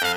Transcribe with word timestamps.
Het 0.00 0.08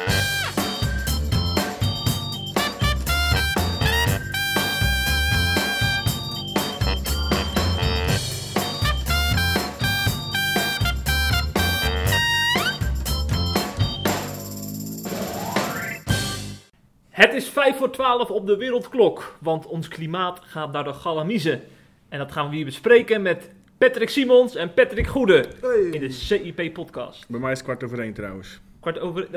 is 17.34 17.50
5 17.50 17.77
voor 17.77 17.91
12 17.91 18.29
op 18.29 18.47
de 18.47 18.57
wereldklok, 18.57 19.38
want 19.39 19.65
ons 19.65 19.88
klimaat 19.88 20.39
gaat 20.43 20.71
naar 20.71 20.84
de 20.84 20.93
galamiezen. 20.93 21.61
En 22.09 22.18
dat 22.20 22.31
gaan 22.31 22.50
we 22.50 22.55
hier 22.55 22.65
bespreken 22.65 23.21
met 23.21 23.52
Patrick 23.77 24.09
Simons 24.09 24.55
en 24.55 24.73
Patrick 24.73 25.07
Goede 25.07 25.45
in 25.91 26.00
de 26.00 26.11
CIP-podcast. 26.11 27.29
Bij 27.29 27.39
mij 27.39 27.52
is 27.52 27.57
het 27.57 27.68
kwart 27.68 27.84
over 27.84 28.00
één 28.00 28.13
trouwens. 28.13 28.61
Kwart 28.79 28.99
over... 28.99 29.27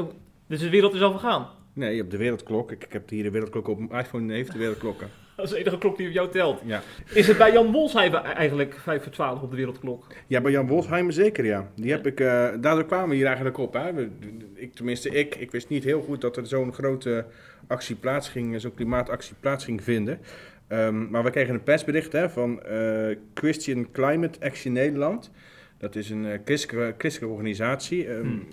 Dus 0.47 0.61
de 0.61 0.71
wereld 0.71 0.95
is 0.95 1.01
al 1.03 1.11
vergaan. 1.11 1.47
Nee, 1.73 1.91
je 1.91 1.99
hebt 1.99 2.11
de 2.11 2.17
wereldklok. 2.17 2.73
Ik, 2.73 2.85
ik 2.85 2.93
heb 2.93 3.09
hier 3.09 3.23
de 3.23 3.31
wereldklok 3.31 3.69
op 3.69 3.79
mijn 3.79 4.05
iPhone. 4.05 4.33
heeft 4.33 4.53
de 4.53 4.59
wereldklokken. 4.59 5.09
Dat 5.37 5.45
is 5.45 5.51
de 5.51 5.59
enige 5.59 5.79
klok 5.79 5.97
die 5.97 6.07
op 6.09 6.13
jou 6.13 6.31
telt. 6.31 6.61
Ja. 6.65 6.83
Is 7.13 7.27
het 7.27 7.39
bij 7.39 7.53
Jan 7.53 7.73
Wolsheimer 7.73 8.21
eigenlijk 8.21 8.75
5 8.75 9.03
voor 9.03 9.13
12 9.13 9.43
op 9.43 9.51
de 9.51 9.57
wereldklok? 9.57 10.07
ja, 10.27 10.41
bij 10.41 10.53
Jan 10.53 10.67
Wolfheimer 10.67 11.13
zeker 11.13 11.45
ja. 11.45 11.71
Die 11.75 11.91
heb 11.91 12.07
ik, 12.07 12.21
eh, 12.21 12.49
daardoor 12.61 12.85
kwamen 12.85 13.09
we 13.09 13.15
hier 13.15 13.27
eigenlijk 13.27 13.59
op. 13.59 13.73
Hè. 13.73 14.09
Ik, 14.55 14.75
tenminste, 14.75 15.09
ik, 15.11 15.35
ik 15.35 15.51
wist 15.51 15.69
niet 15.69 15.85
heel 15.85 16.01
goed 16.03 16.21
dat 16.21 16.37
er 16.37 16.47
zo'n 16.47 16.73
grote 16.73 17.25
actie 17.67 17.97
plaats 17.97 18.29
ging, 18.29 18.61
zo'n 18.61 18.75
klimaatactie 18.75 19.35
plaats 19.41 19.65
ging 19.65 19.83
vinden. 19.83 20.21
Ehm, 20.69 21.11
maar 21.11 21.25
we 21.25 21.31
kregen 21.31 21.55
een 21.55 21.63
persbericht 21.63 22.13
hè, 22.13 22.31
van 22.31 22.63
eh, 22.63 23.17
Christian 23.35 23.91
Climate 23.93 24.39
Action 24.41 24.73
Nederland. 24.73 25.31
Dat 25.79 25.95
is 25.95 26.11
een 26.11 26.27
eh, 26.27 26.39
christelijke, 26.45 26.95
christelijke 26.99 27.35
organisatie. 27.35 28.07
Ehm, 28.09 28.21
Hmm. 28.21 28.49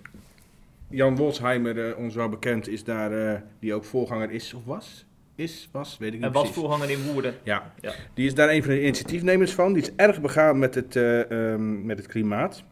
Jan 0.93 1.15
Wolsheimer, 1.15 1.89
eh, 1.89 1.97
ons 1.97 2.15
wel 2.15 2.29
bekend, 2.29 2.67
is 2.67 2.83
daar, 2.83 3.11
eh, 3.11 3.41
die 3.59 3.73
ook 3.73 3.83
voorganger 3.83 4.31
is 4.31 4.53
of 4.53 4.65
was. 4.65 5.05
Is, 5.35 5.69
was, 5.71 5.97
weet 5.97 6.13
ik 6.13 6.15
niet 6.15 6.23
En 6.23 6.31
was 6.31 6.51
voorganger 6.51 6.89
in 6.89 7.03
Woerden. 7.03 7.35
Ja. 7.43 7.73
Ja. 7.79 7.93
die 8.13 8.25
is 8.25 8.33
daar 8.33 8.49
een 8.49 8.63
van 8.63 8.71
de 8.71 8.81
initiatiefnemers 8.81 9.51
van. 9.51 9.73
Die 9.73 9.81
is 9.81 9.91
erg 9.95 10.21
begaan 10.21 10.59
met 10.59 10.75
het, 10.75 10.95
eh, 10.95 11.31
ehm, 11.31 11.85
met 11.85 11.97
het 11.97 12.07
klimaat. 12.07 12.63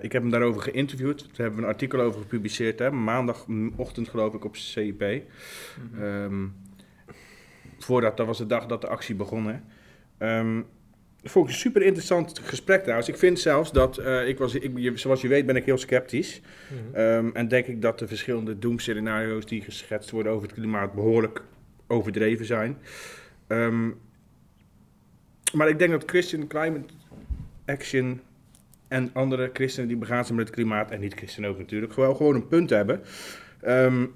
Ik 0.00 0.12
heb 0.12 0.22
hem 0.22 0.30
daarover 0.30 0.62
geïnterviewd. 0.62 1.18
Daar 1.18 1.36
hebben 1.36 1.56
we 1.56 1.62
een 1.62 1.72
artikel 1.72 2.00
over 2.00 2.20
gepubliceerd. 2.20 2.78
Hè? 2.78 2.90
Maandagochtend 2.90 4.08
geloof 4.08 4.34
ik 4.34 4.44
op 4.44 4.56
CIP. 4.56 5.00
Mhm. 5.00 6.02
Ehm, 6.02 6.46
voordat, 7.78 8.16
dat 8.16 8.26
was 8.26 8.38
de 8.38 8.46
dag 8.46 8.66
dat 8.66 8.80
de 8.80 8.88
actie 8.88 9.14
begon. 9.14 9.46
Hè? 9.46 9.56
Ehm, 10.18 10.62
dat 11.24 11.32
vond 11.32 11.48
ik 11.48 11.52
een 11.54 11.60
super 11.60 11.82
interessant 11.82 12.38
gesprek 12.38 12.82
trouwens. 12.82 13.08
Ik 13.08 13.16
vind 13.16 13.40
zelfs 13.40 13.72
dat, 13.72 13.98
eh, 13.98 14.28
ik 14.28 14.38
was, 14.38 14.54
ik, 14.54 14.98
zoals 14.98 15.20
je 15.20 15.28
weet 15.28 15.46
ben 15.46 15.56
ik 15.56 15.64
heel 15.64 15.78
sceptisch. 15.78 16.40
Ehm, 16.92 17.30
en 17.32 17.48
denk 17.48 17.66
ik 17.66 17.82
dat 17.82 17.98
de 17.98 18.08
verschillende 18.08 18.58
doemscenario's 18.58 19.46
die 19.46 19.62
geschetst 19.62 20.10
worden 20.10 20.32
over 20.32 20.48
het 20.48 20.56
klimaat 20.56 20.94
behoorlijk 20.94 21.42
overdreven 21.86 22.46
zijn. 22.46 22.78
Ehm, 23.46 23.90
maar 25.52 25.68
ik 25.68 25.78
denk 25.78 25.90
dat 25.90 26.02
Christian 26.06 26.46
Climate 26.46 26.94
Action 27.66 28.20
en 28.88 29.10
andere 29.12 29.50
christenen 29.52 29.88
die 29.88 29.96
begaan 29.96 30.24
zijn 30.24 30.36
met 30.36 30.46
het 30.46 30.56
klimaat, 30.56 30.90
en 30.90 31.00
niet 31.00 31.14
christenen 31.14 31.50
ook 31.50 31.58
natuurlijk, 31.58 31.92
gewoon, 31.92 32.16
gewoon 32.16 32.34
een 32.34 32.48
punt 32.48 32.70
hebben. 32.70 33.00
Ehm, 33.60 34.06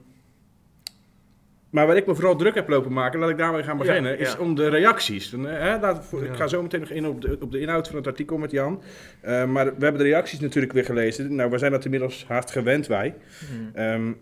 maar 1.70 1.86
waar 1.86 1.96
ik 1.96 2.06
me 2.06 2.14
vooral 2.14 2.36
druk 2.36 2.54
heb 2.54 2.68
lopen 2.68 2.92
maken, 2.92 3.20
laat 3.20 3.30
ik 3.30 3.38
daarmee 3.38 3.62
gaan 3.62 3.78
Ja, 3.78 3.82
beginnen, 3.84 4.18
is 4.18 4.36
om 4.36 4.54
de 4.54 4.68
reacties. 4.68 5.32
Eh, 5.32 5.40
hè, 5.42 5.78
laat- 5.80 6.12
Ik 6.22 6.26
Ja. 6.26 6.34
ga 6.34 6.46
zo 6.46 6.62
meteen 6.62 6.80
nog 6.80 6.90
in 6.90 7.06
op 7.06 7.20
de, 7.20 7.38
op 7.40 7.52
de 7.52 7.60
inhoud 7.60 7.86
van 7.88 7.96
het 7.96 8.06
artikel 8.06 8.38
met 8.38 8.50
Jan. 8.50 8.82
Eh, 9.20 9.44
maar 9.44 9.64
we 9.64 9.82
hebben 9.84 9.98
de 10.02 10.08
reacties 10.08 10.40
natuurlijk 10.40 10.72
weer 10.72 10.84
gelezen. 10.84 11.34
Nou, 11.34 11.50
we 11.50 11.58
zijn 11.58 11.72
dat 11.72 11.84
inmiddels 11.84 12.24
haast 12.28 12.50
gewend, 12.50 12.86
wij. 12.86 13.14
Mhm. 13.40 13.76
Ehm, 13.78 14.12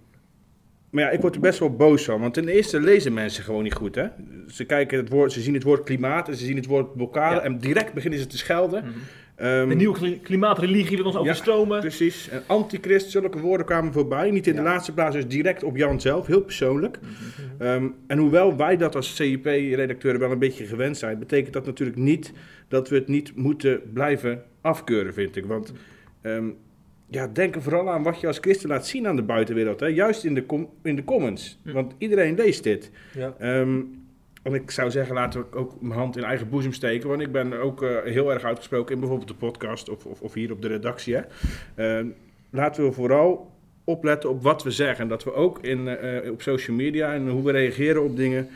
maar 0.91 1.05
ja, 1.05 1.11
ik 1.11 1.21
word 1.21 1.35
er 1.35 1.41
best 1.41 1.59
wel 1.59 1.77
boos 1.77 2.05
van. 2.05 2.21
Want 2.21 2.35
ten 2.35 2.49
eerste 2.49 2.81
lezen 2.81 3.13
mensen 3.15 3.45
gewoon 3.45 3.63
niet 3.63 3.75
goed. 3.75 3.95
Hè? 3.95 4.07
Ze, 4.49 4.65
kijken 4.65 4.99
het 4.99 5.09
woord, 5.09 5.33
ze 5.33 5.41
zien 5.41 5.55
het 5.55 5.63
woord 5.63 5.85
klimaat 5.85 6.29
en 6.29 6.37
ze 6.37 6.45
zien 6.45 6.57
het 6.57 6.67
woord 6.67 6.95
blokkade. 6.97 7.41
En 7.41 7.59
direct 7.59 7.93
beginnen 7.93 8.19
ze 8.19 8.27
te 8.27 8.39
schelden. 8.39 8.85
Mhm. 8.85 8.93
Ehm, 9.37 9.69
De 9.69 9.75
nieuwe 9.75 9.99
kli- 9.99 10.21
klimaatreligie 10.21 10.97
wil 10.97 11.07
ons 11.07 11.17
overstromen. 11.17 11.81
Precies. 11.81 12.29
En 12.29 12.43
antichrist, 12.47 13.11
zulke 13.11 13.39
woorden 13.41 13.67
kwamen 13.67 13.93
voorbij. 13.93 14.31
Niet 14.31 14.47
in 14.47 14.53
de 14.55 14.63
Ja. 14.63 14.65
laatste 14.69 14.93
plaats, 14.95 15.15
dus 15.15 15.27
direct 15.29 15.63
op 15.63 15.77
Jan 15.77 16.01
zelf. 16.01 16.27
Heel 16.27 16.41
persoonlijk. 16.43 16.99
Ehm, 17.59 17.87
en 18.07 18.19
hoewel 18.19 18.57
wij 18.57 18.77
dat 18.77 18.95
als 18.97 19.15
CIP-redacteuren 19.17 20.21
wel 20.21 20.31
een 20.31 20.39
beetje 20.39 20.67
gewend 20.67 20.97
zijn, 20.99 21.19
betekent 21.19 21.53
dat 21.53 21.67
natuurlijk 21.67 21.99
niet 21.99 22.33
dat 22.69 22.89
we 22.89 22.95
het 22.97 23.09
niet 23.09 23.37
moeten 23.37 23.81
blijven 23.93 24.43
afkeuren, 24.61 25.15
vind 25.15 25.37
ik. 25.37 25.47
Want 25.47 25.73
ehm, 26.21 26.45
ja, 27.11 27.27
denk 27.27 27.55
er 27.55 27.63
vooral 27.63 27.91
aan 27.91 28.03
wat 28.03 28.21
je 28.21 28.27
als 28.27 28.39
christen 28.39 28.69
laat 28.69 28.87
zien 28.87 29.07
aan 29.07 29.17
de 29.17 29.23
buitenwereld. 29.23 29.81
Hè? 29.81 29.87
Juist 29.87 30.25
in 30.25 30.35
de, 30.35 30.45
in 30.83 30.97
de 30.97 31.05
comments. 31.05 31.59
Hm. 31.65 31.73
Want 31.73 31.95
iedereen 31.99 32.35
leest 32.35 32.63
dit. 32.63 32.91
Ja. 33.15 33.35
En 34.47 34.55
ik 34.55 34.71
zou 34.71 34.91
zeggen, 34.91 35.15
laten 35.15 35.41
we 35.41 35.57
ook 35.57 35.81
mijn 35.81 35.99
hand 35.99 36.17
in 36.17 36.25
eigen 36.25 36.49
boezem 36.49 36.73
steken. 36.73 37.09
Want 37.09 37.21
ik 37.21 37.33
ben 37.33 37.53
ook 37.61 37.83
eh, 37.83 37.97
heel 38.05 38.33
erg 38.33 38.45
uitgesproken 38.45 38.95
in 38.95 39.01
bijvoorbeeld 39.01 39.29
de 39.29 39.35
podcast 39.35 39.89
of, 39.89 40.07
of, 40.07 40.21
of 40.21 40.35
hier 40.35 40.53
op 40.53 40.63
de 40.63 40.69
redactie. 40.69 41.15
Hè. 41.15 41.23
Ehm, 41.75 42.07
laten 42.51 42.85
we 42.85 42.93
vooral 42.93 43.51
opletten 43.85 44.31
op 44.31 44.43
wat 44.43 44.63
we 44.63 44.71
zeggen. 44.71 45.03
En 45.03 45.09
dat 45.09 45.25
we 45.25 45.33
ook 45.33 45.59
in, 45.63 45.89
eh, 45.89 46.31
op 46.31 46.43
social 46.43 46.77
media 46.77 47.15
en 47.15 47.29
hoe 47.29 47.43
we 47.43 47.53
reageren 47.53 48.03
op 48.03 48.17
dingen 48.17 48.49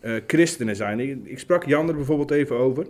eh, 0.00 0.12
christenen 0.26 0.76
zijn. 0.76 1.00
Ik, 1.00 1.18
ik 1.24 1.38
sprak 1.38 1.64
Jan 1.64 1.88
er 1.88 1.94
bijvoorbeeld 1.94 2.30
even 2.30 2.56
over. 2.56 2.86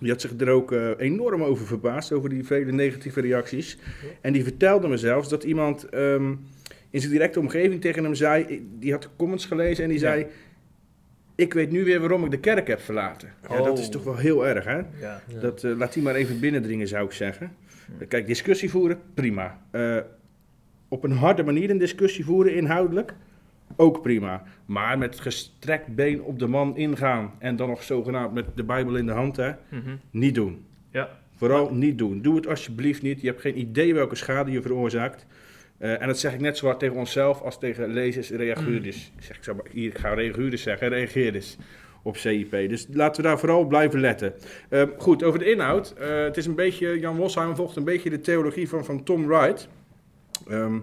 Die 0.00 0.10
had 0.10 0.20
zich 0.20 0.32
er 0.38 0.50
ook 0.50 0.74
enorm 0.98 1.42
over 1.42 1.66
verbaasd, 1.66 2.12
over 2.12 2.28
die 2.28 2.44
vele 2.44 2.72
negatieve 2.72 3.20
reacties. 3.20 3.78
En 4.20 4.32
die 4.32 4.42
vertelde 4.42 4.88
me 4.88 4.96
zelfs 4.96 5.28
dat 5.28 5.44
iemand 5.44 5.84
ehm, 5.84 6.34
in 6.90 7.00
zijn 7.00 7.12
directe 7.12 7.40
omgeving 7.40 7.80
tegen 7.80 8.04
hem 8.04 8.14
zei... 8.14 8.66
Die 8.78 8.92
had 8.92 9.02
de 9.02 9.08
comments 9.16 9.46
gelezen 9.46 9.84
en 9.84 9.90
die 9.90 10.00
Ja. 10.00 10.06
zei... 10.06 10.26
Ik 11.34 11.52
weet 11.54 11.70
nu 11.70 11.84
weer 11.84 12.00
waarom 12.00 12.24
ik 12.24 12.30
de 12.30 12.38
kerk 12.40 12.66
heb 12.68 12.80
verlaten. 12.80 13.32
Ja, 13.48 13.62
dat 13.62 13.78
is 13.78 13.86
Oh. 13.86 13.92
toch 13.92 14.04
wel 14.04 14.16
heel 14.16 14.46
erg, 14.46 14.64
hè? 14.64 14.76
Ja. 14.76 14.84
Ja. 15.00 15.40
Dat, 15.40 15.64
eh, 15.64 15.76
laat 15.76 15.92
die 15.92 16.02
maar 16.02 16.14
even 16.14 16.40
binnendringen, 16.40 16.88
zou 16.88 17.04
ik 17.04 17.12
zeggen. 17.12 17.52
Kijk, 18.08 18.26
discussie 18.26 18.70
voeren, 18.70 18.98
prima. 19.14 19.58
Eh, 19.70 19.96
op 20.88 21.04
een 21.04 21.12
harde 21.12 21.42
manier 21.42 21.70
een 21.70 21.78
discussie 21.78 22.24
voeren, 22.24 22.54
inhoudelijk, 22.54 23.14
ook 23.76 24.02
prima. 24.02 24.42
Maar 24.66 24.98
met 24.98 25.20
gestrekt 25.20 25.94
been 25.94 26.22
op 26.22 26.38
de 26.38 26.46
man 26.46 26.76
ingaan 26.76 27.30
en 27.38 27.56
dan 27.56 27.68
nog 27.68 27.82
zogenaamd 27.82 28.34
met 28.34 28.44
de 28.54 28.64
Bijbel 28.64 28.96
in 28.96 29.06
de 29.06 29.12
hand, 29.12 29.36
hè, 29.36 29.50
Mhm. 29.68 29.96
niet 30.10 30.34
doen. 30.34 30.64
Ja. 30.90 31.08
Vooral 31.36 31.74
niet 31.74 31.98
doen. 31.98 32.22
Doe 32.22 32.36
het 32.36 32.46
alsjeblieft 32.46 33.02
niet. 33.02 33.20
Je 33.20 33.26
hebt 33.26 33.40
geen 33.40 33.58
idee 33.58 33.94
welke 33.94 34.14
schade 34.14 34.50
je 34.50 34.62
veroorzaakt. 34.62 35.26
Eh, 35.82 36.00
en 36.00 36.06
dat 36.06 36.18
zeg 36.18 36.32
ik 36.34 36.40
net 36.40 36.56
zo 36.56 36.66
hard 36.66 36.78
tegen 36.78 36.96
onszelf 36.96 37.40
als 37.40 37.58
tegen 37.58 37.92
lezers 37.92 38.30
en 38.30 38.36
reaguurders. 38.36 39.12
Ik 39.16 39.24
zeg, 39.24 39.36
ik, 39.36 39.44
zou 39.44 39.56
maar, 39.56 39.66
hier, 39.70 39.90
ik 39.90 39.98
ga 39.98 40.14
reaguurders 40.14 40.62
zeggen, 40.62 40.88
reageerders 40.88 41.56
op 42.02 42.16
CIP. 42.16 42.50
Dus 42.50 42.86
laten 42.92 43.22
we 43.22 43.28
daar 43.28 43.38
vooral 43.38 43.60
op 43.60 43.68
blijven 43.68 44.00
letten. 44.00 44.34
Eh, 44.68 44.82
goed, 44.98 45.22
over 45.22 45.38
de 45.38 45.50
inhoud. 45.50 45.94
Eh, 45.98 46.22
het 46.22 46.36
is 46.36 46.46
een 46.46 46.54
beetje, 46.54 46.98
Jan 46.98 47.16
Wolsheimer 47.16 47.56
volgt 47.56 47.76
een 47.76 47.84
beetje 47.84 48.10
de 48.10 48.20
theologie 48.20 48.68
van, 48.68 48.84
van 48.84 49.02
Tom 49.02 49.26
Wright. 49.26 49.68
Ehm, 50.48 50.78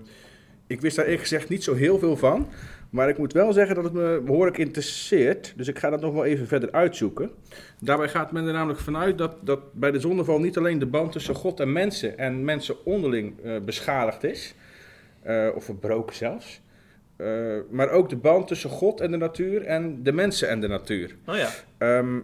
ik 0.67 0.81
wist 0.81 0.95
daar 0.95 1.05
eerlijk 1.05 1.23
gezegd 1.23 1.49
niet 1.49 1.63
zo 1.63 1.73
heel 1.73 1.99
veel 1.99 2.17
van. 2.17 2.47
Maar 2.89 3.09
ik 3.09 3.17
moet 3.17 3.33
wel 3.33 3.53
zeggen 3.53 3.75
dat 3.75 3.83
het 3.83 3.93
me 3.93 4.21
behoorlijk 4.25 4.57
interesseert. 4.57 5.53
Dus 5.55 5.67
ik 5.67 5.79
ga 5.79 5.89
dat 5.89 6.01
nog 6.01 6.13
wel 6.13 6.25
even 6.25 6.47
verder 6.47 6.71
uitzoeken. 6.71 7.31
Daarbij 7.79 8.09
gaat 8.09 8.31
men 8.31 8.47
er 8.47 8.53
namelijk 8.53 8.79
vanuit 8.79 9.17
dat, 9.17 9.35
dat 9.41 9.73
bij 9.73 9.91
de 9.91 9.99
zondeval 9.99 10.39
niet 10.39 10.57
alleen 10.57 10.79
de 10.79 10.85
band 10.85 11.11
tussen 11.11 11.35
God 11.35 11.59
en 11.59 11.71
mensen 11.71 12.17
en 12.17 12.43
mensen 12.43 12.85
onderling 12.85 13.43
eh, 13.43 13.59
beschadigd 13.65 14.23
is. 14.23 14.55
Eh, 15.21 15.47
of 15.55 15.63
verbroken 15.63 16.15
zelfs. 16.15 16.61
Eh, 17.15 17.57
maar 17.69 17.89
ook 17.89 18.09
de 18.09 18.15
band 18.15 18.47
tussen 18.47 18.69
God 18.69 19.01
en 19.01 19.11
de 19.11 19.17
natuur 19.17 19.65
en 19.65 20.03
de 20.03 20.11
mensen 20.11 20.49
en 20.49 20.59
de 20.59 20.67
natuur. 20.67 21.15
Oh 21.25 21.35
ja. 21.35 21.49
Ehm, 21.77 22.19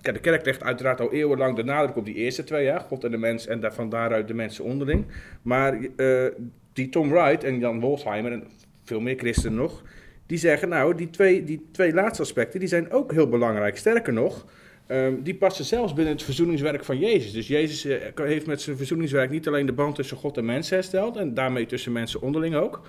kijk, 0.00 0.16
de 0.16 0.22
kerk 0.22 0.44
legt 0.44 0.62
uiteraard 0.62 1.00
al 1.00 1.12
eeuwenlang 1.12 1.56
de 1.56 1.64
nadruk 1.64 1.96
op 1.96 2.04
die 2.04 2.14
eerste 2.14 2.44
twee, 2.44 2.64
ja, 2.64 2.78
God 2.78 3.04
en 3.04 3.10
de 3.10 3.16
mens 3.16 3.46
en 3.46 3.72
van 3.72 3.88
daaruit 3.88 4.28
de 4.28 4.34
mensen 4.34 4.64
onderling. 4.64 5.06
Maar 5.42 5.78
eh, 5.96 6.26
die 6.72 6.88
Tom 6.88 7.10
Wright 7.10 7.44
en 7.44 7.58
Jan 7.58 7.80
Wolsheimer 7.80 8.32
en 8.32 8.44
veel 8.84 9.00
meer 9.00 9.16
christenen 9.16 9.58
nog, 9.58 9.82
die 10.26 10.38
zeggen 10.38 10.68
nou, 10.68 10.94
die 10.94 11.10
twee, 11.10 11.44
die 11.44 11.66
twee 11.72 11.92
laatste 11.92 12.22
aspecten, 12.22 12.60
die 12.60 12.68
zijn 12.68 12.90
ook 12.90 13.12
heel 13.12 13.28
belangrijk. 13.28 13.76
Sterker 13.76 14.12
nog, 14.12 14.46
ehm, 14.86 15.22
die 15.22 15.34
passen 15.34 15.64
zelfs 15.64 15.92
binnen 15.92 16.12
het 16.12 16.22
verzoeningswerk 16.22 16.84
van 16.84 16.98
Jezus. 16.98 17.32
Dus 17.32 17.48
Jezus 17.48 17.84
eh, 17.84 17.98
heeft 18.14 18.46
met 18.46 18.60
zijn 18.60 18.76
verzoeningswerk 18.76 19.30
niet 19.30 19.48
alleen 19.48 19.66
de 19.66 19.72
band 19.72 19.94
tussen 19.94 20.16
God 20.16 20.36
en 20.36 20.44
mens 20.44 20.70
hersteld, 20.70 21.16
en 21.16 21.34
daarmee 21.34 21.66
tussen 21.66 21.92
mensen 21.92 22.20
onderling 22.20 22.54
ook, 22.54 22.80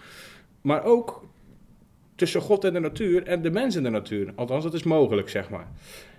maar 0.62 0.84
ook 0.84 1.24
tussen 2.16 2.42
God 2.42 2.64
en 2.64 2.74
de 2.74 2.80
natuur 2.80 3.24
en 3.24 3.42
de 3.42 3.52
mens 3.52 3.76
en 3.76 3.84
de 3.84 3.90
natuur. 3.90 4.32
Althans, 4.36 4.64
dat 4.64 4.74
is 4.74 4.84
mogelijk, 4.84 5.30
zeg 5.30 5.50
maar. 5.50 5.68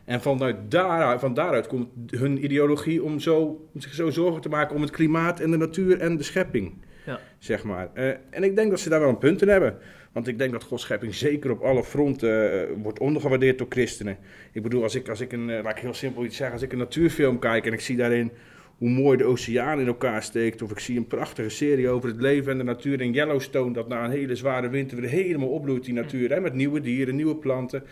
En 0.05 0.21
vanuit 0.21 0.57
daaruit, 0.69 1.21
van 1.21 1.35
daaruit 1.35 1.67
komt 1.67 1.89
hun 2.11 2.45
ideologie 2.45 3.03
om, 3.03 3.21
zo, 3.21 3.39
om 3.75 3.81
zich 3.81 3.95
zo 3.95 4.11
zorgen 4.11 4.41
te 4.41 4.49
maken 4.49 4.75
om 4.75 4.83
het 4.83 4.91
klimaat 4.91 5.41
en 5.41 5.51
de 5.51 5.57
natuur 5.57 6.01
en 6.01 6.17
de 6.17 6.23
schepping. 6.23 6.75
Ja. 7.07 7.21
Zeg 7.39 7.65
maar. 7.65 7.89
Eh, 7.95 8.09
en 8.31 8.43
ik 8.43 8.57
denk 8.57 8.71
dat 8.71 8.81
ze 8.81 8.89
daar 8.89 9.01
wel 9.01 9.09
een 9.09 9.19
punt 9.19 9.43
in 9.43 9.49
hebben. 9.49 9.79
Want 10.17 10.29
ik 10.29 10.39
denk 10.39 10.53
dat 10.53 10.65
Gods 10.65 10.83
schepping 10.83 11.15
zeker 11.15 11.51
op 11.51 11.63
alle 11.63 11.85
fronten 11.85 12.53
eh, 12.53 12.69
wordt 12.83 12.99
ondergewaardeerd 12.99 13.59
door 13.59 13.67
christenen. 13.69 14.19
Ik 14.53 14.63
bedoel, 14.63 14.83
als 14.83 14.95
ik, 14.95 15.09
als 15.09 15.21
ik 15.21 15.33
een, 15.33 15.51
eh, 15.51 15.63
laat 15.63 15.77
ik 15.77 15.83
heel 15.83 15.95
simpel 15.95 16.25
iets 16.25 16.37
zeggen, 16.37 16.55
als 16.55 16.65
ik 16.65 16.73
een 16.73 16.79
natuurfilm 16.79 17.39
kijk 17.39 17.67
en 17.67 17.73
ik 17.73 17.81
zie 17.81 17.97
daarin 17.97 18.31
hoe 18.79 18.89
mooi 18.89 19.17
de 19.17 19.25
oceaan 19.25 19.81
in 19.81 19.87
elkaar 19.87 20.23
steekt. 20.23 20.63
Of 20.63 20.71
ik 20.71 20.79
zie 20.79 20.97
een 20.97 21.07
prachtige 21.07 21.49
serie 21.49 21.89
over 21.89 22.09
het 22.09 22.21
leven 22.21 22.53
en 22.53 22.59
de 22.59 22.65
natuur 22.65 23.01
in 23.01 23.13
Yellowstone. 23.13 23.73
Dat 23.73 23.89
na 23.89 24.05
een 24.05 24.11
hele 24.11 24.37
zware 24.37 24.69
winter 24.69 25.01
weer 25.01 25.11
helemaal 25.11 25.49
opbloeit, 25.49 25.85
die 25.85 25.95
natuur. 25.95 26.31
Hè, 26.31 26.41
met 26.41 26.55
nieuwe 26.55 26.81
dieren, 26.81 27.17
nieuwe 27.17 27.37
planten. 27.37 27.83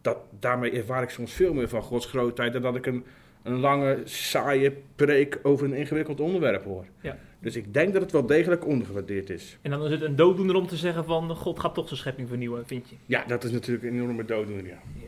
Dat, 0.00 0.18
daarmee 0.40 0.70
ervaar 0.70 1.02
ik 1.02 1.10
soms 1.10 1.32
veel 1.32 1.54
meer 1.54 1.68
van 1.68 1.82
Gods 1.82 2.06
grootheid. 2.06 2.52
Dan 2.52 2.62
dat 2.62 2.76
ik 2.76 2.86
een, 2.86 3.04
een 3.42 3.60
lange, 3.60 4.00
saaie 4.04 4.72
preek 4.94 5.38
over 5.42 5.66
een 5.66 5.74
ingewikkeld 5.74 6.20
onderwerp 6.20 6.64
hoor. 6.64 6.84
Ja. 7.00 7.18
Dus 7.46 7.56
ik 7.56 7.74
denk 7.74 7.92
dat 7.92 8.02
het 8.02 8.12
wel 8.12 8.26
degelijk 8.26 8.66
ondergewaardeerd 8.66 9.30
is. 9.30 9.58
En 9.62 9.70
dan 9.70 9.84
is 9.84 9.90
het 9.90 10.02
een 10.02 10.16
dooddoener 10.16 10.54
om 10.54 10.66
te 10.66 10.76
zeggen 10.76 11.04
van 11.04 11.36
God 11.36 11.60
gaat 11.60 11.74
toch 11.74 11.86
zijn 11.88 11.98
schepping 12.00 12.28
vernieuwen, 12.28 12.66
vind 12.66 12.88
je? 12.88 12.96
Ja, 13.06 13.24
dat 13.26 13.44
is 13.44 13.50
natuurlijk 13.50 13.84
een 13.86 13.92
enorme 13.94 14.24
dooddoener, 14.24 14.66
ja. 14.66 14.78
Ja. 14.94 15.06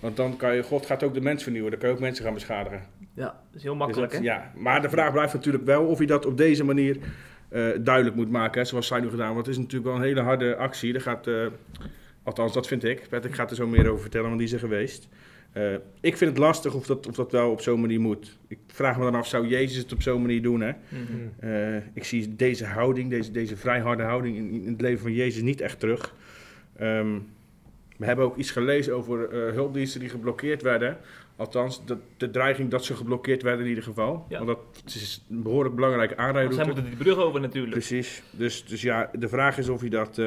Want 0.00 0.16
dan 0.16 0.36
kan 0.36 0.54
je, 0.54 0.62
God 0.62 0.86
gaat 0.86 1.02
ook 1.02 1.14
de 1.14 1.20
mens 1.20 1.42
vernieuwen. 1.42 1.70
Dan 1.70 1.80
kan 1.80 1.88
je 1.88 1.94
ook 1.94 2.00
mensen 2.00 2.24
gaan 2.24 2.34
beschadigen. 2.34 2.82
Ja, 3.14 3.24
dat 3.24 3.34
is 3.54 3.62
heel 3.62 3.70
Dus 3.72 3.80
makkelijk 3.80 4.12
dat- 4.12 4.20
hè? 4.20 4.26
Ja, 4.26 4.52
maar 4.56 4.82
de 4.82 4.88
vraag 4.90 5.12
blijft 5.12 5.32
natuurlijk 5.32 5.64
wel 5.64 5.86
of 5.86 5.98
je 5.98 6.06
dat 6.06 6.26
op 6.26 6.36
deze 6.36 6.64
manier 6.64 6.96
eh, 7.48 7.68
duidelijk 7.80 8.16
moet 8.16 8.30
maken. 8.30 8.60
Hè, 8.60 8.66
zoals 8.66 8.86
zij 8.86 9.00
nu 9.00 9.10
gedaan. 9.10 9.34
Want 9.34 9.46
het 9.46 9.54
is 9.54 9.60
natuurlijk 9.62 9.84
wel 9.84 9.94
een 9.94 10.06
hele 10.06 10.20
harde 10.20 10.56
actie. 10.56 10.94
Er 10.94 11.00
gaat, 11.00 11.26
eh, 11.26 11.46
althans, 12.22 12.52
dat 12.52 12.66
vind 12.66 12.84
ik. 12.84 13.06
Patrick 13.08 13.34
gaat 13.34 13.50
er 13.50 13.56
zo 13.56 13.66
meer 13.66 13.88
over 13.88 14.00
vertellen, 14.00 14.26
want 14.26 14.38
die 14.38 14.46
is 14.48 14.52
er 14.54 14.58
geweest. 14.58 15.08
Eh, 15.52 15.74
ik 16.00 16.16
vind 16.16 16.30
het 16.30 16.38
lastig 16.38 16.74
of 16.74 16.86
dat, 16.86 17.06
of 17.06 17.14
dat 17.14 17.32
wel 17.32 17.50
op 17.50 17.60
zo'n 17.60 17.80
manier 17.80 18.00
moet. 18.00 18.38
Ik 18.48 18.58
vraag 18.66 18.98
me 18.98 19.04
dan 19.04 19.14
af, 19.14 19.26
zou 19.26 19.46
Jezus 19.46 19.76
het 19.76 19.92
op 19.92 20.02
zo'n 20.02 20.20
manier 20.20 20.42
doen? 20.42 20.60
Hè? 20.60 20.72
Mhm. 20.88 21.50
Eh, 21.52 21.76
ik 21.76 22.04
zie 22.04 22.36
deze 22.36 22.64
houding, 22.64 23.10
deze, 23.10 23.30
deze 23.30 23.56
vrij 23.56 23.80
harde 23.80 24.02
houding 24.02 24.36
in, 24.36 24.50
in 24.50 24.72
het 24.72 24.80
leven 24.80 25.02
van 25.02 25.12
Jezus 25.12 25.42
niet 25.42 25.60
echt 25.60 25.80
terug. 25.80 26.14
Ehm, 26.76 27.18
we 27.96 28.04
hebben 28.04 28.24
ook 28.24 28.36
iets 28.36 28.50
gelezen 28.50 28.94
over 28.94 29.28
eh, 29.28 29.52
hulpdiensten 29.52 30.00
die 30.00 30.08
geblokkeerd 30.08 30.62
werden. 30.62 30.98
Althans, 31.36 31.86
de, 31.86 31.96
de 32.16 32.30
dreiging 32.30 32.70
dat 32.70 32.84
ze 32.84 32.94
geblokkeerd 32.94 33.42
werden 33.42 33.62
in 33.62 33.68
ieder 33.68 33.84
geval. 33.84 34.26
Ja. 34.28 34.44
Want 34.44 34.48
dat 34.48 34.94
is 34.94 35.24
een 35.30 35.42
behoorlijk 35.42 35.74
belangrijke 35.74 36.14
Want 36.14 36.54
zij 36.54 36.64
moeten 36.64 36.84
die 36.84 36.96
brug 36.96 37.16
over 37.16 37.40
natuurlijk. 37.40 37.72
Precies. 37.72 38.22
Dus, 38.30 38.64
dus 38.64 38.82
ja, 38.82 39.10
de 39.18 39.28
vraag 39.28 39.58
is 39.58 39.68
of 39.68 39.80
hij 39.80 39.88
dat 39.88 40.18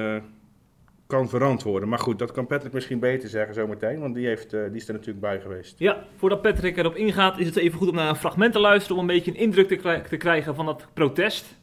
kan 1.07 1.29
verantwoorden. 1.29 1.89
Maar 1.89 1.99
goed, 1.99 2.19
dat 2.19 2.31
kan 2.31 2.47
Patrick 2.47 2.73
misschien 2.73 2.99
beter 2.99 3.29
zeggen 3.29 3.53
zometeen. 3.53 3.99
Want 3.99 4.15
die, 4.15 4.27
heeft, 4.27 4.53
eh, 4.53 4.63
die 4.63 4.81
is 4.81 4.87
er 4.87 4.93
natuurlijk 4.93 5.19
bij 5.19 5.39
geweest. 5.39 5.79
Ja, 5.79 6.03
voordat 6.15 6.41
Patrick 6.41 6.77
erop 6.77 6.95
ingaat, 6.95 7.39
is 7.39 7.45
het 7.45 7.55
even 7.55 7.77
goed 7.77 7.89
om 7.89 7.95
naar 7.95 8.09
een 8.09 8.15
fragment 8.15 8.53
te 8.53 8.59
luisteren 8.59 8.97
om 8.97 9.01
een 9.01 9.15
beetje 9.15 9.31
een 9.31 9.37
indruk 9.37 9.67
te, 9.67 10.01
te 10.09 10.17
krijgen 10.17 10.55
van 10.55 10.65
dat 10.65 10.87
protest. 10.93 11.55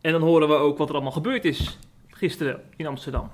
En 0.00 0.12
dan 0.12 0.22
horen 0.22 0.48
we 0.48 0.54
ook 0.54 0.78
wat 0.78 0.88
er 0.88 0.94
allemaal 0.94 1.12
gebeurd 1.12 1.44
is 1.44 1.78
gisteren 2.08 2.60
in 2.76 2.86
Amsterdam. 2.86 3.30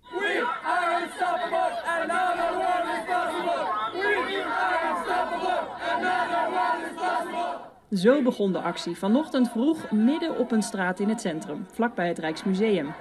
We 0.00 0.44
are 0.64 1.02
unstoppable 1.02 1.72
and 1.84 2.10
another 2.10 2.50
world 2.56 2.86
is 2.96 3.04
possible. 3.06 3.62
We 3.92 4.42
are 4.44 4.90
unstoppable 4.90 5.62
and 5.90 6.04
another 6.04 6.50
world 6.50 6.82
is 6.86 6.94
possible. 6.94 7.96
Zo 7.96 8.22
begon 8.22 8.52
de 8.52 8.60
actie 8.60 8.96
vanochtend 8.96 9.50
vroeg 9.50 9.90
midden 9.90 10.38
op 10.38 10.52
een 10.52 10.62
straat 10.62 11.00
in 11.00 11.08
het 11.08 11.20
centrum, 11.20 11.66
vlakbij 11.72 12.08
het 12.08 12.18
Rijksmuseum. 12.18 12.94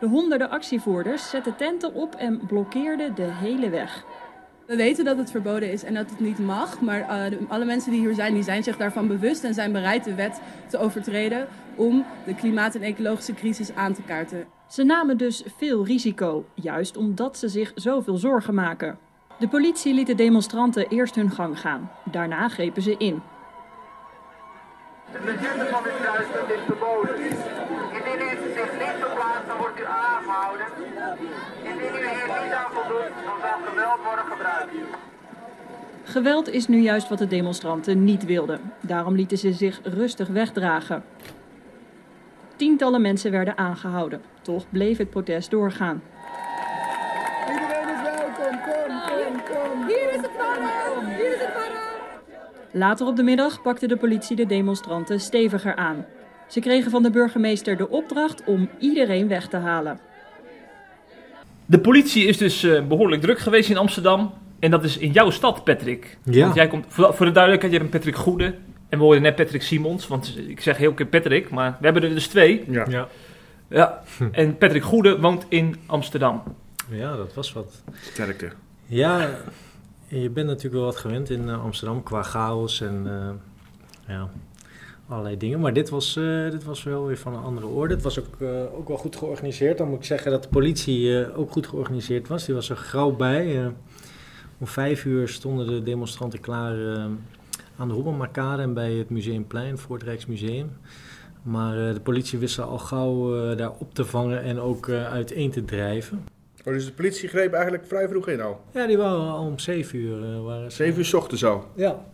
De 0.00 0.06
honderden 0.06 0.50
actievoerders 0.50 1.30
zetten 1.30 1.56
tenten 1.56 1.94
op 1.94 2.14
en 2.14 2.40
blokkeerden 2.46 3.14
de 3.14 3.28
hele 3.32 3.70
weg. 3.70 4.04
We 4.66 4.76
weten 4.76 5.04
dat 5.04 5.16
het 5.16 5.30
verboden 5.30 5.72
is 5.72 5.84
en 5.84 5.94
dat 5.94 6.10
het 6.10 6.20
niet 6.20 6.38
mag, 6.38 6.80
maar 6.80 7.00
eh, 7.00 7.30
de- 7.30 7.38
alle 7.48 7.64
mensen 7.64 7.90
die 7.90 8.00
hier 8.00 8.14
zijn, 8.14 8.34
die 8.34 8.42
zijn 8.42 8.62
zich 8.62 8.76
daarvan 8.76 9.06
bewust 9.06 9.44
en 9.44 9.54
zijn 9.54 9.72
bereid 9.72 10.04
de 10.04 10.14
wet 10.14 10.40
te 10.66 10.78
overtreden 10.78 11.46
om 11.74 12.04
de 12.24 12.34
klimaat- 12.34 12.74
en 12.74 12.82
ecologische 12.82 13.34
crisis 13.34 13.74
aan 13.74 13.92
te 13.92 14.02
kaarten. 14.02 14.44
Ze 14.68 14.82
namen 14.84 15.16
dus 15.16 15.42
veel 15.56 15.84
risico, 15.84 16.44
juist 16.54 16.96
omdat 16.96 17.38
ze 17.38 17.48
zich 17.48 17.72
zoveel 17.74 18.16
zorgen 18.16 18.54
maken. 18.54 18.98
De 19.38 19.48
politie 19.48 19.94
liet 19.94 20.06
de 20.06 20.14
demonstranten 20.14 20.88
eerst 20.88 21.14
hun 21.14 21.30
gang 21.30 21.60
gaan. 21.60 21.90
Daarna 22.04 22.48
grepen 22.48 22.82
ze 22.82 22.94
in. 22.98 23.22
Het 25.10 25.24
legende 25.24 25.66
van 25.66 25.82
dit 25.82 25.92
kruispunt 26.00 26.50
is 26.50 26.60
verboden. 26.66 27.16
Indien 27.18 28.26
u 28.26 28.52
zich 28.54 28.72
niet 28.72 28.96
verplaatst, 29.00 29.46
dan 29.46 29.56
aangehouden. 30.36 30.66
Indien 31.62 31.94
u 31.94 32.08
hier 32.08 32.42
niet 32.44 32.52
aan 32.52 32.72
voldoet, 32.72 33.12
dan 33.24 33.36
zal 33.40 33.58
geweld 33.68 34.00
worden 34.04 34.24
gebruikt. 34.24 34.72
Geweld 36.04 36.48
is 36.48 36.68
nu 36.68 36.80
juist 36.80 37.08
wat 37.08 37.18
de 37.18 37.26
demonstranten 37.26 38.04
niet 38.04 38.24
wilden. 38.24 38.60
Daarom 38.80 39.14
lieten 39.14 39.38
ze 39.38 39.52
zich 39.52 39.80
rustig 39.82 40.28
wegdragen. 40.28 41.04
Tientallen 42.56 43.00
mensen 43.00 43.30
werden 43.30 43.58
aangehouden. 43.58 44.20
Toch 44.42 44.64
bleef 44.70 44.98
het 44.98 45.10
protest 45.10 45.50
doorgaan. 45.50 46.02
Iedereen 47.48 47.88
is 47.88 48.02
welkom, 48.02 48.60
kom, 48.60 49.00
kom, 49.00 49.42
kom. 49.44 49.86
Hier 49.86 50.08
is 50.14 50.20
het 50.20 50.36
warm, 50.36 51.06
hier 51.06 51.32
is 51.32 51.40
het. 51.40 51.54
Later 52.70 53.06
op 53.06 53.16
de 53.16 53.22
middag 53.22 53.62
pakte 53.62 53.86
de 53.86 53.96
politie 53.96 54.36
de 54.36 54.46
demonstranten 54.46 55.20
steviger 55.20 55.76
aan. 55.76 56.04
Ze 56.46 56.60
kregen 56.60 56.90
van 56.90 57.02
de 57.02 57.10
burgemeester 57.10 57.76
de 57.76 57.88
opdracht 57.88 58.44
om 58.44 58.68
iedereen 58.78 59.28
weg 59.28 59.48
te 59.48 59.56
halen. 59.56 60.00
De 61.66 61.78
politie 61.78 62.24
is 62.24 62.36
dus 62.36 62.62
eh, 62.62 62.86
behoorlijk 62.86 63.22
druk 63.22 63.38
geweest 63.38 63.70
in 63.70 63.76
Amsterdam. 63.76 64.32
En 64.58 64.70
dat 64.70 64.84
is 64.84 64.98
in 64.98 65.12
jouw 65.12 65.30
stad, 65.30 65.64
Patrick. 65.64 66.18
Ja. 66.24 66.42
Want 66.42 66.54
jij 66.54 66.68
komt, 66.68 66.84
voor, 66.88 67.14
voor 67.14 67.26
de 67.26 67.32
duidelijkheid, 67.32 67.72
jij 67.72 67.82
bent 67.82 67.94
Patrick 67.94 68.16
Goede. 68.16 68.54
En 68.88 68.98
we 68.98 69.04
hoorden 69.04 69.22
net 69.22 69.34
Patrick 69.36 69.62
Simons, 69.62 70.06
want 70.06 70.38
ik 70.48 70.60
zeg 70.60 70.76
heel 70.76 70.92
keer 70.92 71.06
Patrick, 71.06 71.50
maar 71.50 71.76
we 71.78 71.84
hebben 71.84 72.02
er 72.02 72.14
dus 72.14 72.26
twee. 72.26 72.64
Ja. 72.70 72.86
Ja. 72.88 73.08
Ja. 73.68 74.02
En 74.32 74.56
Patrick 74.58 74.82
Goede 74.82 75.20
woont 75.20 75.46
in 75.48 75.76
Amsterdam. 75.86 76.42
ja, 76.90 77.16
dat 77.16 77.34
was 77.34 77.52
wat. 77.52 77.82
Sterkte. 78.00 78.50
Ja, 78.86 79.28
je 80.08 80.30
bent 80.30 80.46
natuurlijk 80.46 80.74
wel 80.74 80.84
wat 80.84 80.96
gewend 80.96 81.30
in 81.30 81.48
eh, 81.48 81.62
Amsterdam 81.62 82.02
qua 82.02 82.22
chaos 82.22 82.80
en 82.80 83.02
eh, 83.06 84.14
ja, 84.14 84.28
allerlei 85.08 85.36
dingen. 85.36 85.60
Maar 85.60 85.72
dit 85.72 85.88
was, 85.88 86.16
eh, 86.16 86.50
dit 86.50 86.64
was 86.64 86.82
wel 86.82 87.06
weer 87.06 87.18
van 87.18 87.34
een 87.34 87.42
andere 87.42 87.66
orde. 87.66 87.94
Het 87.94 88.02
was 88.02 88.18
ook, 88.18 88.40
eh, 88.40 88.48
ook 88.78 88.88
wel 88.88 88.96
goed 88.96 89.16
georganiseerd. 89.16 89.78
Dan 89.78 89.88
moet 89.88 89.98
ik 89.98 90.04
zeggen 90.04 90.30
dat 90.30 90.42
de 90.42 90.48
politie 90.48 91.20
eh, 91.24 91.38
ook 91.38 91.50
goed 91.52 91.66
georganiseerd 91.66 92.28
was. 92.28 92.44
Die 92.46 92.54
was 92.54 92.70
er 92.70 92.76
grauw 92.76 93.10
bij. 93.16 93.62
Eh, 93.62 93.66
om 94.58 94.66
vijf 94.66 95.04
uur 95.04 95.28
stonden 95.28 95.66
de 95.66 95.82
demonstranten 95.82 96.40
klaar 96.40 96.92
eh, 96.94 97.04
aan 97.78 97.88
de 97.88 97.94
Hobbemarkade 97.94 98.62
en 98.62 98.74
bij 98.74 98.92
het 98.92 99.10
Museumplein 99.10 99.78
voor 99.78 99.96
het 99.96 100.04
Rijksmuseum. 100.04 100.70
Maar 101.42 101.88
eh, 101.88 101.94
de 101.94 102.00
politie 102.00 102.38
wist 102.38 102.54
ze 102.54 102.62
al 102.62 102.78
gauw 102.78 103.36
eh, 103.50 103.56
daar 103.56 103.72
op 103.78 103.94
te 103.94 104.04
vangen 104.04 104.42
en 104.42 104.60
ook 104.60 104.88
eh, 104.88 105.12
uiteen 105.12 105.50
te 105.50 105.64
drijven. 105.64 106.24
Oh, 106.64 106.72
dus 106.72 106.84
de 106.84 106.92
politie 106.92 107.28
greep 107.28 107.52
eigenlijk 107.52 107.86
vrij 107.86 108.08
vroeg 108.08 108.28
in 108.28 108.40
al. 108.40 108.60
Ja, 108.74 108.86
die 108.86 108.96
waren 108.96 109.30
al 109.30 109.44
om 109.46 109.58
zeven 109.58 109.98
uur. 109.98 110.22
eh, 110.22 110.44
waren 110.44 110.70
ze- 110.70 110.76
Zeven 110.76 110.98
uur 110.98 111.04
's 111.04 111.12
ochtends 111.14 111.44
al. 111.44 111.64
Ja. 111.76 112.04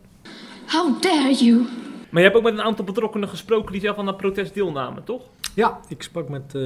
How 0.67 1.03
dare 1.03 1.35
you? 1.35 1.65
Maar 2.13 2.23
je 2.23 2.29
hebt 2.29 2.37
ook 2.37 2.51
met 2.51 2.53
een 2.53 2.63
aantal 2.65 2.85
betrokkenen 2.85 3.29
gesproken 3.29 3.73
die 3.73 3.81
zelf 3.81 3.99
aan 3.99 4.07
dat 4.07 4.17
protest 4.17 4.55
deelnamen, 4.55 5.05
toch? 5.05 5.23
ja, 5.55 5.81
ik 5.89 6.03
sprak 6.03 6.29
met 6.29 6.55
eh, 6.55 6.63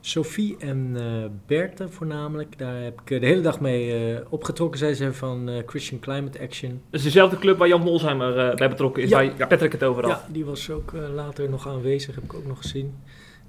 Sophie 0.00 0.56
en 0.58 0.92
eh 0.96 1.02
Berthe 1.46 1.88
voornamelijk. 1.88 2.58
Daar 2.58 2.82
heb 2.82 3.00
ik 3.00 3.10
eh, 3.10 3.20
de 3.20 3.26
hele 3.26 3.40
dag 3.40 3.60
mee 3.60 4.20
opgetrokken. 4.28 4.78
Zij 4.78 4.94
zijn 4.94 5.14
van 5.14 5.50
Christian 5.66 6.00
Climate 6.00 6.40
Action. 6.40 6.82
Is 6.90 7.02
dezelfde 7.02 7.38
club 7.38 7.58
waar 7.58 7.68
Jan 7.68 7.82
Molsheimer 7.82 8.56
bij 8.56 8.68
betrokken 8.68 9.02
is, 9.02 9.08
Ja. 9.08 9.16
waar 9.16 9.32
Ja. 9.38 9.46
Patrick 9.46 9.72
het 9.72 9.84
over 9.84 10.02
had. 10.02 10.12
Ja, 10.26 10.32
die 10.32 10.44
was 10.44 10.70
ook 10.70 10.92
later 11.14 11.50
nog 11.50 11.68
aanwezig, 11.68 12.14
heb 12.14 12.24
ik 12.24 12.34
ook 12.34 12.46
nog 12.46 12.58
gezien. 12.58 12.94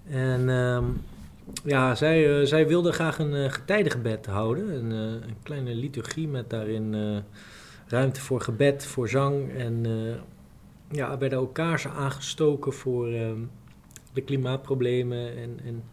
En 0.10 0.50
ehm, 0.50 0.84
ja, 1.64 1.96
zij, 1.96 2.46
zij 2.46 2.68
wilde 2.68 2.92
graag 2.92 3.20
een 3.20 3.34
uh, 3.34 3.52
getijdengebed 3.52 4.26
houden. 4.26 4.70
Een, 4.70 4.92
een 4.92 5.38
kleine 5.44 5.76
liturgie 5.76 6.28
met 6.28 6.50
daarin 6.50 6.96
ruimte 7.88 8.22
voor 8.22 8.42
gebed, 8.42 8.86
voor 8.86 9.10
zang. 9.10 9.54
En 9.58 9.86
ja, 10.92 11.12
er 11.12 11.18
werden 11.20 11.40
ook 11.40 11.54
kaarsen 11.54 11.92
aangestoken 11.92 12.74
voor 12.74 13.08
ehm, 13.08 13.40
de 14.14 14.22
klimaatproblemen. 14.22 15.38
En, 15.38 15.60
en 15.66 15.84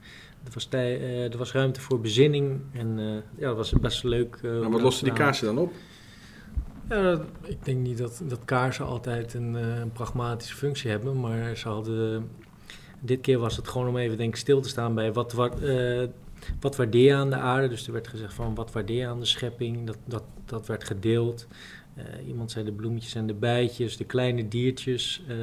er, 0.44 0.50
was 0.54 0.64
tij- 0.64 0.98
eh, 1.00 1.32
er 1.32 1.38
was 1.38 1.52
ruimte 1.52 1.80
voor 1.80 2.00
bezinning. 2.00 2.60
En 2.72 2.98
eh, 2.98 3.40
ja, 3.40 3.46
dat 3.46 3.56
was 3.56 3.70
best 3.72 4.04
leuk. 4.04 4.38
eh, 4.42 4.60
Maar 4.60 4.70
wat 4.70 4.82
losten 4.82 5.04
die 5.04 5.12
kaarsen 5.14 5.46
dan 5.46 5.58
op? 5.58 5.72
ja, 6.88 7.02
dat- 7.02 7.22
ik 7.42 7.64
denk 7.64 7.78
niet 7.78 7.98
dat, 7.98 8.22
dat 8.24 8.44
kaarsen 8.44 8.86
altijd 8.86 9.34
een, 9.34 9.54
een 9.54 9.92
pragmatische 9.92 10.54
functie 10.56 10.90
hebben, 10.90 11.20
maar 11.20 11.56
ze 11.56 11.68
hadden... 11.68 12.28
Dit 13.00 13.20
keer 13.20 13.38
was 13.38 13.56
het 13.56 13.68
gewoon 13.68 13.88
om 13.88 13.96
even 13.96 14.16
denk 14.16 14.30
ik, 14.30 14.36
stil 14.40 14.60
te 14.60 14.68
staan 14.68 14.94
bij 14.94 15.12
wat, 15.12 15.32
wat, 15.32 15.60
wat 16.60 16.76
waardeer 16.76 17.04
je 17.04 17.14
aan 17.14 17.30
de 17.30 17.36
aarde. 17.36 17.68
Dus 17.68 17.86
er 17.86 17.92
werd 17.92 18.08
gezegd 18.08 18.34
van 18.34 18.54
wat 18.54 18.72
waardeer 18.72 18.96
je 18.98 19.06
aan 19.06 19.18
de 19.18 19.24
schepping. 19.24 19.86
Dat, 19.86 19.96
dat, 20.04 20.22
dat 20.44 20.66
werd 20.66 20.84
gedeeld. 20.84 21.46
Eh, 21.94 22.26
iemand 22.26 22.50
zei 22.50 22.64
de 22.64 22.72
bloemetjes 22.72 23.14
en 23.14 23.26
de 23.26 23.34
bijtjes, 23.34 23.96
de 23.96 24.04
kleine 24.04 24.48
diertjes. 24.48 25.22
eh, 25.28 25.36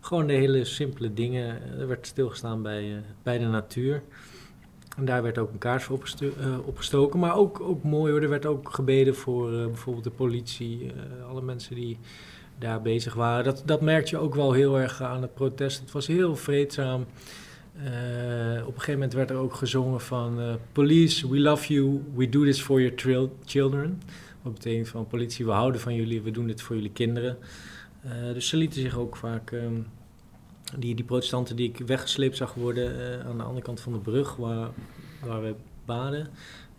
gewoon 0.00 0.26
de 0.26 0.32
hele 0.32 0.64
simpele 0.64 1.14
dingen. 1.14 1.78
Er 1.78 1.88
werd 1.88 2.06
stilgestaan 2.06 2.62
bij, 2.62 2.92
eh, 2.92 2.98
bij 3.22 3.38
de 3.38 3.46
natuur. 3.46 4.02
En 4.96 5.04
daar 5.04 5.22
werd 5.22 5.38
ook 5.38 5.52
een 5.52 5.58
kaars 5.58 5.84
voor 5.84 5.96
opgesto- 5.96 6.32
opgestoken. 6.64 7.18
Maar 7.18 7.34
ook, 7.36 7.60
ook 7.60 7.82
mooi 7.82 8.12
hoor, 8.12 8.22
er 8.22 8.28
werd 8.28 8.46
ook 8.46 8.74
gebeden 8.74 9.14
voor 9.14 9.50
bijvoorbeeld 9.50 10.04
de 10.04 10.10
politie. 10.10 10.92
alle 11.28 11.42
mensen 11.42 11.74
die 11.74 11.98
daar 12.58 12.82
bezig 12.82 13.14
waren. 13.14 13.44
Dat, 13.44 13.62
dat 13.66 13.80
merkte 13.80 14.10
je 14.10 14.22
ook 14.22 14.34
wel 14.34 14.52
heel 14.52 14.78
erg 14.78 15.02
aan 15.02 15.22
het 15.22 15.34
protest. 15.34 15.80
Het 15.80 15.92
was 15.92 16.06
heel 16.06 16.36
vreedzaam. 16.36 17.00
Op 18.60 18.66
een 18.66 18.72
gegeven 18.72 18.92
moment 18.92 19.12
werd 19.12 19.30
er 19.30 19.36
ook 19.36 19.54
gezongen 19.54 20.00
van... 20.00 20.58
Police, 20.72 21.28
we 21.30 21.40
love 21.40 21.74
you, 21.74 22.02
we 22.14 22.28
do 22.28 22.44
this 22.44 22.62
for 22.62 22.80
your 22.80 22.94
children. 23.44 24.00
Wat 24.42 24.54
betekent 24.54 24.88
van 24.88 25.06
politie, 25.06 25.44
we 25.44 25.50
houden 25.50 25.80
van 25.80 25.94
jullie, 25.94 26.22
we 26.22 26.30
doen 26.30 26.46
dit 26.46 26.62
voor 26.62 26.76
jullie 26.76 26.92
kinderen. 26.92 27.38
Eh, 28.02 28.32
dus 28.32 28.48
ze 28.48 28.56
lieten 28.56 28.80
zich 28.80 28.98
ook 28.98 29.16
vaak, 29.16 29.52
ehm, 29.52 29.80
die, 30.78 30.94
die 30.94 31.04
protestanten 31.04 31.56
die 31.56 31.68
ik 31.68 31.78
weggesleept 31.86 32.36
zag 32.36 32.54
worden 32.54 33.00
eh, 33.00 33.26
aan 33.26 33.36
de 33.36 33.42
andere 33.42 33.64
kant 33.64 33.80
van 33.80 33.92
de 33.92 33.98
brug 33.98 34.36
waar, 34.36 34.68
waar 35.24 35.42
we 35.42 35.54
baden, 35.84 36.28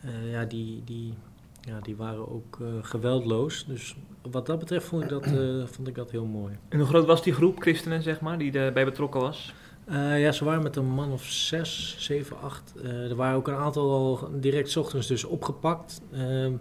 eh, 0.01 0.31
ja, 0.31 0.45
die, 0.45 0.81
die, 0.85 1.13
ja, 1.61 1.79
die 1.79 1.95
waren 1.95 2.31
ook 2.31 2.59
geweldloos. 2.81 3.65
Dus 3.65 3.95
wat 4.31 4.45
dat 4.45 4.59
betreft 4.59 4.85
vond 4.85 5.03
ik 5.03 5.09
dat, 5.09 5.27
vond 5.65 5.87
ik 5.87 5.95
dat 5.95 6.11
heel 6.11 6.25
mooi. 6.25 6.57
En 6.69 6.79
hoe 6.79 6.87
groot 6.87 7.05
was 7.05 7.23
die 7.23 7.33
groep 7.33 7.61
christenen, 7.61 8.03
zeg 8.03 8.21
maar, 8.21 8.37
die 8.37 8.51
erbij 8.51 8.85
betrokken 8.85 9.21
was? 9.21 9.53
Ja, 9.89 10.31
ze 10.31 10.45
waren 10.45 10.63
met 10.63 10.75
een 10.75 10.89
man 10.89 11.11
of 11.11 11.23
zes, 11.23 11.95
zeven, 11.99 12.41
acht. 12.41 12.73
Er 12.83 13.15
waren 13.15 13.37
ook 13.37 13.47
een 13.47 13.55
aantal 13.55 13.91
al 13.91 14.29
direct 14.39 14.69
's 14.69 14.75
ochtends 14.75 15.07
dus 15.07 15.23
opgepakt. 15.23 16.01
Ehm, 16.11 16.53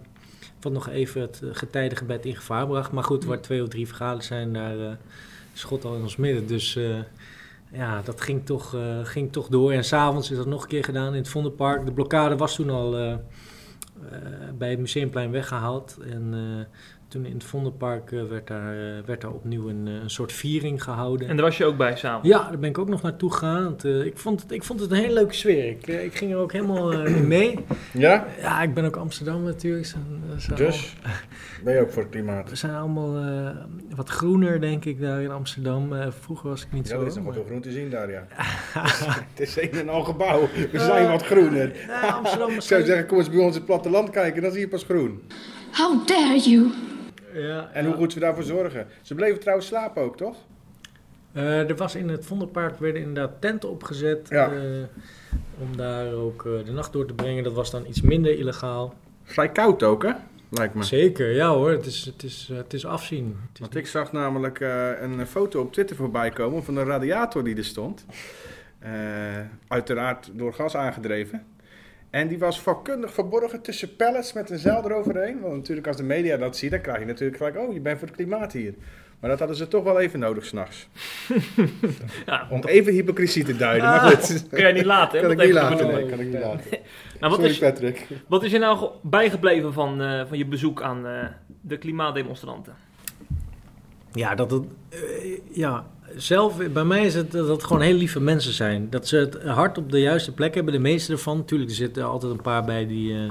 wat 0.63 0.73
nog 0.73 0.89
even 0.89 1.21
het 1.21 1.41
getijdengebed 1.51 2.25
in 2.25 2.35
gevaar 2.35 2.67
bracht. 2.67 2.91
Maar 2.91 3.03
goed, 3.03 3.25
waar 3.25 3.41
twee 3.41 3.61
of 3.61 3.69
drie 3.69 3.87
vergaderen 3.87 4.23
zijn, 4.23 4.53
daar 4.53 4.79
eh 4.79 4.91
God 5.63 5.85
al 5.85 5.95
in 5.95 6.01
ons 6.01 6.15
midden. 6.15 6.47
Dus 6.47 6.75
eh, 6.75 6.99
ja, 7.71 8.01
dat 8.01 8.21
ging 8.21 8.45
toch, 8.45 8.75
eh, 8.75 8.99
ging 9.03 9.31
toch 9.31 9.47
door. 9.47 9.71
En 9.71 9.83
s'avonds 9.83 10.31
is 10.31 10.37
dat 10.37 10.45
nog 10.45 10.61
een 10.61 10.67
keer 10.67 10.83
gedaan 10.83 11.11
in 11.11 11.19
het 11.19 11.29
Vondelpark. 11.29 11.85
De 11.85 11.91
blokkade 11.91 12.37
was 12.37 12.55
toen 12.55 12.69
al 12.69 12.97
eh, 12.97 13.11
eh, 13.11 13.19
bij 14.57 14.69
het 14.69 14.79
Museumplein 14.79 15.31
weggehaald. 15.31 15.97
En 16.09 16.33
eh, 16.33 16.77
toen 17.11 17.25
in 17.25 17.33
het 17.33 17.43
Vondelpark 17.43 18.11
eh, 18.11 18.23
werd, 18.23 18.47
daar, 18.47 18.73
eh, 18.73 19.03
werd 19.05 19.21
daar 19.21 19.31
opnieuw 19.31 19.69
een, 19.69 19.87
eh, 19.87 19.93
een 19.93 20.09
soort 20.09 20.31
viering 20.31 20.83
gehouden. 20.83 21.27
En 21.27 21.35
daar 21.35 21.45
was 21.45 21.57
je 21.57 21.65
ook 21.65 21.77
bij 21.77 21.95
samen? 21.97 22.27
Ja, 22.27 22.49
daar 22.49 22.59
ben 22.59 22.69
ik 22.69 22.77
ook 22.77 22.89
nog 22.89 23.01
naartoe 23.01 23.31
gegaan. 23.31 23.63
want, 23.63 23.85
eh, 23.85 24.05
ik, 24.05 24.17
vond 24.17 24.41
het, 24.41 24.51
ik 24.51 24.63
vond 24.63 24.79
het 24.79 24.91
een 24.91 24.97
hele 24.97 25.13
leuke 25.13 25.33
sfeer. 25.33 25.67
Ik, 25.69 25.87
ik 25.87 26.15
ging 26.15 26.31
er 26.31 26.37
ook 26.37 26.51
helemaal 26.51 26.91
in 26.91 27.27
mee. 27.27 27.59
Ja? 27.93 28.25
Ja, 28.39 28.61
ik 28.61 28.73
ben 28.73 28.85
ook 28.85 28.95
Amsterdam 28.95 29.43
natuurlijk. 29.43 29.85
Zijn 29.85 30.03
Dus? 30.55 30.95
Ben 31.63 31.73
je 31.73 31.79
ook 31.79 31.91
voor 31.91 32.01
het 32.01 32.11
klimaat? 32.11 32.49
We 32.49 32.55
zijn 32.55 32.73
allemaal 32.75 33.17
eh, 33.17 33.49
wat 33.95 34.09
groener, 34.09 34.61
denk 34.61 34.85
ik, 34.85 35.01
daar 35.01 35.21
in 35.21 35.31
Amsterdam. 35.31 35.93
Eh, 35.93 36.07
vroeger 36.19 36.49
was 36.49 36.61
ik 36.61 36.71
niet 36.71 36.87
Ja, 36.87 36.93
zo. 36.95 37.01
er 37.01 37.07
is 37.07 37.15
nog 37.15 37.23
maar- 37.23 37.33
groen 37.45 37.61
te 37.61 37.71
zien 37.71 37.89
daar, 37.89 38.11
ja. 38.11 38.27
het 39.33 39.39
is 39.39 39.57
een 39.61 39.71
en 39.71 39.89
al 39.89 40.03
gebouw. 40.03 40.41
We 40.71 40.79
zijn 40.79 41.09
wat 41.09 41.25
groener. 41.25 41.71
Ja, 41.87 42.01
Amsterdam 42.09 42.49
Ik 42.49 42.61
zou 42.61 42.83
zeggen, 42.85 43.05
kom 43.07 43.17
eens 43.17 43.29
bij 43.29 43.39
ons 43.39 43.47
in 43.51 43.55
het 43.55 43.65
platteland 43.65 44.09
kijken, 44.09 44.41
dan 44.41 44.51
zie 44.51 44.59
je 44.59 44.67
pas 44.67 44.83
groen. 44.83 45.21
How 45.71 46.07
dare 46.07 46.39
you? 46.39 46.71
Ja, 47.33 47.69
En 47.73 47.83
ja. 47.83 47.89
hoe 47.89 47.97
goed 47.97 48.13
ze 48.13 48.19
daarvoor 48.19 48.43
zorgen. 48.43 48.87
Ze 49.01 49.15
bleven 49.15 49.39
trouwens 49.39 49.67
slapen 49.67 50.01
ook, 50.01 50.17
toch? 50.17 50.37
Eh, 51.33 51.69
er 51.69 51.75
was 51.75 51.95
in 51.95 52.09
het 52.09 52.25
Vondelpark 52.25 52.79
werden 52.79 53.01
inderdaad 53.01 53.41
tenten 53.41 53.69
opgezet. 53.69 54.29
Ja. 54.29 54.51
eh, 54.51 54.59
om 55.59 55.77
daar 55.77 56.13
ook 56.13 56.45
eh, 56.45 56.65
de 56.65 56.71
nacht 56.71 56.93
door 56.93 57.05
te 57.05 57.13
brengen. 57.13 57.43
Dat 57.43 57.53
was 57.53 57.71
dan 57.71 57.85
iets 57.85 58.01
minder 58.01 58.37
illegaal. 58.39 58.93
Vrij 59.23 59.49
koud 59.49 59.83
ook, 59.83 60.03
hè? 60.03 60.11
Lijkt 60.51 60.73
me. 60.73 60.83
Zeker, 60.83 61.31
ja 61.31 61.49
hoor. 61.49 61.71
Het 61.71 61.85
is, 61.85 62.05
het 62.05 62.23
is, 62.23 62.49
het 62.53 62.73
is 62.73 62.85
afzien. 62.85 63.25
Het 63.41 63.53
is 63.53 63.59
Want 63.59 63.75
ik 63.75 63.87
zag 63.87 64.11
namelijk 64.11 64.59
eh, 64.59 65.01
een 65.01 65.27
foto 65.27 65.61
op 65.61 65.73
Twitter 65.73 65.95
voorbij 65.95 66.29
komen 66.29 66.63
van 66.63 66.75
een 66.75 66.85
radiator 66.85 67.43
die 67.43 67.55
er 67.55 67.65
stond. 67.65 68.05
Eh, 68.79 68.91
uiteraard 69.67 70.29
door 70.33 70.53
gas 70.53 70.75
aangedreven. 70.75 71.45
En 72.11 72.27
die 72.27 72.39
was 72.39 72.61
vakkundig 72.61 73.13
verborgen 73.13 73.61
tussen 73.61 73.95
pallets 73.95 74.33
met 74.33 74.49
een 74.49 74.57
zeil 74.59 74.83
eroverheen. 74.85 75.39
Want 75.39 75.55
natuurlijk 75.55 75.87
als 75.87 75.97
de 75.97 76.03
media 76.03 76.37
dat 76.37 76.57
ziet, 76.57 76.71
dan 76.71 76.81
krijg 76.81 76.99
je 76.99 77.05
natuurlijk 77.05 77.37
gelijk... 77.37 77.57
oh, 77.57 77.73
je 77.73 77.79
bent 77.79 77.99
voor 77.99 78.07
het 78.07 78.15
klimaat 78.17 78.53
hier. 78.53 78.73
Maar 79.19 79.29
dat 79.29 79.39
hadden 79.39 79.57
ze 79.57 79.67
toch 79.67 79.83
wel 79.83 79.99
even 79.99 80.19
nodig 80.19 80.45
s'nachts. 80.45 80.87
Ja, 82.25 82.47
Om 82.49 82.63
even 82.65 82.93
hypocrisie 82.93 83.43
te 83.43 83.55
duiden. 83.55 83.87
Maar 83.89 83.99
goed, 83.99 84.47
kun 84.49 84.59
jij 84.59 84.71
niet 84.71 84.85
laten, 84.85 85.19
hè? 85.19 85.21
kan 85.21 85.31
ik 85.31 85.37
dat 85.37 85.45
niet 85.45 85.55
laten. 85.55 85.87
Nee, 85.87 86.05
kan 86.05 86.19
ik 86.19 86.25
niet 86.31 86.39
laten. 86.41 86.69
Nou, 87.19 87.33
wat, 87.33 87.41
Sorry 87.41 87.49
is, 87.49 87.59
Patrick. 87.59 88.07
wat 88.27 88.43
is 88.43 88.51
je 88.51 88.57
nou 88.59 88.77
ge- 88.77 88.91
bijgebleven 89.01 89.73
van, 89.73 90.01
eh, 90.01 90.25
van 90.27 90.37
je 90.37 90.45
bezoek 90.45 90.81
aan 90.81 91.07
eh, 91.07 91.25
de 91.61 91.77
klimaatdemonstranten? 91.77 92.73
Ja, 94.13 94.35
dat 94.35 94.51
het, 94.51 94.63
eh, 94.89 94.99
ja, 95.51 95.85
zelf, 96.15 96.71
bij 96.71 96.83
mij 96.83 97.05
is 97.05 97.15
het 97.15 97.31
dat 97.31 97.47
het 97.47 97.63
gewoon 97.63 97.81
heel 97.81 97.95
lieve 97.95 98.19
mensen 98.19 98.53
zijn. 98.53 98.87
Dat 98.89 99.07
ze 99.07 99.17
het 99.17 99.43
hart 99.43 99.77
op 99.77 99.91
de 99.91 99.99
juiste 99.99 100.31
plek 100.31 100.55
hebben, 100.55 100.73
de 100.73 100.79
meeste 100.79 101.11
ervan. 101.11 101.37
Natuurlijk, 101.37 101.69
er 101.69 101.75
zitten 101.75 102.03
altijd 102.03 102.31
een 102.31 102.41
paar 102.41 102.65
bij 102.65 102.87
die 102.87 103.13
eh, 103.13 103.29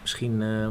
misschien 0.00 0.42
eh, 0.42 0.64
eh, 0.64 0.70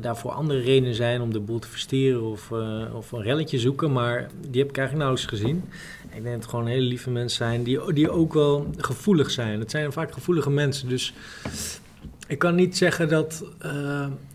daarvoor 0.00 0.30
andere 0.30 0.60
redenen 0.60 0.94
zijn 0.94 1.20
om 1.20 1.32
de 1.32 1.40
boel 1.40 1.58
te 1.58 1.68
versteren 1.68 2.22
of, 2.22 2.52
of 2.94 3.12
een 3.12 3.22
relletje 3.22 3.58
zoeken. 3.58 3.92
Maar 3.92 4.30
die 4.48 4.60
heb 4.60 4.70
ik 4.70 4.78
eigenlijk 4.78 5.08
nauwelijks 5.08 5.26
gezien. 5.26 5.64
Ik 6.04 6.12
denk 6.12 6.24
dat 6.24 6.34
het 6.34 6.46
gewoon 6.46 6.66
hele 6.66 6.86
lieve 6.86 7.10
mensen 7.10 7.36
zijn 7.36 7.62
die, 7.62 7.92
die 7.92 8.10
ook 8.10 8.32
wel 8.32 8.70
gevoelig 8.76 9.30
zijn. 9.30 9.60
Het 9.60 9.70
zijn 9.70 9.92
vaak 9.92 10.12
gevoelige 10.12 10.50
mensen, 10.50 10.88
dus... 10.88 11.14
Ik 12.26 12.38
kan 12.38 12.54
niet 12.54 12.76
zeggen 12.76 13.08
dat. 13.08 13.44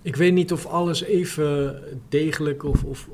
ik 0.02 0.16
weet 0.16 0.34
niet 0.34 0.52
of 0.52 0.66
alles 0.66 1.04
even 1.04 1.82
degelijk 2.10 2.64
of, 2.64 2.84
of 2.84 3.08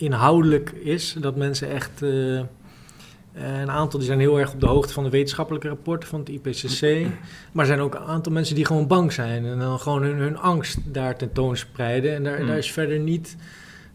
inhoudelijk 0.00 0.70
is. 0.70 1.16
Dat 1.20 1.36
mensen 1.36 1.70
echt. 1.70 2.02
eh, 2.02 2.38
eh, 2.38 3.60
een 3.60 3.70
aantal 3.70 3.98
die 3.98 4.08
zijn 4.08 4.20
heel 4.20 4.38
erg 4.40 4.52
op 4.52 4.60
de 4.60 4.66
hoogte 4.66 4.92
van 4.92 5.04
de 5.04 5.10
wetenschappelijke 5.10 5.68
rapporten 5.68 6.08
van 6.08 6.20
het 6.20 6.28
IPCC. 6.28 7.06
Maar 7.52 7.64
er 7.64 7.70
zijn 7.70 7.80
ook 7.80 7.94
een 7.94 8.00
aantal 8.00 8.32
mensen 8.32 8.54
die 8.54 8.64
gewoon 8.64 8.86
bang 8.86 9.12
zijn. 9.12 9.44
En 9.46 9.58
dan 9.58 9.78
gewoon 9.78 10.02
hun, 10.02 10.16
hun 10.18 10.36
angst 10.38 10.78
daar 10.94 11.16
tentoonspreiden. 11.16 12.14
En 12.14 12.24
daar, 12.24 12.36
Hmm. 12.36 12.46
daar 12.46 12.58
is 12.58 12.72
verder 12.72 12.98
niet. 12.98 13.36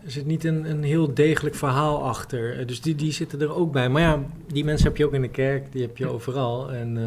Er 0.05 0.11
zit 0.11 0.25
niet 0.25 0.43
een, 0.43 0.69
een 0.69 0.83
heel 0.83 1.13
degelijk 1.13 1.55
verhaal 1.55 2.03
achter. 2.03 2.59
Eh, 2.59 2.67
Dus 2.67 2.81
die, 2.81 2.95
die 2.95 3.11
zitten 3.11 3.41
er 3.41 3.55
ook 3.55 3.71
bij. 3.71 3.89
Maar 3.89 4.01
ja, 4.01 4.23
die 4.47 4.63
mensen 4.65 4.87
heb 4.87 4.97
je 4.97 5.05
ook 5.05 5.13
in 5.13 5.21
de 5.21 5.27
kerk, 5.29 5.71
die 5.71 5.81
heb 5.81 5.97
je 5.97 6.07
overal. 6.07 6.71
En 6.71 6.97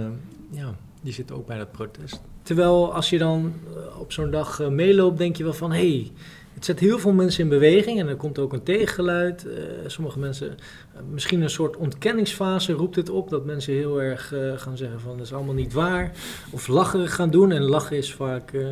ja, 0.50 0.74
die 1.02 1.12
zitten 1.12 1.36
ook 1.36 1.46
bij 1.46 1.58
dat 1.58 1.72
protest. 1.72 2.20
Terwijl 2.42 2.94
als 2.94 3.10
je 3.10 3.18
dan 3.18 3.52
op 3.98 4.12
zo'n 4.12 4.30
dag 4.30 4.68
meeloopt, 4.70 5.18
denk 5.18 5.36
je 5.36 5.44
wel 5.44 5.52
van... 5.52 5.72
hé, 5.72 5.78
hey, 5.90 6.10
het 6.58 6.66
zet 6.66 6.78
heel 6.78 6.98
veel 6.98 7.12
mensen 7.12 7.42
in 7.42 7.48
beweging 7.48 8.00
en 8.00 8.08
er 8.08 8.16
komt 8.16 8.38
ook 8.38 8.52
een 8.52 8.62
tegengeluid. 8.62 9.46
Eh, 9.46 9.62
sommige 9.86 10.18
mensen, 10.18 10.48
eh, 10.48 11.00
misschien 11.10 11.40
een 11.40 11.50
soort 11.50 11.76
ontkenningsfase 11.76 12.72
roept 12.72 12.96
het 12.96 13.10
op... 13.10 13.30
dat 13.30 13.44
mensen 13.44 13.72
heel 13.72 14.02
erg 14.02 14.32
eh, 14.32 14.52
gaan 14.56 14.76
zeggen 14.76 15.00
van 15.00 15.16
dat 15.16 15.26
is 15.26 15.32
allemaal 15.32 15.54
niet 15.54 15.72
waar. 15.72 16.12
Of 16.50 16.66
lacherig 16.66 17.14
gaan 17.14 17.30
doen. 17.30 17.52
En 17.52 17.62
lachen 17.62 17.96
is 17.96 18.14
vaak 18.14 18.52
eh, 18.52 18.66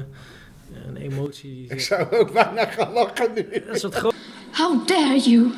een 0.86 0.96
emotie 0.96 1.50
die... 1.50 1.70
Ik 1.70 1.80
zou 1.80 2.10
ook 2.10 2.32
bijna 2.32 2.66
gaan 2.66 2.92
lachen 2.92 3.30
nu. 3.34 3.46
dat 3.66 3.76
is 3.76 3.82
wat 3.82 3.94
groot. 3.94 4.14
How 4.52 4.86
dare 4.86 5.18
you? 5.18 5.50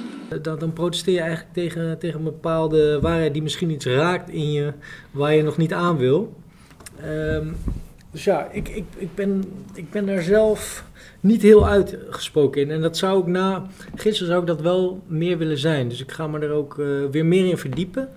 Dan, 0.43 0.59
dan 0.59 0.73
protesteer 0.73 1.15
je 1.15 1.21
eigenlijk 1.21 1.53
tegen, 1.53 1.99
tegen 1.99 2.19
een 2.19 2.25
bepaalde 2.25 3.01
waarheid 3.01 3.33
die 3.33 3.43
misschien 3.43 3.71
iets 3.71 3.87
raakt 3.87 4.31
in 4.31 4.53
je 4.53 4.73
waar 5.11 5.35
je 5.35 5.43
nog 5.43 5.57
niet 5.57 5.73
aan 5.73 5.97
wil. 5.97 6.37
Ehm, 7.01 7.47
dus 8.11 8.25
ja, 8.25 8.49
ik, 8.51 8.69
ik, 8.69 8.85
ik, 8.97 9.15
ben, 9.15 9.45
ik 9.75 9.91
ben 9.91 10.07
daar 10.07 10.23
zelf 10.23 10.85
niet 11.21 11.43
heel 11.43 11.67
uitgesproken 11.69 12.61
in. 12.63 12.71
En 12.71 12.81
dat 12.81 12.97
zou 12.97 13.21
ik 13.21 13.27
na, 13.27 13.67
gisteren 13.95 14.29
zou 14.29 14.41
ik 14.41 14.47
dat 14.47 14.61
wel 14.61 15.03
meer 15.07 15.39
willen 15.39 15.59
zijn. 15.59 15.89
Dus 15.89 16.01
ik 16.01 16.13
ga 16.13 16.27
me 16.27 16.39
er 16.39 16.51
ook 16.51 16.79
eh, 16.79 16.87
weer 17.11 17.27
meer 17.27 17.47
in 17.47 17.59
verdiepen. 17.59 18.09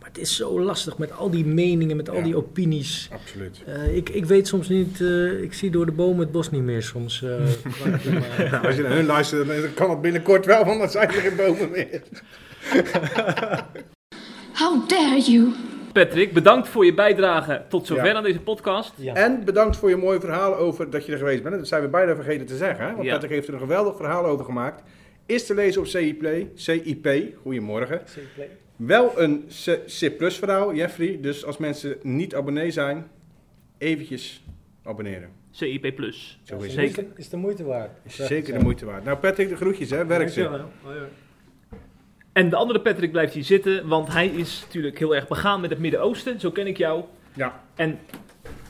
Maar 0.00 0.08
het 0.08 0.18
is 0.18 0.36
zo 0.36 0.60
lastig 0.60 0.98
met 0.98 1.12
al 1.12 1.30
die 1.30 1.44
meningen, 1.44 1.96
met 1.96 2.08
al 2.10 2.16
Ja. 2.16 2.22
die 2.22 2.36
opinies. 2.36 3.08
Absoluut. 3.12 3.62
Eh, 3.66 3.96
ik, 3.96 4.08
ik 4.08 4.24
weet 4.24 4.46
soms 4.48 4.68
niet, 4.68 5.00
eh, 5.00 5.42
ik 5.42 5.52
zie 5.52 5.70
door 5.70 5.86
de 5.86 5.92
bomen 5.92 6.18
het 6.18 6.32
bos 6.32 6.50
niet 6.50 6.62
meer 6.62 6.82
soms. 6.82 7.20
Nou, 8.50 8.66
als 8.66 8.76
je 8.76 8.82
naar 8.82 8.92
hun 8.92 9.06
luistert, 9.06 9.46
dan 9.46 9.74
kan 9.74 9.90
het 9.90 10.00
binnenkort 10.00 10.46
wel, 10.46 10.64
want 10.64 10.78
dan 10.78 10.90
zijn 10.90 11.08
er 11.08 11.14
geen 11.14 11.36
bomen 11.36 11.70
meer. 11.70 12.02
How 14.52 14.88
dare 14.88 15.20
you? 15.20 15.52
Patrick, 15.94 16.32
bedankt 16.32 16.68
voor 16.68 16.84
je 16.84 16.94
bijdrage 16.94 17.62
tot 17.68 17.86
zover 17.86 18.04
Ja. 18.06 18.14
aan 18.14 18.22
deze 18.22 18.40
podcast. 18.40 18.92
Ja. 18.96 19.14
En 19.14 19.44
bedankt 19.44 19.76
voor 19.76 19.88
je 19.88 19.96
mooie 19.96 20.20
verhaal 20.20 20.56
over 20.56 20.90
dat 20.90 21.06
je 21.06 21.12
er 21.12 21.18
geweest 21.18 21.42
bent. 21.42 21.54
Dat 21.56 21.68
zijn 21.68 21.82
we 21.82 21.88
bijna 21.88 22.14
vergeten 22.14 22.46
te 22.46 22.56
zeggen. 22.56 22.86
Hè? 22.86 22.92
Want 22.92 23.04
Ja. 23.04 23.12
Patrick 23.12 23.30
heeft 23.30 23.48
er 23.48 23.54
een 23.54 23.60
geweldig 23.60 23.96
verhaal 23.96 24.24
over 24.26 24.44
gemaakt. 24.44 24.82
Is 25.26 25.46
te 25.46 25.54
lezen 25.54 25.80
op 25.80 25.86
CIP. 25.86 26.46
CIP. 26.54 27.08
Goedemorgen. 27.42 28.02
Wel 28.76 29.20
een 29.20 29.44
C, 29.86 30.12
verhaal, 30.18 30.74
Jeffrey. 30.74 31.18
Dus 31.20 31.44
als 31.44 31.56
mensen 31.56 31.96
niet 32.02 32.34
abonnee 32.34 32.70
zijn, 32.70 33.06
eventjes 33.78 34.44
abonneren. 34.84 35.28
CIP+. 35.50 35.94
Plus. 35.96 36.40
Zo 36.42 36.56
is 36.56 36.62
het. 36.62 36.72
Zeker. 36.72 37.04
Is 37.16 37.28
de 37.28 37.36
moeite 37.36 37.64
waard. 37.64 37.90
Is 38.04 38.14
zeker 38.16 38.52
de 38.52 38.64
moeite 38.64 38.84
waard. 38.84 39.04
Nou 39.04 39.16
Patrick, 39.18 39.48
de 39.48 39.56
groetjes 39.56 39.90
hè. 39.90 40.06
Werk 40.06 40.28
ze. 40.28 40.60
En 42.34 42.50
de 42.50 42.56
andere 42.56 42.80
Patrick 42.80 43.10
blijft 43.10 43.34
hier 43.34 43.44
zitten, 43.44 43.88
want 43.88 44.12
hij 44.12 44.26
is 44.26 44.62
natuurlijk 44.64 44.98
heel 44.98 45.14
erg 45.14 45.28
begaan 45.28 45.60
met 45.60 45.70
het 45.70 45.78
Midden-Oosten. 45.78 46.40
Zo 46.40 46.50
ken 46.50 46.66
ik 46.66 46.76
jou. 46.76 47.04
Ja. 47.34 47.60
En 47.74 47.98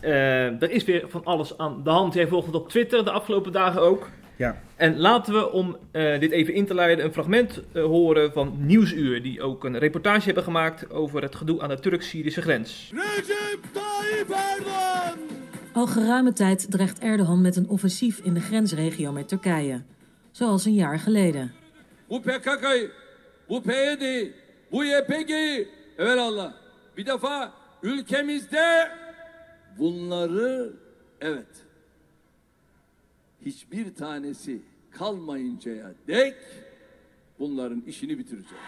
eh, 0.00 0.62
er 0.62 0.70
is 0.70 0.84
weer 0.84 1.04
van 1.08 1.24
alles 1.24 1.58
aan 1.58 1.80
de 1.84 1.90
hand. 1.90 2.14
Jij 2.14 2.26
volgt 2.26 2.46
het 2.46 2.54
op 2.54 2.68
Twitter 2.68 3.04
de 3.04 3.10
afgelopen 3.10 3.52
dagen 3.52 3.80
ook. 3.80 4.08
Ja. 4.36 4.60
En 4.76 4.98
laten 4.98 5.34
we, 5.34 5.50
om 5.50 5.76
eh, 5.90 6.20
dit 6.20 6.30
even 6.30 6.54
in 6.54 6.66
te 6.66 6.74
leiden, 6.74 7.04
een 7.04 7.12
fragment 7.12 7.62
eh, 7.72 7.84
horen 7.84 8.32
van 8.32 8.54
Nieuwsuur. 8.58 9.22
Die 9.22 9.42
ook 9.42 9.64
een 9.64 9.78
reportage 9.78 10.24
hebben 10.24 10.44
gemaakt 10.44 10.90
over 10.90 11.22
het 11.22 11.34
gedoe 11.34 11.62
aan 11.62 11.68
de 11.68 11.80
Turk-Syrische 11.80 12.42
grens. 12.42 12.92
Recep 12.94 13.60
Tayyip 13.72 14.30
Erdogan! 14.30 15.18
Al 15.72 15.86
geruime 15.86 16.32
tijd 16.32 16.70
dreigt 16.70 16.98
Erdogan 16.98 17.40
met 17.40 17.56
een 17.56 17.68
offensief 17.68 18.18
in 18.18 18.34
de 18.34 18.40
grensregio 18.40 19.12
met 19.12 19.28
Turkije. 19.28 19.82
Zoals 20.30 20.64
een 20.64 20.74
jaar 20.74 20.98
geleden. 20.98 21.52
Bu 23.48 23.62
PYD'yi, 23.62 24.32
bu 24.72 24.84
YPG'yi 24.84 25.68
evelallah 25.98 26.52
bir 26.96 27.06
defa 27.06 27.52
ülkemizde 27.82 28.88
bunları 29.78 30.72
evet 31.20 31.46
hiçbir 33.44 33.94
tanesi 33.94 34.62
kalmayıncaya 34.90 35.92
dek 36.08 36.34
bunların 37.38 37.80
işini 37.86 38.18
bitireceğiz. 38.18 38.64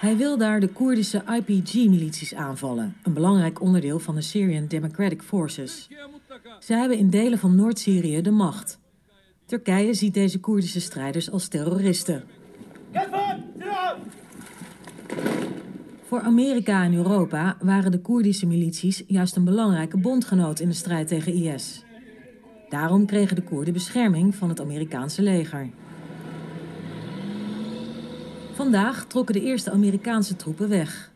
Hij 0.00 0.16
wil 0.16 0.40
daar 0.40 0.60
de 0.60 0.72
Koerdische 0.72 1.22
IPG-milities 1.38 2.34
aanvallen, 2.34 2.94
een 3.02 3.14
belangrijk 3.14 3.60
onderdeel 3.60 3.98
van 3.98 4.14
de 4.14 4.22
Syrian 4.22 4.66
Democratic 4.70 5.22
Forces. 5.22 5.88
Ze 6.60 6.74
hebben 6.74 6.98
in 6.98 7.10
delen 7.10 7.38
van 7.38 7.56
Noord-Syrië 7.56 8.22
de 8.22 8.30
macht. 8.30 8.78
Turkije 9.46 9.94
ziet 9.94 10.14
deze 10.14 10.40
Koerdische 10.40 10.80
strijders 10.80 11.30
als 11.30 11.48
terroristen. 11.48 12.24
Voor 16.02 16.20
Amerika 16.20 16.84
en 16.84 16.94
Europa 16.94 17.56
waren 17.60 17.90
de 17.90 18.00
Koerdische 18.00 18.46
milities 18.46 19.04
juist 19.06 19.36
een 19.36 19.44
belangrijke 19.44 19.96
bondgenoot 19.96 20.60
in 20.60 20.68
de 20.68 20.74
strijd 20.74 21.08
tegen 21.08 21.34
IS. 21.34 21.84
Daarom 22.68 23.06
kregen 23.06 23.36
de 23.36 23.42
Koerden 23.42 23.72
bescherming 23.72 24.34
van 24.34 24.48
het 24.48 24.60
Amerikaanse 24.60 25.22
leger. 25.22 25.70
Vandaag 28.52 29.06
trokken 29.06 29.34
de 29.34 29.42
eerste 29.42 29.70
Amerikaanse 29.70 30.36
troepen 30.36 30.68
weg. 30.68 31.12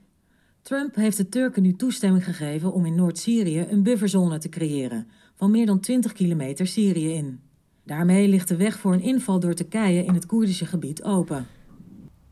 Trump 0.62 0.94
heeft 0.94 1.16
de 1.16 1.28
Turken 1.28 1.62
nu 1.62 1.76
toestemming 1.76 2.24
gegeven 2.24 2.72
om 2.72 2.86
in 2.86 2.94
Noord-Syrië 2.94 3.66
een 3.70 3.82
bufferzone 3.82 4.38
te 4.38 4.48
creëren 4.48 5.06
van 5.34 5.50
meer 5.50 5.66
dan 5.66 5.80
20 5.80 6.12
kilometer 6.12 6.66
Syrië 6.66 7.12
in. 7.12 7.40
Daarmee 7.84 8.28
ligt 8.28 8.48
de 8.48 8.56
weg 8.56 8.78
voor 8.78 8.92
een 8.92 9.02
inval 9.02 9.40
door 9.40 9.54
Turkije 9.54 10.04
in 10.04 10.14
het 10.14 10.26
Koerdische 10.26 10.66
gebied 10.66 11.02
open. 11.02 11.46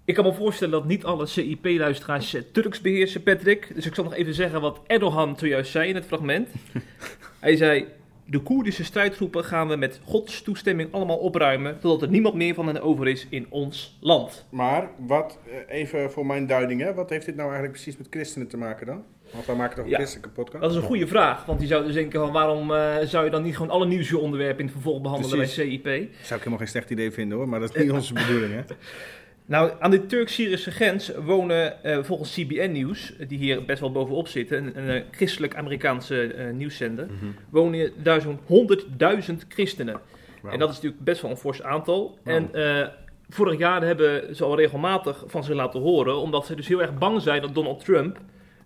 Ik 0.07 0.15
kan 0.15 0.25
me 0.25 0.33
voorstellen 0.33 0.73
dat 0.73 0.85
niet 0.85 1.05
alle 1.05 1.27
CIP-luisteraars 1.27 2.35
eh, 2.35 2.43
Turks 2.53 2.81
beheersen, 2.81 3.23
Patrick. 3.23 3.75
Dus 3.75 3.87
ik 3.87 3.95
zal 3.95 4.05
nog 4.05 4.15
even 4.15 4.35
zeggen 4.35 4.61
wat 4.61 4.81
Erdogan 4.87 5.39
zojuist 5.39 5.71
zei 5.71 5.89
in 5.89 5.95
het 5.95 6.05
fragment. 6.05 6.49
Hij 7.41 7.57
zei, 7.57 7.87
de 8.25 8.39
Koerdische 8.39 8.85
strijdgroepen 8.85 9.45
gaan 9.45 9.69
we 9.69 9.77
met 9.77 10.01
Gods 10.05 10.43
toestemming 10.43 10.93
allemaal 10.93 11.17
opruimen... 11.17 11.79
totdat 11.81 12.03
er 12.03 12.09
niemand 12.09 12.35
meer 12.35 12.55
van 12.55 12.67
hen 12.67 12.83
over 12.83 13.09
is 13.09 13.27
in 13.31 13.47
ons 13.49 13.97
land. 14.01 14.47
Maar 14.51 14.91
wat, 15.07 15.39
eh, 15.69 15.81
even 15.81 16.11
voor 16.11 16.27
mijn 16.27 16.47
duiding, 16.47 16.81
hè, 16.81 16.95
wat 16.95 17.11
heeft 17.11 17.27
dit 17.27 17.37
nou 17.37 17.49
eigenlijk 17.49 17.81
precies 17.81 17.99
met 17.99 18.07
christenen 18.11 18.49
te 18.49 18.57
maken 18.57 18.87
dan? 18.87 19.05
Want 19.33 19.47
wij 19.47 19.57
maken 19.57 19.77
toch 19.77 19.85
een 19.85 19.91
Ja, 19.91 19.97
christelijke 19.97 20.31
podcast? 20.31 20.63
Dat 20.63 20.71
is 20.71 20.77
een 20.77 20.83
goede 20.83 21.07
vraag, 21.07 21.45
want 21.45 21.59
die 21.59 21.69
zou 21.69 21.85
dus 21.85 21.95
denken 21.95 22.21
van 22.21 22.33
waarom 22.33 22.75
eh, 22.75 22.97
zou 23.05 23.25
je 23.25 23.31
dan 23.31 23.43
niet 23.43 23.57
gewoon 23.57 23.71
alle 23.71 23.87
nieuwsonderwerpen 23.87 24.59
in 24.59 24.65
het 24.65 24.75
vervolg 24.75 25.03
behandelen 25.03 25.37
Precies. 25.37 25.83
bij 25.83 25.99
CIP? 25.99 26.09
Zou 26.13 26.35
ik 26.35 26.39
helemaal 26.39 26.59
geen 26.59 26.69
slecht 26.69 26.91
idee 26.91 27.11
vinden 27.11 27.39
hoor, 27.39 27.49
maar 27.49 27.61
dat 27.61 27.77
is 27.77 27.83
niet 27.83 27.93
onze 28.01 28.13
bedoeling 28.13 28.53
hè. 28.53 28.61
Nou, 29.47 29.73
aan 29.79 29.91
de 29.91 30.07
Turk-Syrische 30.07 30.71
grens 30.71 31.13
wonen 31.25 31.85
eh, 31.85 32.03
volgens 32.03 32.35
CBN 32.35 32.71
Nieuws, 32.71 33.13
die 33.29 33.39
hier 33.39 33.65
best 33.65 33.81
wel 33.81 33.93
bovenop 33.93 34.29
zitten, 34.29 34.57
een, 34.57 34.79
een, 34.79 34.89
eh, 34.89 35.03
christelijk-Amerikaanse 35.11 36.33
eh, 36.33 36.53
nieuwszender, 36.53 37.07
wonen 37.51 37.93
daar 38.03 38.21
zo'n 38.21 38.41
100.000 38.47 39.47
christenen. 39.49 40.01
En 40.51 40.59
dat 40.59 40.69
is 40.69 40.75
natuurlijk 40.75 41.05
best 41.05 41.23
wel 41.23 41.31
een 41.31 41.37
fors 41.37 41.63
aantal. 41.63 42.19
En 42.25 42.55
eh, 42.55 42.89
vorig 43.29 43.59
jaar 43.59 43.83
hebben 43.83 44.37
ze 44.37 44.45
al 44.45 44.57
regelmatig 44.57 45.25
van 45.27 45.45
zich 45.45 45.55
laten 45.55 45.81
horen, 45.81 46.17
omdat 46.17 46.47
ze 46.47 46.55
dus 46.55 46.69
heel 46.69 46.83
erg 46.83 46.99
bang 46.99 47.23
zijn 47.23 47.43
dat 47.43 47.55
Donald 47.55 47.85
Trump 47.85 48.19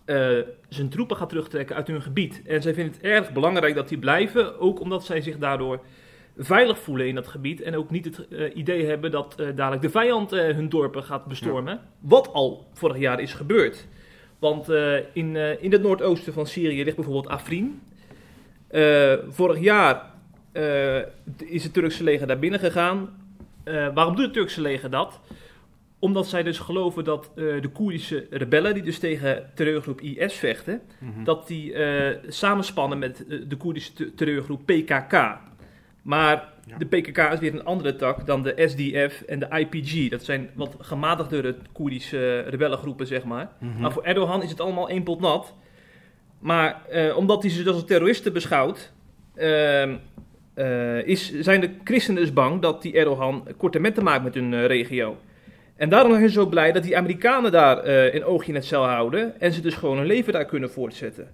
eh, 0.04 0.38
zijn 0.68 0.88
troepen 0.88 1.16
gaat 1.16 1.28
terugtrekken 1.28 1.76
uit 1.76 1.86
hun 1.86 2.02
gebied. 2.02 2.42
En 2.46 2.62
zij 2.62 2.74
vinden 2.74 2.92
het 2.92 3.02
erg 3.02 3.32
belangrijk 3.32 3.74
dat 3.74 3.88
die 3.88 3.98
blijven, 3.98 4.60
ook 4.60 4.80
omdat 4.80 5.04
zij 5.04 5.20
zich 5.20 5.38
daardoor 5.38 5.80
veilig 6.42 6.78
voelen 6.78 7.08
in 7.08 7.14
dat 7.14 7.28
gebied. 7.28 7.60
En 7.62 7.76
ook 7.76 7.90
niet 7.90 8.04
het 8.04 8.28
eh, 8.28 8.56
idee 8.56 8.86
hebben 8.86 9.10
dat 9.10 9.34
eh, 9.40 9.46
dadelijk 9.54 9.82
de 9.82 9.90
vijand 9.90 10.32
eh, 10.32 10.54
hun 10.54 10.68
dorpen 10.68 11.02
gaat 11.04 11.24
bestormen. 11.26 11.80
Wat 11.98 12.32
al 12.32 12.66
vorig 12.72 12.98
jaar 12.98 13.20
is 13.20 13.34
gebeurd. 13.34 13.86
Want 14.38 14.68
in, 15.12 15.36
in 15.60 15.72
het 15.72 15.82
noordoosten 15.82 16.32
van 16.32 16.46
Syrië 16.46 16.84
ligt 16.84 16.96
bijvoorbeeld 16.96 17.28
Afrin. 17.28 17.80
Vorig 19.28 19.58
jaar 19.60 20.10
is 21.36 21.62
het 21.64 21.72
Turkse 21.72 22.04
leger 22.04 22.26
daar 22.26 22.38
binnen 22.38 22.60
gegaan. 22.60 23.08
Waarom 23.94 24.14
doet 24.16 24.24
het 24.24 24.32
Turkse 24.32 24.60
leger 24.60 24.90
dat? 24.90 25.20
Omdat 25.98 26.26
zij 26.26 26.42
dus 26.42 26.58
geloven 26.58 27.04
dat 27.04 27.30
de 27.34 27.70
Koerdische 27.72 28.26
rebellen, 28.30 28.74
die 28.74 28.82
dus 28.82 28.98
tegen 28.98 29.50
terreurgroep 29.54 30.00
IS 30.00 30.34
vechten, 30.34 30.80
Mhm. 30.98 31.24
dat 31.24 31.46
die 31.46 31.74
samenspannen 32.28 32.98
met 32.98 33.24
de 33.48 33.56
Koerdische 33.56 33.92
te- 33.92 34.14
terreurgroep 34.14 34.66
PKK. 34.66 35.38
Maar 36.02 36.48
Ja. 36.66 36.78
de 36.78 36.84
PKK 36.86 37.18
is 37.18 37.38
weer 37.38 37.52
een 37.54 37.64
andere 37.64 37.96
tak 37.96 38.26
dan 38.26 38.42
de 38.42 38.54
SDF 38.56 39.22
en 39.22 39.38
de 39.38 39.46
IPG. 39.58 40.10
Dat 40.10 40.24
zijn 40.24 40.50
wat 40.54 40.76
gematigdere 40.78 41.56
Koerdische 41.72 42.40
rebellengroepen, 42.40 43.06
zeg 43.06 43.24
maar. 43.24 43.50
Mhm. 43.58 43.80
Maar 43.80 43.92
voor 43.92 44.04
Erdogan 44.04 44.42
is 44.42 44.50
het 44.50 44.60
allemaal 44.60 44.88
één 44.88 45.02
pot 45.02 45.20
nat. 45.20 45.54
Maar 46.38 46.82
eh, 46.88 47.16
omdat 47.16 47.42
hij 47.42 47.50
ze 47.50 47.62
dus 47.62 47.72
als 47.72 47.84
terroristen 47.84 48.32
beschouwt, 48.32 48.92
ehm, 49.34 49.94
eh, 50.54 51.06
is, 51.06 51.40
zijn 51.40 51.60
de 51.60 51.70
christenen 51.84 52.22
dus 52.22 52.32
bang 52.32 52.60
dat 52.62 52.82
die 52.82 52.94
Erdogan 52.94 53.46
korte 53.56 53.78
metten 53.78 54.04
maakt 54.04 54.24
met 54.24 54.34
hun 54.34 54.54
eh, 54.54 54.66
regio. 54.66 55.16
En 55.76 55.88
daarom 55.88 56.12
zijn 56.12 56.28
ze 56.28 56.32
zo 56.34 56.46
blij 56.46 56.72
dat 56.72 56.82
die 56.82 56.96
Amerikanen 56.96 57.52
daar 57.52 57.78
eh, 57.78 58.14
een 58.14 58.24
oogje 58.24 58.48
in 58.48 58.54
het 58.54 58.64
cel 58.64 58.84
houden 58.86 59.40
en 59.40 59.52
ze 59.52 59.60
dus 59.60 59.74
gewoon 59.74 59.96
hun 59.96 60.06
leven 60.06 60.32
daar 60.32 60.44
kunnen 60.44 60.70
voortzetten. 60.70 61.28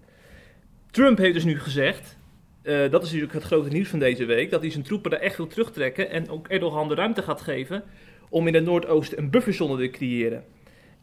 Trump 0.90 1.18
heeft 1.18 1.34
dus 1.34 1.44
nu 1.44 1.60
gezegd, 1.60 2.16
eh, 2.25 2.25
dat 2.66 3.02
is 3.02 3.08
natuurlijk 3.08 3.32
het 3.32 3.42
grote 3.42 3.68
nieuws 3.68 3.88
van 3.88 3.98
deze 3.98 4.24
week, 4.24 4.50
dat 4.50 4.60
hij 4.60 4.70
zijn 4.70 4.84
troepen 4.84 5.10
daar 5.10 5.20
echt 5.20 5.36
wil 5.36 5.46
terugtrekken 5.46 6.10
en 6.10 6.28
ook 6.28 6.48
Erdogan 6.48 6.88
de 6.88 6.94
ruimte 6.94 7.22
gaat 7.22 7.40
geven 7.40 7.82
om 8.28 8.46
in 8.46 8.54
het 8.54 8.64
Noordoosten 8.64 9.18
een 9.18 9.30
bufferzone 9.30 9.76
te 9.76 9.90
creëren. 9.90 10.44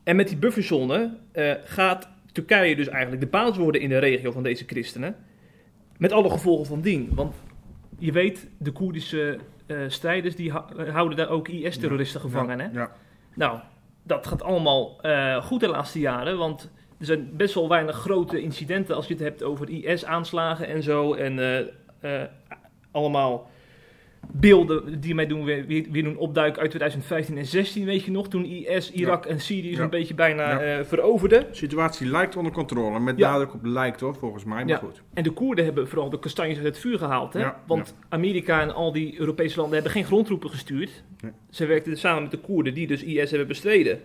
En 0.04 0.16
met 0.16 0.28
die 0.28 0.38
bufferzone 0.38 1.18
eh, 1.32 1.52
gaat 1.64 2.10
Turkije 2.32 2.76
dus 2.76 2.88
eigenlijk 2.88 3.22
de 3.22 3.28
baas 3.28 3.58
worden 3.58 3.82
in 3.82 3.90
de 3.90 3.98
regio 3.98 4.32
van 4.32 4.44
deze 4.44 4.64
christenen. 4.68 5.16
Met 5.98 6.12
alle 6.12 6.30
gevolgen 6.30 6.66
van 6.66 6.82
dien. 6.82 7.10
Want 7.14 7.36
je 8.00 8.12
weet, 8.12 8.48
de 8.58 8.72
Koerdische 8.72 9.38
eh, 9.66 9.78
strijders 9.88 10.36
die 10.36 10.52
hou- 10.52 10.90
houden 10.90 11.18
daar 11.18 11.30
ook 11.30 11.48
IS-terroristen 11.48 12.22
gevangen. 12.22 12.60
Hè? 12.60 12.68
Ja. 12.74 12.92
Nou, 13.36 13.60
dat 14.04 14.28
gaat 14.28 14.44
allemaal 14.44 15.02
eh, 15.02 15.44
goed 15.44 15.60
de 15.60 15.68
laatste 15.68 16.00
jaren. 16.00 16.38
Want 16.38 16.72
er 17.04 17.10
zijn 17.10 17.30
best 17.34 17.54
wel 17.54 17.70
weinig 17.70 17.96
grote 17.96 18.42
incidenten 18.42 18.96
als 18.96 19.08
je 19.08 19.14
het 19.14 19.24
hebt 19.24 19.44
over 19.44 19.70
IS-aanslagen 19.70 20.68
en 20.68 20.84
zo. 20.84 21.14
En 21.14 21.40
eh, 21.40 21.60
eh, 22.22 22.28
allemaal 22.92 23.50
beelden 24.32 25.00
die 25.02 25.16
mij 25.16 25.28
doen, 25.28 25.44
weer, 25.44 25.92
doen 25.92 26.18
opduiken 26.18 26.62
uit 26.62 26.70
2015 26.70 27.38
en 27.38 27.46
16, 27.46 27.86
weet 27.86 28.04
je 28.04 28.12
nog? 28.12 28.28
Toen 28.28 28.46
IS, 28.46 28.92
Irak 28.92 29.26
en 29.26 29.40
Syrië 29.40 29.70
Ja. 29.70 29.76
zo'n 29.76 29.90
beetje 29.90 30.14
bijna 30.14 30.50
Ja. 30.62 30.78
eh, 30.78 30.86
veroverde. 30.86 31.38
De 31.40 31.56
situatie 31.56 32.08
lijkt 32.08 32.36
onder 32.36 32.52
controle, 32.52 33.00
met 33.00 33.18
nadruk 33.18 33.54
op 33.54 33.66
lijkt 33.66 34.00
hoor, 34.00 34.16
volgens 34.16 34.44
mij, 34.44 34.56
maar 34.58 34.68
Ja. 34.68 34.78
goed. 34.78 35.02
En 35.14 35.24
de 35.24 35.32
Koerden 35.32 35.66
hebben 35.66 35.88
vooral 35.88 36.10
de 36.10 36.20
kastanjes 36.20 36.58
uit 36.58 36.66
het 36.66 36.78
vuur 36.78 36.98
gehaald. 36.98 37.34
Hè? 37.34 37.48
Want 37.68 37.96
Amerika 38.10 38.62
en 38.62 38.74
al 38.74 38.92
die 38.92 39.20
Europese 39.20 39.56
landen 39.58 39.74
hebben 39.76 39.92
geen 39.92 40.06
grondtroepen 40.06 40.50
gestuurd. 40.50 41.04
Ze 41.50 41.66
werkten 41.66 41.98
samen 41.98 42.22
met 42.22 42.32
de 42.32 42.38
Koerden 42.40 42.74
die 42.74 42.88
dus 42.88 43.04
IS 43.04 43.30
hebben 43.30 43.48
bestreden. 43.48 44.00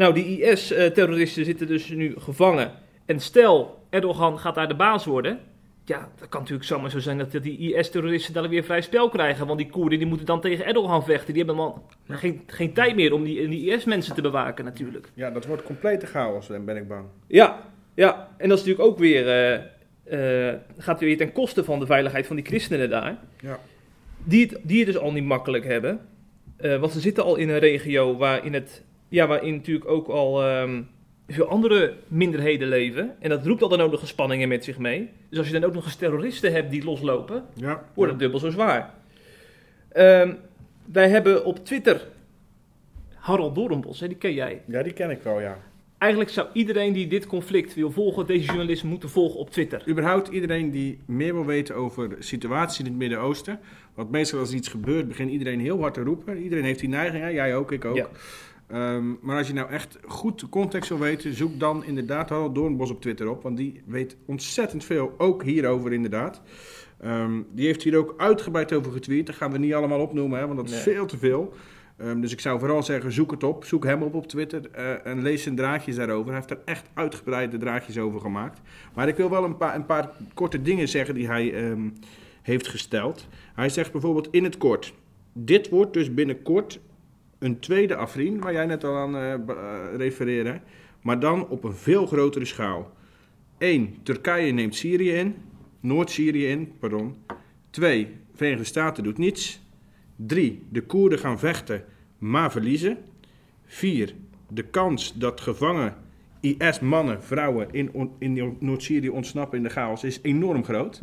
Nou, 0.00 0.14
die 0.14 0.42
IS-terroristen 0.42 1.44
zitten 1.44 1.66
dus 1.66 1.88
nu 1.88 2.14
gevangen. 2.18 2.72
En 3.06 3.20
stel, 3.20 3.84
Erdogan 3.90 4.38
gaat 4.38 4.54
daar 4.54 4.68
de 4.68 4.74
baas 4.74 5.04
worden. 5.04 5.38
Ja, 5.84 6.08
dat 6.18 6.28
kan 6.28 6.40
natuurlijk 6.40 6.68
zomaar 6.68 6.90
zo 6.90 6.98
zijn 6.98 7.18
dat 7.18 7.30
die 7.30 7.74
IS-terroristen 7.74 8.34
dan 8.34 8.48
weer 8.48 8.64
vrij 8.64 8.80
spel 8.80 9.08
krijgen. 9.08 9.46
Want 9.46 9.58
die 9.58 9.70
Koerden 9.70 9.98
die 9.98 10.08
moeten 10.08 10.26
dan 10.26 10.40
tegen 10.40 10.66
Erdogan 10.66 11.04
vechten. 11.04 11.34
Die 11.34 11.44
hebben 11.44 11.64
dan 12.06 12.18
geen, 12.18 12.42
geen 12.46 12.72
tijd 12.72 12.94
meer 12.94 13.12
om 13.12 13.24
die, 13.24 13.48
die 13.48 13.70
IS-mensen 13.70 14.14
te 14.14 14.22
bewaken 14.22 14.64
natuurlijk. 14.64 15.08
Ja, 15.14 15.30
dat 15.30 15.46
wordt 15.46 15.62
complete 15.62 16.06
chaos, 16.06 16.46
dan 16.46 16.64
ben 16.64 16.76
ik 16.76 16.88
bang. 16.88 17.04
Ja, 17.26 17.72
ja, 17.94 18.28
en 18.36 18.48
dat 18.48 18.58
is 18.58 18.64
natuurlijk 18.64 18.92
ook 18.92 18.98
weer, 18.98 19.28
eh, 19.28 20.48
eh, 20.48 20.56
gaat 20.78 21.00
weer 21.00 21.16
ten 21.16 21.32
koste 21.32 21.64
van 21.64 21.78
de 21.78 21.86
veiligheid 21.86 22.26
van 22.26 22.36
die 22.36 22.44
christenen 22.44 22.90
daar. 22.90 23.18
Ja. 23.40 23.58
Die 24.24 24.46
het, 24.46 24.58
die 24.62 24.78
het 24.78 24.86
dus 24.86 25.02
al 25.02 25.12
niet 25.12 25.24
makkelijk 25.24 25.64
hebben. 25.64 26.00
Eh, 26.56 26.76
want 26.76 26.92
ze 26.92 27.00
zitten 27.00 27.24
al 27.24 27.36
in 27.36 27.48
een 27.48 27.58
regio 27.58 28.16
waarin, 28.16 28.54
het, 28.54 28.84
ja, 29.10 29.26
waarin 29.26 29.54
natuurlijk 29.54 29.88
ook 29.88 30.08
al 30.08 30.42
ehm, 30.44 30.82
veel 31.28 31.46
andere 31.48 31.94
minderheden 32.08 32.68
leven. 32.68 33.16
En 33.18 33.28
dat 33.28 33.46
roept 33.46 33.62
al 33.62 33.68
de 33.68 33.76
nodige 33.76 34.06
spanningen 34.06 34.48
met 34.48 34.64
zich 34.64 34.78
mee. 34.78 35.08
Dus 35.28 35.38
als 35.38 35.46
je 35.46 35.52
dan 35.52 35.64
ook 35.64 35.74
nog 35.74 35.84
eens 35.84 35.96
terroristen 35.96 36.52
hebt 36.52 36.70
die 36.70 36.84
loslopen, 36.84 37.44
Ja. 37.54 37.84
wordt 37.94 38.10
het 38.10 38.20
dubbel 38.20 38.38
zo 38.40 38.50
zwaar. 38.50 38.94
Ehm, 39.92 40.34
wij 40.92 41.08
hebben 41.08 41.44
op 41.44 41.64
Twitter 41.64 42.06
Harald 43.14 43.54
Doornbos, 43.54 44.00
hè, 44.00 44.08
die 44.08 44.16
ken 44.16 44.34
jij. 44.34 44.62
ja, 44.66 44.82
die 44.82 44.92
ken 44.92 45.10
ik 45.10 45.22
wel, 45.22 45.40
ja. 45.40 45.58
Eigenlijk 45.98 46.30
zou 46.32 46.48
iedereen 46.52 46.92
die 46.92 47.06
dit 47.06 47.26
conflict 47.26 47.74
wil 47.74 47.90
volgen, 47.90 48.26
deze 48.26 48.44
journalist 48.44 48.84
moeten 48.84 49.08
volgen 49.08 49.38
op 49.40 49.50
Twitter. 49.50 49.82
Überhaupt 49.88 50.28
iedereen 50.28 50.70
die 50.70 50.98
meer 51.06 51.34
wil 51.34 51.44
weten 51.44 51.74
over 51.74 52.08
de 52.08 52.16
situatie 52.18 52.84
in 52.84 52.90
het 52.90 52.98
Midden-Oosten. 53.00 53.58
Want 53.94 54.10
meestal 54.10 54.38
als 54.38 54.50
er 54.50 54.56
iets 54.56 54.68
gebeurt, 54.68 55.08
begint 55.08 55.30
iedereen 55.30 55.60
heel 55.60 55.80
hard 55.80 55.94
te 55.94 56.02
roepen. 56.02 56.36
Iedereen 56.42 56.64
heeft 56.64 56.80
die 56.80 56.88
neiging, 56.88 57.22
hè? 57.22 57.28
jij 57.28 57.56
ook, 57.56 57.72
ik 57.72 57.84
ook. 57.84 57.96
Ja. 57.96 58.08
Ehm, 58.70 59.12
maar 59.20 59.36
als 59.36 59.46
je 59.46 59.52
nou 59.52 59.70
echt 59.70 59.98
goed 60.06 60.40
de 60.40 60.48
context 60.48 60.88
wil 60.88 60.98
weten, 60.98 61.34
zoek 61.34 61.58
dan 61.60 61.84
inderdaad 61.84 62.28
Harold 62.28 62.54
Doornbos 62.54 62.90
op 62.90 63.00
Twitter 63.00 63.28
op. 63.28 63.42
Want 63.42 63.56
die 63.56 63.82
weet 63.86 64.16
ontzettend 64.26 64.84
veel, 64.84 65.14
ook 65.18 65.42
hierover 65.42 65.92
inderdaad. 65.92 66.42
Ehm, 67.00 67.42
die 67.52 67.66
heeft 67.66 67.82
hier 67.82 67.96
ook 67.96 68.14
uitgebreid 68.16 68.72
over 68.72 68.92
getweet. 68.92 69.26
Dat 69.26 69.34
gaan 69.36 69.52
we 69.52 69.58
niet 69.58 69.74
allemaal 69.74 70.00
opnoemen, 70.00 70.38
hè, 70.38 70.46
want 70.46 70.58
dat 70.58 70.68
is 70.68 70.82
veel 70.82 71.06
te 71.06 71.18
veel. 71.18 71.52
Ehm, 71.96 72.20
dus 72.20 72.32
ik 72.32 72.40
zou 72.40 72.58
vooral 72.58 72.82
zeggen, 72.82 73.12
zoek 73.12 73.30
het 73.30 73.42
op. 73.42 73.64
Zoek 73.64 73.84
hem 73.84 74.02
op 74.02 74.14
op 74.14 74.26
Twitter 74.26 74.70
eh, 74.70 75.06
en 75.06 75.22
lees 75.22 75.42
zijn 75.42 75.56
draadjes 75.56 75.96
daarover. 75.96 76.26
Hij 76.26 76.34
heeft 76.34 76.50
er 76.50 76.60
echt 76.64 76.88
uitgebreide 76.94 77.58
draadjes 77.58 77.98
over 77.98 78.20
gemaakt. 78.20 78.60
Maar 78.94 79.08
ik 79.08 79.16
wil 79.16 79.30
wel 79.30 79.44
een 79.44 79.56
paar, 79.56 79.74
een 79.74 79.86
paar 79.86 80.10
korte 80.34 80.62
dingen 80.62 80.88
zeggen 80.88 81.14
die 81.14 81.26
hij 81.26 81.74
heeft 82.42 82.68
gesteld. 82.68 83.28
Hij 83.54 83.68
zegt 83.68 83.92
bijvoorbeeld 83.92 84.28
in 84.30 84.44
het 84.44 84.58
kort... 84.58 84.92
Dit 85.32 85.68
wordt 85.68 85.92
dus 85.92 86.14
binnenkort 86.14 86.80
een 87.40 87.58
tweede 87.58 87.96
Afrin, 87.96 88.40
waar 88.40 88.52
jij 88.52 88.66
net 88.66 88.84
al 88.84 88.96
aan 88.96 89.16
eh, 89.16 89.34
refereerde, 89.96 90.60
maar 91.02 91.20
dan 91.20 91.48
op 91.48 91.64
een 91.64 91.74
veel 91.74 92.06
grotere 92.06 92.44
schaal. 92.44 92.92
1. 93.58 93.94
Turkije 94.02 94.52
neemt 94.52 94.74
Syrië 94.74 95.12
in, 95.12 95.34
Noord-Syrië 95.80 96.46
in, 96.46 96.72
pardon. 96.78 97.16
2. 97.70 98.16
Verenigde 98.34 98.64
Staten 98.64 99.04
doet 99.04 99.18
niets. 99.18 99.62
3. 100.16 100.66
De 100.68 100.82
Koerden 100.82 101.18
gaan 101.18 101.38
vechten, 101.38 101.84
maar 102.18 102.50
verliezen. 102.50 102.98
4. 103.64 104.14
De 104.48 104.62
kans 104.62 105.14
dat 105.14 105.40
gevangen 105.40 105.94
IS-mannen, 106.40 107.22
vrouwen 107.22 107.68
in, 107.70 108.12
in 108.18 108.56
Noord-Syrië 108.58 109.08
ontsnappen 109.08 109.58
in 109.58 109.64
de 109.64 109.70
chaos 109.70 110.04
is 110.04 110.18
enorm 110.22 110.64
groot. 110.64 111.00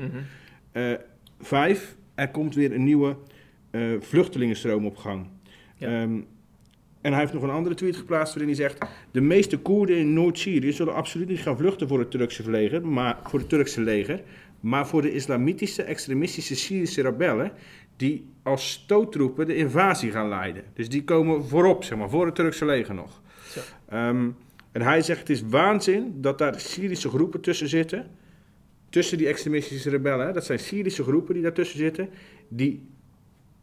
Eh, 0.72 0.94
vijf, 1.40 1.96
er 2.16 2.30
komt 2.30 2.56
weer 2.56 2.74
een 2.74 2.84
nieuwe 2.84 3.18
vluchtelingenstroom 4.00 4.86
op 4.86 4.98
gang. 4.98 5.28
Ja. 5.78 5.88
Ehm, 5.88 6.20
en 7.02 7.12
hij 7.12 7.22
heeft 7.22 7.34
nog 7.34 7.44
een 7.44 7.50
andere 7.50 7.76
tweet 7.76 7.96
geplaatst 7.96 8.34
waarin 8.34 8.56
hij 8.56 8.64
zegt... 8.64 8.86
de 9.12 9.22
meeste 9.22 9.58
Koerden 9.58 9.98
in 9.98 10.14
Noord-Syrië 10.14 10.72
zullen 10.72 10.94
absoluut 10.94 11.28
niet 11.28 11.40
gaan 11.40 11.58
vluchten 11.58 11.88
voor 11.88 12.00
het 12.00 12.12
Turkse 12.12 12.50
leger... 12.50 12.88
maar 12.88 13.18
voor 13.24 13.40
het 13.40 13.50
Turkse 13.50 13.82
leger, 13.82 14.22
maar 14.60 14.88
voor 14.88 15.02
de 15.02 15.14
islamitische, 15.14 15.84
extremistische 15.84 16.56
Syrische 16.56 17.02
rebellen... 17.02 17.52
die 17.96 18.26
als 18.44 18.72
stoottroepen 18.72 19.48
de 19.48 19.56
invasie 19.56 20.12
gaan 20.12 20.30
leiden. 20.30 20.64
Dus 20.74 20.90
die 20.90 21.04
komen 21.04 21.46
voorop, 21.46 21.84
zeg 21.84 21.98
maar, 21.98 22.10
voor 22.10 22.26
het 22.26 22.36
Turkse 22.36 22.66
leger 22.66 22.96
nog. 22.96 23.22
Ehm, 23.90 24.30
en 24.72 24.82
hij 24.82 25.02
zegt 25.02 25.20
het 25.20 25.30
is 25.30 25.42
waanzin 25.42 26.14
dat 26.16 26.38
daar 26.38 26.60
Syrische 26.60 27.10
groepen 27.10 27.42
tussen 27.42 27.68
zitten 27.68 28.08
tussen 28.90 29.18
die 29.18 29.28
extremistische 29.28 29.90
rebellen, 29.90 30.34
dat 30.34 30.46
zijn 30.46 30.60
Syrische 30.60 31.04
groepen 31.04 31.34
die 31.34 31.44
daartussen 31.44 31.78
zitten, 31.78 32.10
die 32.48 32.88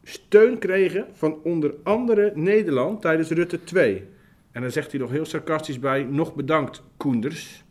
steun 0.04 0.58
kregen 0.58 1.06
van 1.12 1.38
onder 1.42 1.74
andere 1.82 2.32
Nederland 2.34 3.00
tijdens 3.00 3.30
Rutte 3.30 3.64
2. 3.64 4.08
En 4.52 4.62
dan 4.62 4.70
zegt 4.70 4.90
hij 4.90 5.00
nog 5.00 5.10
heel 5.10 5.24
sarcastisch 5.24 5.78
bij, 5.78 6.02
nog 6.02 6.34
bedankt 6.34 6.82
Koenders. 6.96 7.64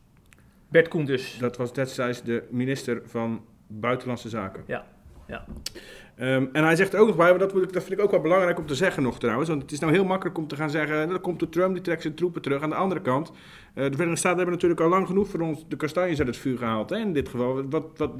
Bert 0.69 0.87
Koenders. 0.87 1.37
Dat 1.37 1.57
was 1.57 1.73
destijds 1.73 2.23
de 2.23 2.43
minister 2.49 3.01
van 3.05 3.45
Buitenlandse 3.67 4.29
Zaken. 4.29 4.63
Ja, 4.67 4.85
ja. 5.27 5.45
Ehm, 6.15 6.45
en 6.51 6.63
hij 6.63 6.75
zegt 6.75 6.95
ook 6.95 7.07
nog 7.07 7.15
bij, 7.15 7.29
maar 7.29 7.39
dat, 7.39 7.55
ik, 7.55 7.73
dat 7.73 7.83
vind 7.83 7.99
ik 7.99 8.05
ook 8.05 8.11
wel 8.11 8.21
belangrijk 8.21 8.59
om 8.59 8.65
te 8.65 8.75
zeggen 8.75 9.03
nog 9.03 9.19
trouwens. 9.19 9.49
Want 9.49 9.61
het 9.61 9.71
is 9.71 9.79
nou 9.79 9.93
heel 9.93 10.05
makkelijk 10.05 10.37
om 10.37 10.47
te 10.47 10.55
gaan 10.55 10.69
zeggen, 10.69 11.09
dan 11.09 11.21
komt 11.21 11.39
de 11.39 11.49
Trump, 11.49 11.73
die 11.73 11.83
trekt 11.83 12.01
zijn 12.01 12.13
troepen 12.13 12.41
terug. 12.41 12.61
Aan 12.61 12.69
de 12.69 12.75
andere 12.75 13.01
kant, 13.01 13.29
eh, 13.29 13.35
de 13.73 13.91
Verenigde 13.91 14.15
Staten 14.15 14.37
hebben 14.37 14.55
natuurlijk 14.55 14.81
al 14.81 14.89
lang 14.89 15.07
genoeg 15.07 15.27
voor 15.27 15.39
ons 15.39 15.65
de 15.67 15.75
kastanjes 15.75 16.19
uit 16.19 16.27
het 16.27 16.37
vuur 16.37 16.57
gehaald. 16.57 16.89
Hè, 16.89 16.97
in 16.97 17.13
dit 17.13 17.29
geval, 17.29 17.63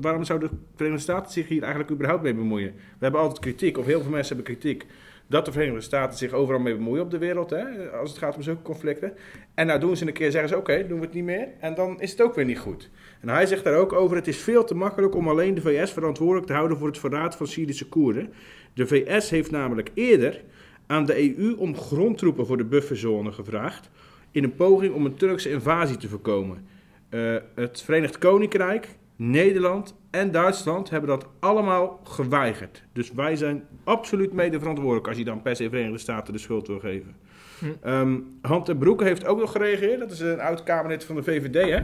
waarom 0.02 0.24
zou 0.24 0.40
de 0.40 0.50
Verenigde 0.76 1.04
Staten 1.04 1.32
zich 1.32 1.48
hier 1.48 1.62
eigenlijk 1.62 1.92
überhaupt 1.92 2.24
mee 2.24 2.34
bemoeien? 2.34 2.74
We 2.74 3.04
hebben 3.04 3.22
altijd 3.22 3.40
kritiek, 3.40 3.78
of 3.78 3.86
heel 3.86 4.02
veel 4.02 4.12
mensen 4.12 4.36
hebben 4.36 4.56
kritiek, 4.56 4.86
dat 5.34 5.46
de 5.46 5.52
Verenigde 5.52 5.82
Staten 5.82 6.18
zich 6.18 6.32
overal 6.32 6.62
mee 6.62 6.76
bemoeien 6.76 7.04
op 7.04 7.12
de 7.12 7.18
wereld. 7.18 7.50
Hè, 7.50 7.90
als 7.92 8.10
het 8.10 8.20
gaat 8.20 8.36
om 8.36 8.42
zulke 8.42 8.62
conflicten. 8.62 9.14
En 9.54 9.68
nou 9.68 9.80
doen 9.80 9.98
ze 9.98 10.08
een 10.08 10.14
keer, 10.14 10.32
zeggen 10.32 10.50
ze 10.50 10.58
oké, 10.58 10.88
doen 10.88 11.00
we 11.00 11.06
het 11.06 11.14
niet 11.14 11.24
meer. 11.24 11.48
En 11.60 11.76
dan 11.76 12.02
is 12.02 12.12
het 12.12 12.22
ook 12.22 12.36
weer 12.36 12.46
niet 12.46 12.60
goed. 12.60 12.90
En 13.22 13.30
hij 13.30 13.46
zegt 13.46 13.64
daar 13.64 13.76
ook 13.76 13.94
over: 13.94 14.16
het 14.16 14.28
is 14.28 14.38
veel 14.38 14.64
te 14.64 14.76
makkelijk 14.76 15.16
om 15.16 15.30
alleen 15.30 15.54
de 15.54 15.62
VS 15.62 15.92
verantwoordelijk 15.92 16.48
te 16.48 16.54
houden 16.54 16.78
voor 16.78 16.88
het 16.88 16.98
verraad 16.98 17.36
van 17.36 17.48
Syrische 17.48 17.88
Koerden. 17.88 18.34
De 18.74 18.88
VS 18.88 19.30
heeft 19.30 19.52
namelijk 19.52 19.92
eerder 19.94 20.42
aan 20.88 21.06
de 21.06 21.38
EU 21.38 21.56
om 21.58 21.78
grondtroepen 21.78 22.46
voor 22.46 22.58
de 22.58 22.66
bufferzone 22.66 23.32
gevraagd. 23.32 23.90
in 24.32 24.44
een 24.44 24.56
poging 24.56 24.94
om 24.94 25.06
een 25.06 25.16
Turkse 25.16 25.50
invasie 25.50 25.98
te 25.98 26.08
voorkomen. 26.08 26.66
Eh, 27.10 27.36
het 27.56 27.82
Verenigd 27.82 28.18
Koninkrijk, 28.18 28.88
Nederland 29.30 29.96
en 30.12 30.32
Duitsland 30.32 30.90
hebben 30.90 31.10
dat 31.10 31.28
allemaal 31.40 32.00
geweigerd. 32.04 32.84
Dus 32.94 33.12
wij 33.12 33.36
zijn 33.36 33.64
absoluut 33.84 34.34
mede 34.34 34.60
verantwoordelijk 34.60 35.08
als 35.08 35.18
je 35.18 35.24
dan 35.24 35.42
per 35.42 35.56
se 35.56 35.70
Verenigde 35.70 35.98
Staten 35.98 36.34
de 36.34 36.40
schuld 36.40 36.68
wil 36.68 36.80
geven. 36.80 37.16
Hm. 37.60 37.66
Ehm, 37.82 38.20
Han 38.42 38.64
ten 38.64 38.78
Broeke 38.78 39.04
heeft 39.04 39.26
ook 39.26 39.40
nog 39.40 39.52
gereageerd. 39.52 40.00
Dat 40.00 40.12
is 40.12 40.20
een 40.20 40.40
oud 40.40 40.64
Kamerlid 40.64 41.04
van 41.04 41.16
de 41.16 41.24
VVD, 41.24 41.70
hè? 41.70 41.80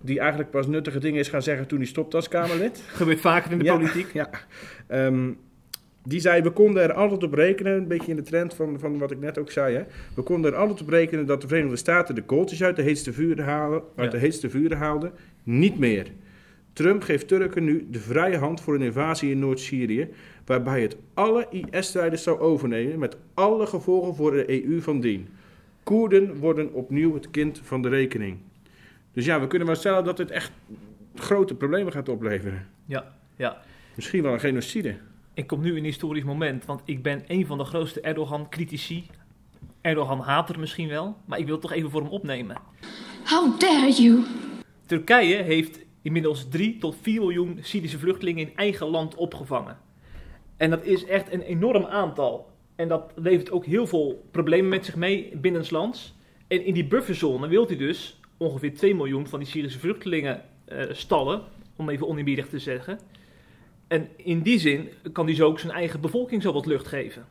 Die 0.00 0.18
eigenlijk 0.20 0.50
pas 0.50 0.66
nuttige 0.66 0.98
dingen 0.98 1.20
is 1.20 1.28
gaan 1.28 1.42
zeggen 1.42 1.66
toen 1.66 1.78
hij 1.78 1.86
stopte 1.86 2.16
als 2.16 2.28
Kamerlid. 2.28 2.82
Gebeurt 2.94 3.20
vaker 3.20 3.52
in 3.52 3.58
de 3.58 3.64
Ja, 3.64 3.76
politiek. 3.76 4.12
Ja. 4.12 4.30
Ehm, 4.86 5.30
die 6.02 6.20
zei, 6.20 6.42
we 6.42 6.50
konden 6.50 6.82
er 6.82 6.92
altijd 6.92 7.22
op 7.22 7.32
rekenen, 7.34 7.72
een 7.72 7.88
beetje 7.88 8.10
in 8.10 8.16
de 8.16 8.22
trend 8.22 8.54
van, 8.54 8.78
van 8.78 8.98
wat 8.98 9.10
ik 9.10 9.20
net 9.20 9.38
ook 9.38 9.50
zei. 9.50 9.74
Hè? 9.76 9.82
We 10.14 10.22
konden 10.22 10.52
er 10.52 10.58
altijd 10.58 10.80
op 10.80 10.88
rekenen 10.88 11.26
dat 11.26 11.40
de 11.40 11.48
Verenigde 11.48 11.76
Staten 11.76 12.14
de 12.14 12.22
kooltjes 12.22 12.62
uit 12.62 12.76
de 12.76 12.82
heetste 12.82 13.12
vuren, 13.12 13.44
halen, 13.44 13.82
uit 13.96 14.12
Ja. 14.12 14.18
de 14.18 14.24
heetste 14.24 14.50
vuren 14.50 14.76
haalden. 14.78 15.12
Niet 15.46 15.78
meer. 15.78 16.12
Trump 16.72 17.02
geeft 17.02 17.28
Turken 17.28 17.64
nu 17.64 17.86
de 17.90 17.98
vrije 17.98 18.38
hand 18.38 18.60
voor 18.60 18.74
een 18.74 18.82
invasie 18.82 19.30
in 19.30 19.38
Noord-Syrië, 19.38 20.08
waarbij 20.44 20.82
het 20.82 20.96
alle 21.14 21.46
IS-strijders 21.50 22.22
zou 22.22 22.38
overnemen 22.38 22.98
met 22.98 23.16
alle 23.34 23.66
gevolgen 23.66 24.14
voor 24.14 24.30
de 24.30 24.64
EU 24.64 24.80
van 24.80 25.00
dien. 25.00 25.28
Koerden 25.82 26.36
worden 26.36 26.72
opnieuw 26.72 27.14
het 27.14 27.30
kind 27.30 27.60
van 27.62 27.82
de 27.82 27.88
rekening. 27.88 28.38
Dus 29.12 29.24
ja, 29.24 29.40
we 29.40 29.46
kunnen 29.46 29.66
wel 29.66 29.76
stellen 29.76 30.04
dat 30.04 30.18
het 30.18 30.30
echt 30.30 30.52
grote 31.14 31.54
problemen 31.54 31.92
gaat 31.92 32.08
opleveren. 32.08 32.66
Ja, 32.86 33.14
ja. 33.36 33.62
Misschien 33.94 34.22
wel 34.22 34.32
een 34.32 34.40
genocide. 34.40 34.96
Ik 35.34 35.46
kom 35.46 35.60
nu 35.60 35.70
in 35.70 35.76
een 35.76 35.84
historisch 35.84 36.24
moment, 36.24 36.64
want 36.64 36.82
ik 36.84 37.02
ben 37.02 37.24
een 37.26 37.46
van 37.46 37.58
de 37.58 37.64
grootste 37.64 38.00
Erdogan-critici. 38.00 39.06
Erdogan-hater 39.80 40.58
misschien 40.58 40.88
wel, 40.88 41.16
maar 41.24 41.38
ik 41.38 41.44
wil 41.44 41.54
het 41.54 41.62
toch 41.62 41.72
even 41.72 41.90
voor 41.90 42.00
hem 42.00 42.10
opnemen. 42.10 42.56
How 43.24 43.60
dare 43.60 43.90
you? 43.90 44.24
Turkije 44.86 45.42
heeft 45.42 45.84
inmiddels 46.02 46.48
3 46.48 46.78
tot 46.78 46.96
4 47.00 47.20
miljoen 47.20 47.58
Syrische 47.60 47.98
vluchtelingen 47.98 48.48
in 48.48 48.56
eigen 48.56 48.86
land 48.86 49.14
opgevangen. 49.14 49.78
En 50.56 50.70
dat 50.70 50.84
is 50.84 51.04
echt 51.04 51.32
een 51.32 51.40
enorm 51.40 51.84
aantal. 51.84 52.50
En 52.74 52.88
dat 52.88 53.12
levert 53.14 53.50
ook 53.50 53.64
heel 53.64 53.86
veel 53.86 54.24
problemen 54.30 54.68
met 54.68 54.84
zich 54.84 54.96
mee 54.96 55.36
binnenslands. 55.36 56.14
En 56.46 56.64
in 56.64 56.74
die 56.74 56.86
bufferzone 56.86 57.48
wil 57.48 57.66
hij 57.66 57.76
dus 57.76 58.20
ongeveer 58.36 58.74
2 58.74 58.94
miljoen 58.94 59.26
van 59.26 59.38
die 59.38 59.48
Syrische 59.48 59.78
vluchtelingen 59.78 60.42
eh, 60.64 60.84
stallen, 60.90 61.42
om 61.76 61.88
even 61.88 62.08
oneerbiedig 62.08 62.48
te 62.48 62.58
zeggen. 62.58 62.98
En 63.88 64.08
in 64.16 64.42
die 64.42 64.58
zin 64.58 64.88
kan 65.12 65.26
hij 65.26 65.34
zo 65.34 65.46
ook 65.46 65.58
zijn 65.58 65.72
eigen 65.72 66.00
bevolking 66.00 66.42
zo 66.42 66.52
wat 66.52 66.66
lucht 66.66 66.86
geven. 66.86 67.26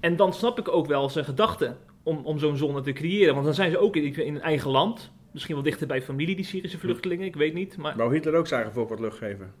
En 0.00 0.16
dan 0.16 0.32
snap 0.32 0.58
ik 0.58 0.68
ook 0.68 0.86
wel 0.86 1.08
zijn 1.08 1.24
gedachte 1.24 1.76
om, 2.02 2.20
om 2.24 2.38
zo'n 2.38 2.56
zone 2.56 2.80
te 2.80 2.92
creëren. 2.92 3.34
Want 3.34 3.46
dan 3.46 3.54
zijn 3.54 3.70
ze 3.70 3.78
ook 3.78 3.96
in, 3.96 4.14
in 4.14 4.40
eigen 4.40 4.70
land. 4.70 5.10
Misschien 5.34 5.54
wel 5.54 5.64
dichter 5.64 5.86
bij 5.86 6.02
familie, 6.02 6.36
die 6.36 6.44
Syrische 6.44 6.78
vluchtelingen, 6.78 7.26
ik 7.26 7.36
weet 7.36 7.54
niet. 7.54 7.76
Maar 7.76 7.96
Wou 7.96 8.12
Hitler 8.14 8.34
ook 8.34 8.46
zijn 8.46 8.60
eigen 8.60 8.78
volk 8.78 8.88
wat 8.88 9.00
lucht 9.00 9.18
geven? 9.18 9.52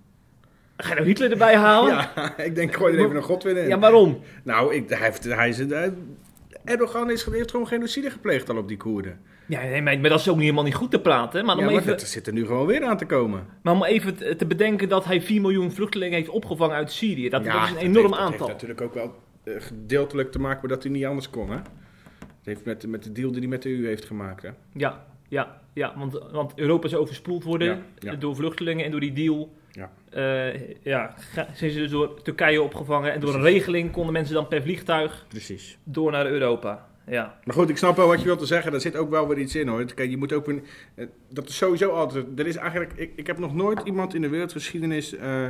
ga 0.76 0.88
je 0.88 0.94
nou 0.94 1.06
Hitler 1.06 1.30
erbij 1.30 1.56
halen? 1.56 1.92
Ja, 1.94 2.10
Ja, 2.36 2.38
ik 2.44 2.54
denk, 2.54 2.74
gooi 2.74 2.94
er 2.96 3.04
even 3.04 3.16
een 3.16 3.22
godwin 3.22 3.56
in. 3.56 3.80
waarom? 3.80 4.20
Nou, 4.44 4.74
ik, 4.74 4.88
hij 4.88 4.98
heeft, 4.98 5.24
hij 5.24 5.48
is, 5.48 5.58
hij- 5.58 5.92
Erdogan 6.64 7.10
is, 7.10 7.24
heeft 7.24 7.50
gewoon 7.50 7.66
genocide 7.66 8.10
gepleegd 8.10 8.50
al 8.50 8.56
op 8.56 8.68
die 8.68 8.76
Koerden. 8.76 9.20
Ja, 9.46 9.62
nee, 9.62 9.82
maar, 9.82 10.02
dat 10.02 10.20
is 10.20 10.28
ook 10.28 10.34
niet 10.34 10.42
helemaal 10.44 10.64
niet 10.64 10.74
goed 10.74 10.90
te 10.90 11.00
praten. 11.00 11.44
Maar 11.44 11.54
om, 11.54 11.60
Ja, 11.60 11.66
maar 11.70 11.74
even, 11.74 11.86
dat 11.86 12.00
zit 12.00 12.26
er 12.26 12.32
nu 12.32 12.46
gewoon 12.46 12.66
weer 12.66 12.84
aan 12.84 12.96
te 12.96 13.06
komen. 13.06 13.46
maar 13.62 13.74
om 13.74 13.84
even 13.84 14.36
te- 14.36 14.46
bedenken 14.46 14.88
dat 14.88 15.04
hij 15.04 15.22
4 15.22 15.40
miljoen 15.40 15.72
vluchtelingen 15.72 16.14
heeft 16.14 16.28
opgevangen 16.28 16.76
uit 16.76 16.92
Syrië. 16.92 17.28
Dat, 17.28 17.44
Ja, 17.44 17.52
dat 17.52 17.62
is 17.62 17.68
een 17.68 17.74
dat 17.74 17.82
enorm 17.84 17.96
heeft, 18.04 18.10
dat 18.12 18.20
aantal. 18.20 18.46
heeft 18.48 18.62
natuurlijk 18.62 18.80
ook 18.80 18.94
wel 18.94 19.14
eh, 19.44 19.54
gedeeltelijk 19.62 20.30
te 20.32 20.38
maken 20.38 20.58
met 20.60 20.70
dat 20.70 20.82
hij 20.82 20.92
niet 20.92 21.04
anders 21.04 21.30
kon, 21.30 21.50
hè? 21.50 21.56
Het 21.56 22.52
heeft 22.52 22.64
met, 22.64 22.86
met 22.86 23.02
de 23.04 23.12
deal 23.12 23.30
die 23.30 23.40
hij 23.40 23.48
met 23.48 23.62
de 23.62 23.68
EU 23.78 23.86
heeft 23.86 24.04
gemaakt, 24.04 24.42
hè? 24.42 24.50
Ja, 24.72 25.04
ja, 25.28 25.60
ja 25.74 25.94
want, 25.96 26.12
want 26.32 26.52
Europa 26.58 26.88
zou 26.88 27.02
overspoeld 27.02 27.44
worden 27.44 27.82
Ja, 27.98 28.14
door 28.14 28.36
vluchtelingen 28.36 28.84
en 28.84 28.90
door 28.90 29.00
die 29.00 29.12
deal. 29.12 29.54
Ja. 29.70 29.92
eh, 30.10 30.82
ja, 30.82 31.14
zijn 31.54 31.70
ze 31.70 31.78
dus 31.78 31.90
door 31.90 32.22
Turkije 32.22 32.62
opgevangen. 32.62 33.12
En 33.12 33.20
door 33.20 33.34
een 33.34 33.42
regeling 33.42 33.90
konden 33.90 34.12
mensen 34.12 34.34
dan 34.34 34.48
per 34.48 34.62
vliegtuig 34.62 35.26
Precies. 35.28 35.78
door 35.84 36.10
naar 36.12 36.26
Europa. 36.26 36.88
Ja, 37.06 37.38
Maar 37.44 37.54
goed, 37.54 37.68
ik 37.68 37.76
snap 37.76 37.96
wel 37.96 38.06
wat 38.06 38.18
je 38.18 38.24
wilt 38.24 38.38
te 38.38 38.46
zeggen. 38.46 38.72
Daar 38.72 38.80
zit 38.80 38.96
ook 38.96 39.10
wel 39.10 39.28
weer 39.28 39.38
iets 39.38 39.54
in, 39.54 39.68
hoor. 39.68 39.84
Kijk, 39.84 40.10
je 40.10 40.16
moet 40.16 40.32
ook 40.32 40.46
weer... 40.46 40.62
eh, 40.94 41.06
Dat 41.30 41.48
is 41.48 41.56
sowieso 41.56 41.90
altijd... 41.90 42.26
Er 42.36 42.46
is 42.46 42.56
eigenlijk... 42.56 42.92
Ik, 42.96 43.12
ik 43.16 43.26
heb 43.26 43.38
nog 43.38 43.54
nooit 43.54 43.80
iemand 43.84 44.14
in 44.14 44.20
de 44.20 44.28
wereldgeschiedenis... 44.28 45.14
eh, 45.16 45.48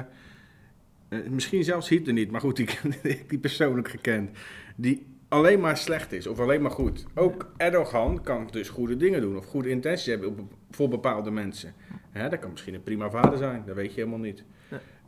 misschien 1.29 1.65
zelfs 1.65 1.89
Hitler 1.89 2.15
niet, 2.15 2.31
maar 2.31 2.41
goed, 2.41 2.57
die, 2.57 2.69
die 3.29 3.39
persoonlijk 3.39 3.89
gekend. 3.89 4.31
Die 4.77 5.07
alleen 5.35 5.61
maar 5.61 5.77
slecht 5.77 6.13
is, 6.13 6.27
of 6.27 6.41
alleen 6.41 6.63
maar 6.63 6.71
goed. 6.71 7.05
Ook 7.15 7.53
Erdogan 7.57 8.23
kan 8.23 8.49
dus 8.51 8.69
goede 8.69 8.97
dingen 8.97 9.21
doen, 9.21 9.37
of 9.37 9.47
goede 9.47 9.69
intenties 9.69 10.07
hebben 10.07 10.49
voor 10.71 10.89
bepaalde 10.89 11.31
mensen. 11.31 11.75
Hè, 12.11 12.29
dat 12.29 12.39
kan 12.39 12.51
misschien 12.51 12.75
een 12.75 12.83
prima 12.83 13.11
vader 13.11 13.39
zijn, 13.39 13.63
dat 13.67 13.75
weet 13.75 13.95
je 13.95 14.01
helemaal 14.01 14.19
niet. 14.19 14.45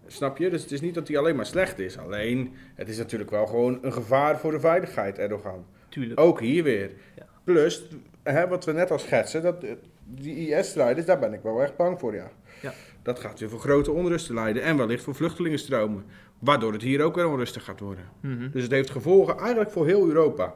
Snap 0.07 0.39
je? 0.39 0.51
Dus 0.51 0.63
het 0.63 0.73
is 0.73 0.81
niet 0.81 0.95
dat 0.95 1.09
hij 1.09 1.19
alleen 1.19 1.37
maar 1.37 1.47
slecht 1.47 1.79
is. 1.79 1.99
Alleen, 1.99 2.55
het 2.75 2.89
is 2.89 2.97
natuurlijk 2.97 3.31
wel 3.31 3.47
gewoon 3.47 3.79
een 3.83 3.93
gevaar 3.93 4.39
voor 4.39 4.51
de 4.51 4.61
veiligheid, 4.61 5.19
Erdogan. 5.19 5.65
tuurlijk. 5.89 6.21
Ook 6.21 6.41
hier 6.41 6.63
weer. 6.63 6.91
Ja. 7.17 7.27
Plus, 7.45 7.89
hè, 8.23 8.49
wat 8.49 8.65
we 8.65 8.73
net 8.73 8.91
al 8.91 8.99
schetsen, 8.99 9.43
dat, 9.43 9.65
eh, 9.65 9.73
die 10.05 10.49
IS-strijders, 10.49 11.07
daar 11.07 11.19
ben 11.19 11.33
ik 11.33 11.43
wel 11.43 11.63
echt 11.63 11.77
bang 11.77 11.99
voor, 12.01 12.15
ja. 12.15 12.31
Ja. 12.63 12.73
Dat 13.03 13.19
gaat 13.19 13.41
weer 13.41 13.49
voor 13.49 13.61
grote 13.61 13.93
onrusten 13.93 14.35
leiden 14.35 14.63
en 14.63 14.77
wellicht 14.77 15.05
voor 15.05 15.15
vluchtelingenstromen. 15.15 16.05
Waardoor 16.39 16.73
het 16.73 16.83
hier 16.83 17.03
ook 17.03 17.15
weer 17.15 17.29
onrustig 17.29 17.65
gaat 17.65 17.81
worden. 17.81 18.05
Mhm. 18.21 18.51
Dus 18.51 18.63
het 18.63 18.71
heeft 18.73 18.91
gevolgen 18.91 19.39
eigenlijk 19.39 19.71
voor 19.71 19.87
heel 19.87 20.07
Europa. 20.09 20.55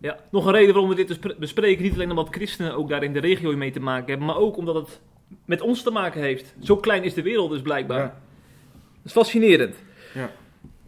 Ja, 0.00 0.16
nog 0.30 0.46
een 0.46 0.52
reden 0.52 0.74
waarom 0.74 0.94
we 0.94 1.04
dit 1.04 1.38
bespreken. 1.38 1.82
Niet 1.82 1.94
alleen 1.94 2.10
omdat 2.10 2.28
christenen 2.30 2.76
ook 2.76 2.88
daar 2.88 3.02
in 3.02 3.12
de 3.12 3.20
regio 3.20 3.56
mee 3.56 3.70
te 3.70 3.80
maken 3.80 4.08
hebben, 4.08 4.26
maar 4.26 4.36
ook 4.36 4.56
omdat 4.56 4.74
het 4.74 5.00
met 5.44 5.60
ons 5.60 5.82
te 5.82 5.90
maken 5.90 6.20
heeft. 6.20 6.54
Zo 6.60 6.76
klein 6.76 7.02
is 7.04 7.14
de 7.14 7.22
wereld 7.22 7.50
dus 7.50 7.62
blijkbaar. 7.62 7.98
Ja. 7.98 8.04
Dat 8.04 9.04
is 9.04 9.12
fascinerend. 9.12 9.76
Ja. 10.14 10.30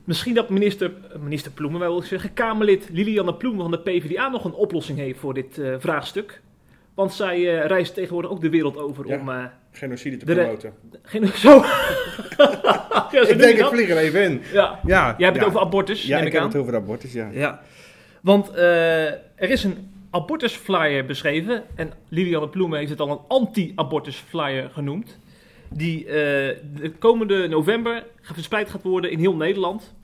Misschien 0.04 0.34
dat 0.34 0.48
minister, 0.48 0.92
eh, 1.12 1.18
minister 1.18 1.52
Ploemen, 1.52 1.80
wij 1.80 1.88
wil 1.88 1.98
ik 1.98 2.04
zeggen, 2.04 2.32
Kamerlid 2.34 2.88
Lilianne 2.92 3.34
Ploemen 3.34 3.62
van 3.62 3.70
de 3.70 3.80
PvdA 3.80 4.28
nog 4.28 4.44
een 4.44 4.52
oplossing 4.52 4.98
heeft 4.98 5.18
voor 5.18 5.34
dit 5.34 5.58
eh, 5.58 5.74
vraagstuk. 5.78 6.42
Want 6.94 7.12
zij 7.12 7.36
eh, 7.36 7.66
reist 7.66 7.94
tegenwoordig 7.94 8.30
ook 8.30 8.40
de 8.40 8.50
wereld 8.50 8.76
over 8.76 9.06
Ja. 9.06 9.18
om... 9.18 9.50
Genocide 9.70 10.16
te 10.16 10.24
promoten. 10.24 10.72
geen, 11.02 11.26
zo. 11.46 11.48
ja, 13.12 13.28
ik 13.28 13.38
denk, 13.38 13.52
ik 13.52 13.58
dat. 13.58 13.72
vlieg 13.72 13.88
er 13.88 13.96
even 13.96 14.22
in. 14.22 14.42
Ja. 14.52 14.80
Ja, 14.86 15.14
Jij 15.18 15.26
hebt 15.26 15.38
het 15.38 15.48
over 15.48 15.60
abortus, 15.60 16.02
Ja, 16.06 16.08
neem 16.16 16.20
ik 16.20 16.26
ik 16.26 16.32
heb 16.32 16.42
aan. 16.42 16.48
het 16.48 16.56
over 16.58 16.74
abortus, 16.74 17.12
ja. 17.12 17.28
Ja, 17.32 17.62
want 18.20 18.50
eh, 18.50 19.04
er 19.06 19.50
is 19.50 19.64
een 19.64 19.90
abortusflyer 20.10 21.04
beschreven. 21.04 21.62
En 21.74 21.92
Lilianne 22.08 22.48
Ploemen 22.48 22.78
heeft 22.78 22.90
het 22.90 23.00
al 23.00 23.10
een 23.10 23.20
anti-abortusflyer 23.28 24.70
genoemd. 24.72 25.18
Die 25.70 26.04
eh, 26.06 26.12
de 26.74 26.92
komende 26.98 27.48
november 27.48 28.04
verspreid 28.22 28.70
gaat 28.70 28.82
worden 28.82 29.10
in 29.10 29.18
heel 29.18 29.34
Nederland. 29.36 29.94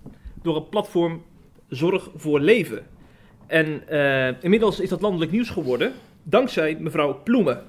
Door 0.43 0.55
het 0.55 0.71
platform 0.71 1.23
Zorg 1.69 2.11
voor 2.17 2.41
Leven. 2.41 2.87
En 3.47 3.89
eh, 3.89 4.43
inmiddels 4.43 4.81
is 4.81 4.89
dat 4.89 5.01
landelijk 5.01 5.31
nieuws 5.31 5.51
geworden. 5.51 5.93
Dankzij 6.23 6.77
mevrouw 6.81 7.23
Ploemen. 7.23 7.63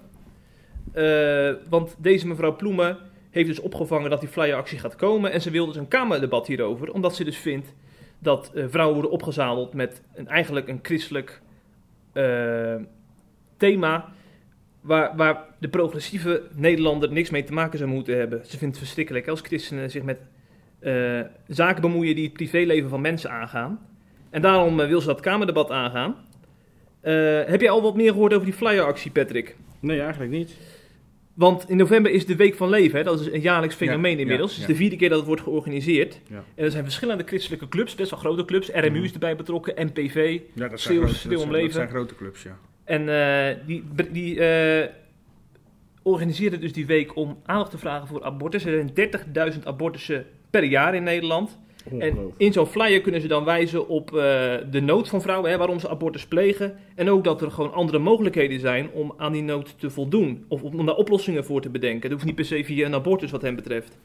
Eh, 0.96 1.54
want 1.70 1.96
deze 1.98 2.28
mevrouw 2.28 2.56
Ploemen 2.56 2.98
heeft 3.32 3.48
dus 3.48 3.60
opgevangen 3.60 4.10
dat 4.10 4.20
die 4.20 4.30
flyeractie 4.30 4.80
gaat 4.80 4.96
komen. 4.96 5.32
En 5.32 5.42
ze 5.42 5.50
wil 5.50 5.66
dus 5.66 5.76
een 5.76 5.88
Kamerdebat 5.88 6.48
hierover. 6.48 6.92
Omdat 6.92 7.16
ze 7.16 7.24
dus 7.24 7.38
vindt 7.38 7.74
dat 8.20 8.52
eh, 8.54 8.66
vrouwen 8.68 8.94
worden 8.94 9.12
opgezadeld 9.12 9.74
met 9.74 10.02
een, 10.14 10.28
eigenlijk 10.28 10.68
een 10.68 10.80
christelijk 10.82 11.42
eh, 12.14 12.76
thema. 13.58 14.14
Waar, 14.82 15.16
waar 15.16 15.44
de 15.60 15.68
progressieve 15.68 16.44
Nederlander 16.54 17.12
niks 17.12 17.30
mee 17.30 17.44
te 17.44 17.54
maken 17.54 17.78
zou 17.78 17.90
moeten 17.90 18.18
hebben. 18.18 18.46
Ze 18.46 18.58
vindt 18.58 18.76
het 18.76 18.84
verschrikkelijk 18.84 19.28
als 19.28 19.42
christenen 19.42 19.92
zich 19.92 20.04
met 20.04 20.20
zaken 21.48 21.82
bemoeien 21.82 22.16
die 22.16 22.24
het 22.24 22.34
privéleven 22.34 22.90
van 22.90 23.02
mensen 23.02 23.32
aangaan. 23.32 23.80
En 24.30 24.42
daarom 24.42 24.78
wil 24.78 25.02
ze 25.02 25.08
dat 25.08 25.20
Kamerdebat 25.20 25.72
aangaan. 25.72 26.16
Heb 27.48 27.62
jij 27.62 27.70
al 27.70 27.82
wat 27.82 27.96
meer 27.96 28.12
gehoord 28.12 28.34
over 28.34 28.46
die 28.46 28.56
flyeractie, 28.56 29.12
Patrick? 29.12 29.56
Nee, 29.80 30.02
eigenlijk 30.02 30.32
niet. 30.32 30.58
Want 31.36 31.70
in 31.70 31.78
november 31.78 32.12
is 32.12 32.26
de 32.26 32.36
Week 32.36 32.56
van 32.56 32.70
Leven. 32.70 32.98
Hè? 32.98 33.04
Dat 33.04 33.20
is 33.20 33.32
een 33.32 33.42
jaarlijks 33.42 33.76
fenomeen 33.76 34.14
Ja, 34.16 34.20
inmiddels. 34.22 34.56
ja, 34.56 34.62
Het 34.62 34.70
is 34.70 34.74
ja. 34.74 34.74
de 34.74 34.80
vierde 34.80 34.96
keer 34.96 35.10
dat 35.10 35.18
het 35.18 35.28
wordt 35.28 35.42
georganiseerd. 35.42 36.20
En 36.30 36.44
er 36.66 36.72
zijn 36.72 36.84
verschillende 36.84 37.24
christelijke 37.26 37.68
clubs, 37.68 37.96
best 37.96 38.10
wel 38.10 38.20
grote 38.20 38.46
clubs. 38.46 38.70
RMU 38.74 38.90
Mhm. 38.90 39.04
is 39.04 39.14
erbij 39.14 39.36
betrokken, 39.36 39.86
NPV. 39.88 40.40
Ja, 40.54 40.68
dat 40.68 40.80
Stil- 40.80 40.94
zijn, 40.94 41.04
om 41.08 41.14
zijn, 41.14 41.38
dat 41.40 41.48
Leven. 41.50 41.74
zijn 41.74 41.90
grote 41.90 42.16
clubs, 42.16 42.44
ja. 42.44 42.58
En 42.84 43.10
eh, 43.10 43.56
die, 43.68 43.84
die 44.12 44.40
eh 44.46 44.90
organiseerden 46.04 46.60
dus 46.62 46.74
die 46.74 46.86
week 46.86 47.16
om 47.16 47.38
aandacht 47.46 47.72
te 47.72 47.78
vragen 47.78 48.08
voor 48.08 48.24
abortus. 48.24 48.66
Er 48.66 48.72
zijn 48.94 48.94
30.000 49.54 49.64
abortussen 49.66 50.26
per 50.50 50.64
jaar 50.64 50.96
in 50.96 51.04
Nederland. 51.04 51.58
En 52.00 52.18
in 52.38 52.54
zo'n 52.54 52.66
flyer 52.66 53.02
kunnen 53.02 53.22
ze 53.22 53.28
dan 53.28 53.44
wijzen 53.44 53.88
op 53.88 54.08
eh, 54.10 54.14
de 54.72 54.82
nood 54.82 55.10
van 55.10 55.22
vrouwen, 55.22 55.52
hè, 55.52 55.58
waarom 55.58 55.80
ze 55.80 55.90
abortus 55.90 56.26
plegen. 56.26 56.78
En 56.96 57.10
ook 57.10 57.24
dat 57.24 57.42
er 57.42 57.52
gewoon 57.52 57.74
andere 57.74 58.00
mogelijkheden 58.00 58.60
zijn 58.60 58.90
om 58.92 59.14
aan 59.18 59.32
die 59.32 59.44
nood 59.44 59.80
te 59.80 59.90
voldoen. 59.90 60.46
Of 60.48 60.64
om 60.64 60.86
daar 60.86 60.96
oplossingen 60.96 61.46
voor 61.46 61.62
te 61.62 61.70
bedenken. 61.70 62.02
Dat 62.02 62.12
hoeft 62.12 62.26
niet 62.26 62.36
per 62.36 62.46
se 62.46 62.64
via 62.64 62.86
een 62.86 62.94
abortus 62.94 63.32
wat 63.32 63.42
hen 63.42 63.56
betreft. 63.56 63.98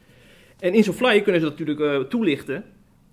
En 0.59 0.73
in 0.73 0.83
zo'n 0.83 0.93
flyer 0.93 1.21
kunnen 1.21 1.41
ze 1.41 1.47
dat 1.47 1.59
natuurlijk 1.59 1.93
eh, 2.03 2.09
toelichten. 2.09 2.63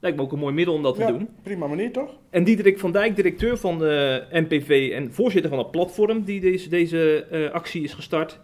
Lijkt 0.01 0.17
me 0.17 0.23
ook 0.23 0.33
een 0.33 0.39
mooi 0.39 0.55
middel 0.55 0.75
om 0.75 0.83
dat 0.83 0.95
te 0.95 1.01
Ja, 1.01 1.09
doen. 1.09 1.29
prima 1.43 1.67
manier 1.67 1.93
toch? 1.93 2.11
En 2.31 2.45
Diederik 2.45 2.79
van 2.79 2.93
Dijk, 2.93 3.17
directeur 3.17 3.57
van 3.57 3.79
de 3.79 4.25
NPV 4.31 4.91
en 4.95 5.13
voorzitter 5.13 5.51
van 5.51 5.59
het 5.59 5.71
platform 5.71 6.23
die 6.25 6.41
deze, 6.41 6.69
deze 6.69 7.25
eh, 7.31 7.51
actie 7.51 7.83
is 7.83 7.93
gestart, 7.95 8.41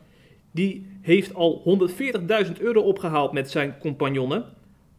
die 0.53 0.87
heeft 1.03 1.35
al 1.35 1.79
140.000 2.47 2.53
euro 2.61 2.81
opgehaald 2.81 3.33
met 3.33 3.51
zijn 3.51 3.75
compagnonnen 3.81 4.45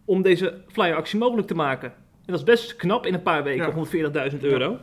om 0.06 0.22
deze 0.22 0.54
flyeractie 0.68 1.20
mogelijk 1.20 1.48
te 1.48 1.56
maken. 1.56 1.90
En 1.90 2.32
dat 2.32 2.36
is 2.40 2.44
best 2.44 2.76
knap 2.76 3.06
in 3.06 3.14
een 3.14 3.22
paar 3.22 3.44
weken, 3.44 3.74
140.000 4.32 4.40
euro. 4.40 4.78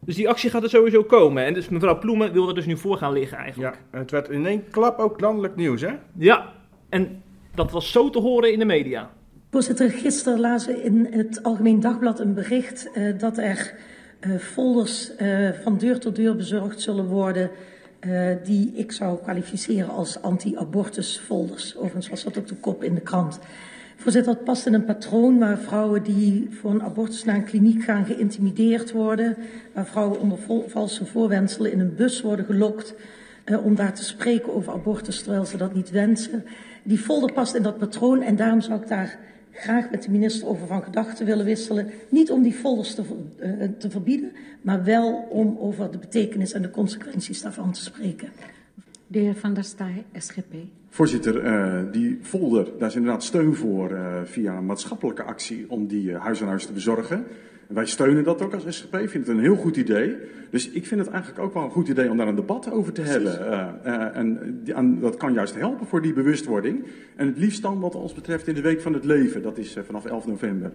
Dus 0.00 0.14
die 0.16 0.28
actie 0.28 0.50
gaat 0.50 0.62
er 0.62 0.68
sowieso 0.70 1.02
komen. 1.02 1.44
En 1.44 1.54
dus 1.54 1.68
mevrouw 1.68 1.98
Ploemen 1.98 2.32
wil 2.32 2.48
er 2.48 2.54
dus 2.54 2.66
nu 2.66 2.76
voor 2.76 2.96
gaan 2.96 3.12
liggen 3.12 3.38
eigenlijk. 3.38 3.74
Ja, 3.74 3.80
en 3.90 3.98
het 3.98 4.10
werd 4.10 4.28
in 4.28 4.46
één 4.46 4.70
klap 4.70 4.98
ook 4.98 5.20
landelijk 5.20 5.56
nieuws, 5.56 5.80
hè? 5.80 5.92
Ja, 6.18 6.52
en 6.88 7.22
dat 7.54 7.70
was 7.70 7.92
zo 7.92 8.10
te 8.10 8.18
horen 8.18 8.52
in 8.52 8.58
de 8.58 8.64
media. 8.64 9.10
Voorzitter, 9.50 9.90
gisteren 9.90 10.40
lazen 10.40 10.74
we 10.74 10.82
in 10.82 11.08
het 11.10 11.42
Algemeen 11.42 11.80
Dagblad 11.80 12.20
een 12.20 12.34
bericht 12.34 12.90
eh, 12.94 13.18
dat 13.18 13.38
er 13.38 13.74
eh, 14.20 14.36
folders 14.36 15.16
eh, 15.16 15.48
van 15.62 15.78
deur 15.78 15.98
tot 16.00 16.16
deur 16.16 16.36
bezorgd 16.36 16.80
zullen 16.80 17.06
worden. 17.06 17.50
eh, 18.00 18.30
die 18.44 18.72
ik 18.74 18.92
zou 18.92 19.18
kwalificeren 19.22 19.88
als 19.90 20.22
anti-abortus 20.22 21.18
folders. 21.24 21.76
Overigens 21.76 22.08
was 22.08 22.24
dat 22.24 22.38
ook 22.38 22.46
de 22.46 22.54
kop 22.54 22.84
in 22.84 22.94
de 22.94 23.00
krant. 23.00 23.38
Voorzitter, 24.00 24.34
dat 24.34 24.44
past 24.44 24.66
in 24.66 24.74
een 24.74 24.84
patroon 24.84 25.38
waar 25.38 25.58
vrouwen 25.58 26.02
die 26.02 26.48
voor 26.50 26.70
een 26.70 26.82
abortus 26.82 27.24
naar 27.24 27.34
een 27.34 27.44
kliniek 27.44 27.82
gaan 27.82 28.04
geïntimideerd 28.04 28.92
worden. 28.92 29.36
Waar 29.72 29.86
vrouwen 29.86 30.20
onder 30.20 30.38
valse 30.66 31.06
voorwendselen 31.06 31.72
in 31.72 31.80
een 31.80 31.94
bus 31.94 32.20
worden 32.20 32.44
gelokt. 32.44 32.94
eh, 33.44 33.64
om 33.64 33.74
daar 33.74 33.94
te 33.94 34.04
spreken 34.04 34.54
over 34.54 34.72
abortus 34.72 35.22
terwijl 35.22 35.44
ze 35.44 35.56
dat 35.56 35.74
niet 35.74 35.90
wensen. 35.90 36.44
Die 36.82 36.98
folder 36.98 37.32
past 37.32 37.54
in 37.54 37.62
dat 37.62 37.78
patroon 37.78 38.22
en 38.22 38.36
daarom 38.36 38.60
zou 38.60 38.80
ik 38.80 38.88
daar 38.88 39.18
graag 39.52 39.90
met 39.90 40.02
de 40.02 40.10
minister 40.10 40.48
over 40.48 40.66
van 40.66 40.82
gedachten 40.82 41.26
willen 41.26 41.44
wisselen. 41.44 41.90
Niet 42.08 42.30
om 42.30 42.42
die 42.42 42.52
folders 42.52 42.94
te, 42.94 43.02
eh, 43.38 43.50
te 43.78 43.90
verbieden, 43.90 44.32
maar 44.62 44.84
wel 44.84 45.26
om 45.30 45.56
over 45.58 45.90
de 45.90 45.98
betekenis 45.98 46.52
en 46.52 46.62
de 46.62 46.70
consequenties 46.70 47.42
daarvan 47.42 47.72
te 47.72 47.82
spreken. 47.82 48.28
De 49.12 49.18
heer 49.18 49.34
Van 49.34 49.54
der 49.54 49.64
Staaij, 49.64 50.04
SGP. 50.18 50.54
Voorzitter, 50.88 51.38
eh, 51.44 51.80
die 51.92 52.18
folder, 52.22 52.68
daar 52.78 52.88
is 52.88 52.94
inderdaad 52.94 53.22
steun 53.24 53.54
voor 53.54 53.90
eh, 53.90 54.20
via 54.24 54.56
een 54.56 54.66
maatschappelijke 54.66 55.22
actie 55.22 55.64
om 55.68 55.86
die 55.86 56.12
eh, 56.12 56.20
huis 56.22 56.42
aan 56.42 56.48
huis 56.48 56.66
te 56.66 56.72
bezorgen. 56.72 57.24
En 57.68 57.74
wij 57.74 57.86
steunen 57.86 58.24
dat 58.24 58.42
ook 58.42 58.54
als 58.54 58.64
SGP, 58.76 58.96
vinden 58.96 59.12
het 59.18 59.28
een 59.28 59.40
heel 59.40 59.56
goed 59.56 59.76
idee. 59.76 60.16
Dus 60.50 60.70
ik 60.70 60.86
vind 60.86 61.00
het 61.00 61.10
eigenlijk 61.10 61.42
ook 61.44 61.54
wel 61.54 61.62
een 61.64 61.70
goed 61.70 61.88
idee 61.88 62.10
om 62.10 62.16
daar 62.16 62.28
een 62.28 62.34
debat 62.34 62.70
over 62.72 62.92
te 62.92 63.00
hebben. 63.02 63.46
Eh, 63.50 63.68
eh, 63.94 64.16
en 64.16 64.60
die, 64.64 64.74
aan- 64.74 65.00
dat 65.00 65.16
kan 65.16 65.32
juist 65.32 65.54
helpen 65.54 65.86
voor 65.86 66.02
die 66.02 66.12
bewustwording. 66.12 66.84
En 67.16 67.26
het 67.26 67.38
liefst 67.38 67.62
dan 67.62 67.80
wat 67.80 67.94
ons 67.94 68.12
betreft 68.12 68.46
in 68.48 68.54
de 68.54 68.60
Week 68.60 68.80
van 68.80 68.92
het 68.92 69.04
Leven, 69.04 69.42
dat 69.42 69.58
is 69.58 69.76
vanaf 69.86 70.04
11 70.04 70.26
november. 70.26 70.72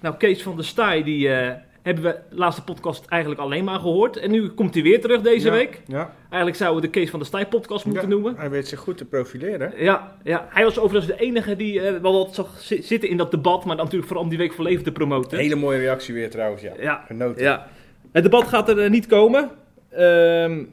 Nou, 0.00 0.16
Kees 0.16 0.42
van 0.42 0.56
der 0.56 0.64
Staaij, 0.64 1.02
die 1.02 1.28
eh, 1.28 1.56
hebben 1.82 2.04
we 2.04 2.18
de 2.30 2.36
laatste 2.36 2.64
podcast 2.64 3.06
eigenlijk 3.06 3.40
alleen 3.40 3.64
maar 3.64 3.78
gehoord. 3.80 4.16
En 4.16 4.30
nu 4.30 4.48
komt 4.48 4.74
hij 4.74 4.82
weer 4.82 5.00
terug 5.00 5.20
deze 5.20 5.46
Ja, 5.46 5.52
week. 5.52 5.82
Ja. 5.86 6.12
Eigenlijk 6.20 6.56
zouden 6.56 6.80
we 6.80 6.86
de 6.86 6.92
Kees 6.92 7.10
van 7.10 7.18
der 7.18 7.28
Staaij 7.28 7.46
podcast 7.46 7.84
moeten 7.84 8.02
Ja, 8.02 8.08
noemen. 8.08 8.34
Hij 8.36 8.50
weet 8.50 8.68
zich 8.68 8.78
goed 8.78 8.96
te 8.96 9.04
profileren. 9.04 9.72
Ja, 9.76 10.16
ja, 10.24 10.46
hij 10.50 10.64
was 10.64 10.78
overigens 10.78 11.16
de 11.16 11.22
enige 11.24 11.56
die 11.56 11.80
eh, 11.80 12.00
wel 12.00 12.12
wat 12.12 12.34
zag 12.34 12.58
zi- 12.60 12.82
zitten 12.82 13.08
in 13.08 13.16
dat 13.16 13.30
debat, 13.30 13.58
maar 13.64 13.76
dan 13.76 13.84
natuurlijk 13.84 14.06
vooral 14.06 14.24
om 14.24 14.30
die 14.30 14.38
week 14.38 14.52
voor 14.52 14.64
leven 14.64 14.84
te 14.84 14.92
promoten. 14.92 15.38
Hele 15.38 15.54
mooie 15.54 15.78
reactie 15.78 16.14
weer 16.14 16.30
trouwens, 16.30 16.62
ja. 16.62 16.72
Ja, 16.80 17.04
Genoten. 17.06 17.42
ja. 17.42 17.66
Het 18.12 18.22
debat 18.22 18.48
gaat 18.48 18.68
er 18.68 18.78
eh, 18.78 18.90
niet 18.90 19.06
komen. 19.06 19.50
Ehm, 19.90 20.64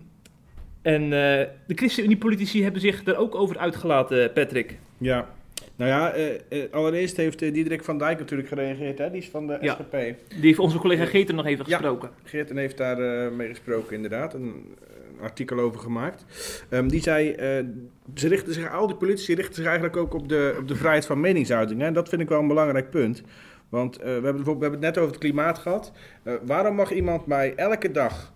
en 0.81 1.03
eh, 1.03 1.09
de 1.67 1.75
ChristenUnie-politici 1.75 2.63
hebben 2.63 2.81
zich 2.81 3.05
er 3.05 3.17
ook 3.17 3.35
over 3.35 3.57
uitgelaten, 3.57 4.33
Patrick. 4.33 4.77
Ja. 4.97 5.27
Nou 5.77 5.89
ja, 5.91 6.11
eh, 6.13 6.35
eh, 6.49 6.71
allereerst 6.73 7.17
heeft 7.17 7.41
eh, 7.41 7.53
Diederik 7.53 7.83
van 7.83 7.97
Dijk 7.97 8.19
natuurlijk 8.19 8.49
gereageerd, 8.49 8.97
hè? 8.97 9.11
die 9.11 9.21
is 9.21 9.29
van 9.29 9.47
de 9.47 9.57
Ja. 9.61 9.73
SGP. 9.73 9.91
Die 10.29 10.41
heeft 10.41 10.59
onze 10.59 10.77
collega 10.77 11.05
Geerten 11.05 11.35
nog 11.35 11.45
even 11.45 11.65
Ja. 11.67 11.77
gesproken. 11.77 12.09
Geerten 12.23 12.57
heeft 12.57 12.77
daar 12.77 13.31
mee 13.31 13.47
gesproken, 13.47 13.95
inderdaad. 13.95 14.33
Een, 14.33 14.41
een 14.43 15.21
artikel 15.21 15.59
over 15.59 15.79
gemaakt. 15.79 16.25
Ehm, 16.69 16.87
die 16.87 17.01
zei, 17.01 17.35
ze 18.15 18.27
richten 18.27 18.53
zich, 18.53 18.71
al 18.71 18.87
die 18.87 18.95
politici 18.95 19.35
richten 19.35 19.55
zich 19.55 19.65
eigenlijk 19.65 19.97
ook 19.97 20.13
op 20.13 20.29
de, 20.29 20.55
op 20.59 20.67
de 20.67 20.75
vrijheid 20.75 21.05
van 21.05 21.19
meningsuiting. 21.19 21.79
Hè? 21.79 21.85
En 21.87 21.93
dat 21.93 22.09
vind 22.09 22.21
ik 22.21 22.29
wel 22.29 22.39
een 22.39 22.47
belangrijk 22.47 22.89
punt. 22.89 23.23
Want 23.69 23.97
we, 23.97 24.03
hebben 24.03 24.21
bijvoorbeeld, 24.21 24.57
we 24.57 24.61
hebben 24.63 24.79
het 24.85 24.95
net 24.95 24.97
over 24.97 25.09
het 25.13 25.19
klimaat 25.23 25.57
gehad. 25.59 25.91
Eh, 26.23 26.33
waarom 26.45 26.75
mag 26.75 26.91
iemand 26.91 27.25
mij 27.25 27.53
elke 27.55 27.91
dag 27.91 28.33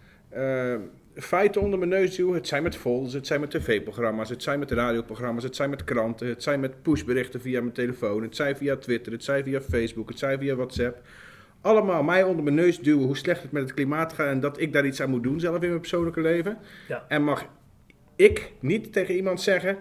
feiten 1.16 1.62
onder 1.62 1.80
mijn 1.80 1.92
neus 1.92 2.16
duwen? 2.16 2.34
Het 2.34 2.48
zijn 2.48 2.64
met 2.64 2.76
folders, 2.76 3.14
het 3.14 3.28
zijn 3.28 3.40
met 3.40 3.52
tv-programma's, 3.52 4.30
het 4.30 4.44
zijn 4.44 4.60
met 4.60 4.72
radioprogramma's, 4.72 5.44
het 5.44 5.56
zijn 5.56 5.70
met 5.70 5.84
kranten, 5.84 6.28
het 6.28 6.44
zijn 6.44 6.60
met 6.60 6.82
pushberichten 6.82 7.42
via 7.42 7.62
mijn 7.62 7.74
telefoon, 7.74 8.22
het 8.22 8.36
zijn 8.36 8.58
via 8.58 8.76
Twitter, 8.76 9.12
het 9.12 9.24
zijn 9.24 9.44
via 9.44 9.62
Facebook, 9.62 10.10
het 10.10 10.20
zijn 10.20 10.40
via 10.40 10.56
WhatsApp 10.56 11.02
allemaal 11.62 12.04
mij 12.04 12.24
onder 12.24 12.44
mijn 12.44 12.56
neus 12.56 12.80
duwen 12.80 13.06
hoe 13.06 13.18
slecht 13.18 13.42
het 13.42 13.52
met 13.52 13.64
het 13.64 13.74
klimaat 13.74 14.14
gaat 14.14 14.28
en 14.28 14.40
dat 14.40 14.60
ik 14.60 14.74
daar 14.74 14.86
iets 14.86 15.02
aan 15.02 15.10
moet 15.10 15.24
doen 15.24 15.40
zelf 15.40 15.62
in 15.62 15.68
mijn 15.68 15.80
persoonlijke 15.80 16.22
leven. 16.22 16.58
Ja. 16.88 17.06
En 17.08 17.24
mag 17.24 17.46
ik 18.16 18.52
niet 18.60 18.94
tegen 18.94 19.16
iemand 19.16 19.42
zeggen, 19.42 19.78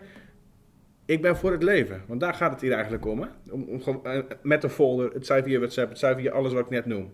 ik 1.04 1.22
ben 1.22 1.36
voor 1.36 1.52
het 1.52 1.62
leven. 1.62 2.02
Want 2.06 2.20
daar 2.20 2.34
gaat 2.34 2.50
het 2.52 2.60
hier 2.60 2.72
eigenlijk 2.72 3.06
om. 3.06 3.20
Hè? 3.20 3.28
om, 3.50 4.00
eh, 4.02 4.18
met 4.42 4.64
een 4.64 4.70
folder, 4.70 5.12
het 5.12 5.26
zij 5.26 5.42
via 5.42 5.58
WhatsApp, 5.58 5.88
het 5.88 5.98
zij 5.98 6.14
via 6.14 6.32
alles 6.32 6.52
wat 6.52 6.64
ik 6.64 6.70
net 6.70 6.86
noem. 6.86 7.12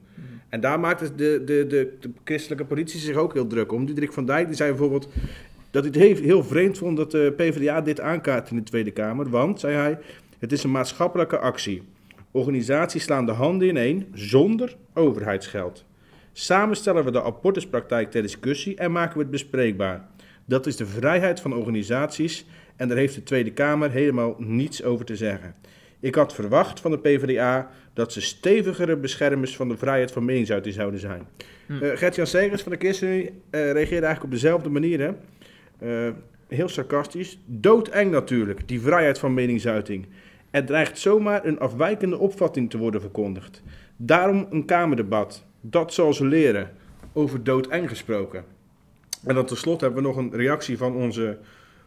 En 0.56 0.62
daar 0.62 0.80
maakt 0.80 1.00
het 1.00 1.18
de, 1.18 1.42
de, 1.44 1.66
de, 1.66 1.96
de 2.00 2.10
christelijke 2.24 2.64
politie 2.64 3.00
zich 3.00 3.16
ook 3.16 3.32
heel 3.32 3.46
druk 3.46 3.72
om. 3.72 3.86
Diederik 3.86 4.12
van 4.12 4.26
Dijk 4.26 4.46
die 4.46 4.56
zei 4.56 4.70
bijvoorbeeld 4.70 5.08
dat 5.70 5.84
hij 5.84 6.08
het 6.08 6.20
heel, 6.20 6.44
vreemd 6.44 6.78
vond 6.78 6.96
dat 6.96 7.10
de 7.10 7.32
PvdA 7.36 7.80
dit 7.80 8.00
aankaart 8.00 8.50
in 8.50 8.56
de 8.56 8.62
Tweede 8.62 8.90
Kamer. 8.90 9.30
Want, 9.30 9.60
zei 9.60 9.74
hij, 9.74 9.98
het 10.38 10.52
is 10.52 10.62
een 10.62 10.70
maatschappelijke 10.70 11.38
actie. 11.38 11.82
Organisaties 12.30 13.02
slaan 13.02 13.26
de 13.26 13.32
handen 13.32 13.68
ineen 13.68 14.06
zonder 14.12 14.76
overheidsgeld. 14.94 15.84
Samen 16.32 16.76
stellen 16.76 17.04
we 17.04 17.10
de 17.10 17.22
abortuspraktijk 17.22 18.10
ter 18.10 18.22
discussie 18.22 18.76
en 18.76 18.92
maken 18.92 19.16
we 19.16 19.22
het 19.22 19.30
bespreekbaar. 19.30 20.06
Dat 20.44 20.66
is 20.66 20.76
de 20.76 20.86
vrijheid 20.86 21.40
van 21.40 21.54
organisaties 21.54 22.46
en 22.76 22.88
daar 22.88 22.96
heeft 22.96 23.14
de 23.14 23.22
Tweede 23.22 23.52
Kamer 23.52 23.90
helemaal 23.90 24.34
niets 24.38 24.82
over 24.82 25.04
te 25.04 25.16
zeggen. 25.16 25.54
Ik 26.06 26.14
had 26.14 26.34
verwacht 26.34 26.80
van 26.80 26.90
de 26.90 26.98
PvdA 26.98 27.70
dat 27.92 28.12
ze 28.12 28.20
stevigere 28.20 28.96
beschermers 28.96 29.56
van 29.56 29.68
de 29.68 29.76
vrijheid 29.76 30.12
van 30.12 30.24
meningsuiting 30.24 30.74
zouden 30.74 31.00
zijn. 31.00 31.26
Hm. 31.66 31.82
Eh, 31.82 31.96
Gert-Jan 31.96 32.26
Segers 32.26 32.62
van 32.62 32.72
de 32.72 32.78
ChristenUnie 32.78 33.26
eh, 33.26 33.32
reageerde 33.50 34.06
eigenlijk 34.06 34.24
op 34.24 34.30
dezelfde 34.30 34.68
manier. 34.68 35.00
Hè? 35.00 35.12
Eh, 36.06 36.12
heel 36.48 36.68
sarcastisch. 36.68 37.38
Doodeng 37.46 38.10
natuurlijk, 38.10 38.68
die 38.68 38.80
vrijheid 38.80 39.18
van 39.18 39.34
meningsuiting. 39.34 40.06
Er 40.50 40.64
dreigt 40.64 40.98
zomaar 40.98 41.44
een 41.44 41.58
afwijkende 41.58 42.18
opvatting 42.18 42.70
te 42.70 42.78
worden 42.78 43.00
verkondigd. 43.00 43.62
Daarom 43.96 44.46
een 44.50 44.64
Kamerdebat. 44.64 45.44
Dat 45.60 45.92
zal 45.92 46.14
ze 46.14 46.26
leren. 46.26 46.70
Over 47.12 47.44
doodeng 47.44 47.88
gesproken. 47.88 48.44
En 49.24 49.34
dan 49.34 49.46
tenslotte 49.46 49.84
hebben 49.84 50.02
we 50.02 50.08
nog 50.08 50.16
een 50.16 50.32
reactie 50.32 50.76
van 50.76 50.94
onze 50.94 51.38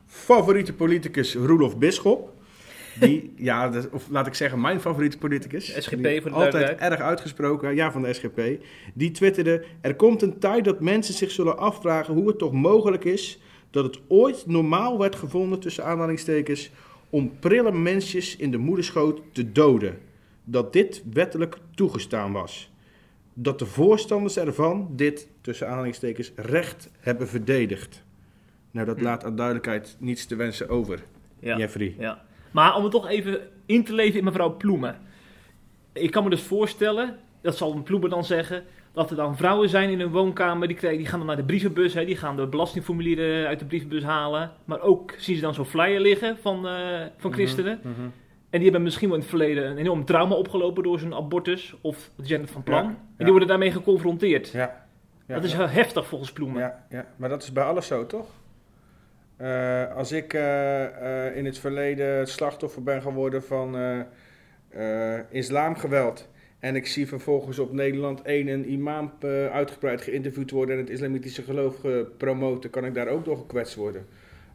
favoriete 0.06 0.74
politicus 0.74 1.36
Roelof 1.36 1.78
Bisschop. 1.78 2.38
Die, 3.00 3.34
ja, 3.36 3.70
dat- 3.70 3.90
of 3.90 4.08
laat 4.10 4.28
ik 4.28 4.34
zeggen, 4.34 4.62
mijn 4.62 4.80
favoriete 4.82 5.18
politicus. 5.18 5.66
SGP 5.84 6.22
voor 6.22 6.30
de 6.32 6.36
Altijd 6.38 6.80
erg 6.80 7.00
uitgesproken, 7.00 7.76
ja, 7.76 7.92
van 7.92 8.02
de 8.02 8.14
SGP. 8.14 8.42
Die 8.94 9.12
twitterde: 9.12 9.64
Er 9.82 9.96
komt 9.96 10.22
een 10.22 10.40
tijd 10.40 10.64
dat 10.66 10.80
mensen 10.80 11.14
zich 11.14 11.32
zullen 11.32 11.58
afvragen 11.58 12.14
hoe 12.14 12.28
het 12.28 12.38
toch 12.38 12.52
mogelijk 12.52 13.04
is 13.06 13.40
dat 13.72 13.84
het 13.84 14.00
ooit 14.08 14.44
normaal 14.48 15.00
werd 15.00 15.16
gevonden, 15.16 15.60
tussen 15.60 15.86
aanhalingstekens, 15.86 16.72
om 17.10 17.40
prille 17.40 17.72
mensjes 17.72 18.36
in 18.36 18.52
de 18.52 18.58
moederschoot 18.58 19.22
te 19.32 19.52
doden. 19.52 19.98
Dat 20.44 20.74
dit 20.74 21.04
wettelijk 21.14 21.58
toegestaan 21.76 22.32
was. 22.32 22.72
Dat 23.34 23.60
de 23.60 23.66
voorstanders 23.66 24.38
ervan 24.38 24.90
dit, 24.96 25.28
tussen 25.42 25.68
aanhalingstekens, 25.68 26.32
recht 26.36 26.90
hebben 27.00 27.28
verdedigd. 27.28 28.04
Nou, 28.72 28.86
dat 28.86 29.02
laat 29.02 29.24
aan 29.24 29.36
duidelijkheid 29.36 29.96
niets 30.00 30.26
te 30.26 30.36
wensen 30.36 30.70
over, 30.70 31.00
Ja. 31.40 31.58
Jeffrey. 31.58 31.96
Ja. 32.00 32.26
Maar 32.52 32.76
om 32.76 32.84
het 32.84 32.92
toch 32.92 33.08
even 33.08 33.40
in 33.66 33.84
te 33.84 33.94
leven 33.94 34.20
in 34.20 34.26
mevrouw 34.26 34.58
Ploemen. 34.58 34.98
Ik 35.94 36.12
kan 36.12 36.24
me 36.24 36.30
dus 36.30 36.42
voorstellen, 36.42 37.18
dat 37.42 37.58
zal 37.58 37.82
Ploemen 37.84 38.10
dan 38.10 38.24
zeggen, 38.26 38.64
dat 38.94 39.10
er 39.10 39.16
dan 39.16 39.38
vrouwen 39.38 39.70
zijn 39.70 39.90
in 39.90 40.00
een 40.00 40.12
woonkamer, 40.12 40.68
die, 40.68 40.80
die 40.98 41.06
gaan 41.06 41.18
dan 41.20 41.28
naar 41.28 41.36
de 41.36 41.44
brievenbus, 41.44 41.94
hè, 41.94 42.06
die 42.06 42.18
gaan 42.18 42.36
de 42.36 42.48
belastingformulieren 42.48 43.48
uit 43.48 43.60
de 43.60 43.66
brievenbus 43.66 44.04
halen. 44.04 44.52
Maar 44.66 44.82
ook 44.82 45.14
zien 45.18 45.36
ze 45.36 45.42
dan 45.42 45.54
zo'n 45.54 45.66
flyer 45.66 46.00
liggen 46.00 46.38
van, 46.42 46.68
eh, 46.68 47.02
van 47.18 47.34
christenen. 47.34 47.80
Mhm, 47.84 47.92
En 48.50 48.56
die 48.60 48.64
hebben 48.64 48.84
misschien 48.84 49.08
wel 49.08 49.18
in 49.18 49.22
het 49.24 49.30
verleden 49.32 49.70
een 49.70 49.78
enorm 49.78 50.06
trauma 50.06 50.36
opgelopen 50.36 50.84
door 50.84 51.00
zo'n 51.00 51.14
abortus 51.16 51.74
of 51.82 52.10
gender 52.22 52.48
van 52.50 52.64
plan. 52.64 52.84
Ja, 52.84 52.90
En 52.90 52.96
die 53.18 53.30
worden 53.30 53.48
daarmee 53.48 53.72
geconfronteerd. 53.72 54.50
Ja. 54.50 54.88
Dat 55.28 55.44
is 55.44 55.56
wel 55.56 55.68
heftig 55.70 56.08
volgens 56.08 56.32
Ploemen. 56.32 56.60
Ja, 56.62 56.86
ja, 56.90 57.06
maar 57.16 57.30
dat 57.30 57.44
is 57.44 57.52
bij 57.52 57.64
alles 57.64 57.88
zo, 57.88 58.06
toch? 58.06 58.28
Eh, 59.40 59.96
als 59.96 60.12
ik 60.12 60.34
eh, 60.34 61.28
eh, 61.28 61.36
in 61.36 61.46
het 61.46 61.58
verleden 61.60 62.28
slachtoffer 62.28 62.84
ben 62.84 63.02
geworden 63.02 63.44
van 63.44 63.78
islamgeweld. 65.30 66.30
En 66.60 66.76
ik 66.76 66.88
zie 66.88 67.08
vervolgens 67.08 67.60
op 67.60 67.74
Nederland 67.74 68.22
1 68.22 68.48
een 68.48 68.72
imam 68.72 69.12
uitgebreid 69.52 70.02
geïnterviewd 70.02 70.52
worden 70.52 70.76
en 70.76 70.82
het 70.82 70.90
islamitische 70.90 71.42
geloof 71.42 71.76
promoten, 72.18 72.70
kan 72.70 72.86
ik 72.86 72.94
daar 72.94 73.08
ook 73.08 73.26
door 73.26 73.38
gekwetst 73.38 73.76
worden. 73.76 74.06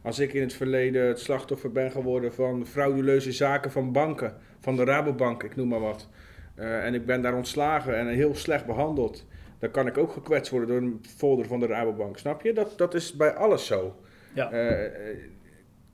Als 0.01 0.19
ik 0.19 0.33
in 0.33 0.41
het 0.41 0.53
verleden 0.53 1.07
het 1.07 1.19
slachtoffer 1.19 1.71
ben 1.71 1.91
geworden 1.91 2.33
van 2.33 2.65
frauduleuze 2.65 3.31
zaken 3.31 3.71
van 3.71 3.91
banken, 3.91 4.37
van 4.59 4.75
de 4.75 4.83
Rabobank, 4.83 5.43
ik 5.43 5.55
noem 5.55 5.67
maar 5.67 5.79
wat. 5.79 6.09
en 6.55 6.93
ik 6.93 7.05
ben 7.05 7.21
daar 7.21 7.35
ontslagen 7.35 7.97
en 7.97 8.07
heel 8.07 8.35
slecht 8.35 8.65
behandeld. 8.65 9.25
Dan 9.59 9.71
kan 9.71 9.87
ik 9.87 9.97
ook 9.97 10.11
gekwetst 10.11 10.51
worden 10.51 10.69
door 10.69 10.77
een 10.77 11.01
folder 11.17 11.45
van 11.45 11.59
de 11.59 11.67
Rabobank. 11.67 12.17
Snap 12.17 12.41
je? 12.41 12.53
Dat, 12.53 12.77
dat 12.77 12.93
is 12.93 13.15
bij 13.15 13.33
alles 13.33 13.65
zo. 13.65 13.95
Ja. 14.35 14.51
Eh, 14.51 14.85
eh, 14.85 15.17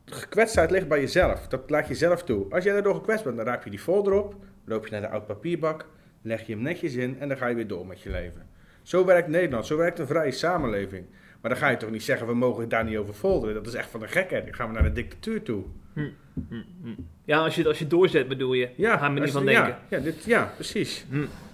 gekwetstheid 0.06 0.72
ligt 0.72 0.88
bij 0.88 1.00
jezelf. 1.00 1.48
Dat 1.48 1.70
laat 1.70 1.88
je 1.88 1.96
zelf 1.96 2.24
toe. 2.24 2.54
Als 2.54 2.64
jij 2.64 2.74
daardoor 2.74 2.96
gekwetst 2.96 3.24
bent, 3.24 3.38
dan 3.38 3.46
raap 3.46 3.64
je 3.64 3.70
die 3.70 3.80
folder 3.80 4.14
op. 4.14 4.36
Loop 4.66 4.86
je 4.86 4.92
naar 4.92 5.02
de 5.02 5.10
oud 5.10 5.26
papierbak. 5.28 5.88
Leg 6.22 6.46
je 6.46 6.54
hem 6.54 6.62
netjes 6.62 6.94
in 6.94 7.20
en 7.20 7.28
dan 7.28 7.38
ga 7.38 7.48
je 7.48 7.56
weer 7.56 7.68
door 7.68 7.88
met 7.88 8.02
je 8.02 8.10
leven. 8.10 8.50
Zo 8.82 9.06
werkt 9.06 9.28
Nederland. 9.28 9.66
Zo 9.66 9.78
werkt 9.78 10.00
een 10.00 10.08
vrije 10.08 10.32
samenleving. 10.32 11.06
Maar 11.42 11.52
dan 11.52 11.60
ga 11.60 11.70
je 11.70 11.78
toch 11.78 11.92
niet 11.92 12.04
zeggen, 12.04 12.28
we 12.28 12.34
mogen 12.34 12.70
daar 12.70 12.84
niet 12.84 12.98
over 12.98 13.14
folderen. 13.14 13.56
Dat 13.56 13.68
is 13.68 13.74
echt 13.74 13.90
van 13.90 14.00
de 14.00 14.08
gekheid. 14.08 14.46
Dan 14.46 14.54
gaan 14.54 14.68
we 14.68 14.74
naar 14.74 14.84
de 14.84 14.92
dictatuur 14.92 15.42
toe. 15.42 15.64
Hm, 15.94 16.10
hm, 16.50 16.64
hm. 16.84 16.94
Ja, 17.26 17.44
als 17.44 17.56
je, 17.56 17.68
als 17.68 17.80
je 17.80 17.88
doorzet 17.88 18.28
bedoel 18.28 18.54
je. 18.54 18.70
Ja, 18.76 18.98
gaan 18.98 19.14
we 19.14 19.20
niet 19.20 19.32
van 19.32 19.46
denken. 19.46 19.68
Ja, 19.68 19.80
ja, 19.88 20.00
dit, 20.00 20.24
ja 20.24 20.52
precies. 20.56 21.06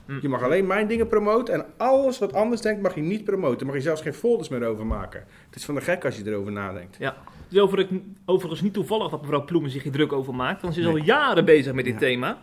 Hm. 0.07 0.17
Je 0.21 0.29
mag 0.29 0.43
alleen 0.43 0.67
mijn 0.67 0.87
dingen 0.87 1.07
promoten 1.07 1.53
en 1.53 1.65
alles 1.77 2.19
wat 2.19 2.33
anders 2.33 2.61
denkt 2.61 2.81
mag 2.81 2.95
je 2.95 3.01
niet 3.01 3.23
promoten. 3.23 3.57
Daar 3.57 3.65
mag 3.67 3.75
je 3.75 3.81
zelfs 3.81 4.01
geen 4.01 4.13
folders 4.13 4.49
meer 4.49 4.63
over 4.65 4.85
maken. 4.85 5.23
Het 5.45 5.55
is 5.55 5.65
van 5.65 5.75
de 5.75 5.81
gek 5.81 6.05
als 6.05 6.17
je 6.17 6.23
erover 6.25 6.51
nadenkt. 6.51 6.95
Ja, 6.99 7.15
het 7.25 7.53
is 7.53 7.59
over, 7.59 7.87
overigens 8.25 8.61
niet 8.61 8.73
toevallig 8.73 9.09
dat 9.09 9.21
mevrouw 9.21 9.45
Ploemen 9.45 9.71
zich 9.71 9.83
hier 9.83 9.91
druk 9.91 10.13
over 10.13 10.35
maakt, 10.35 10.61
want 10.61 10.73
ze 10.73 10.79
is 10.79 10.85
Nee. 10.85 10.95
al 10.95 11.01
jaren 11.05 11.45
bezig 11.45 11.73
met 11.73 11.85
dit 11.85 11.93
Ja. 11.93 11.99
thema. 11.99 12.37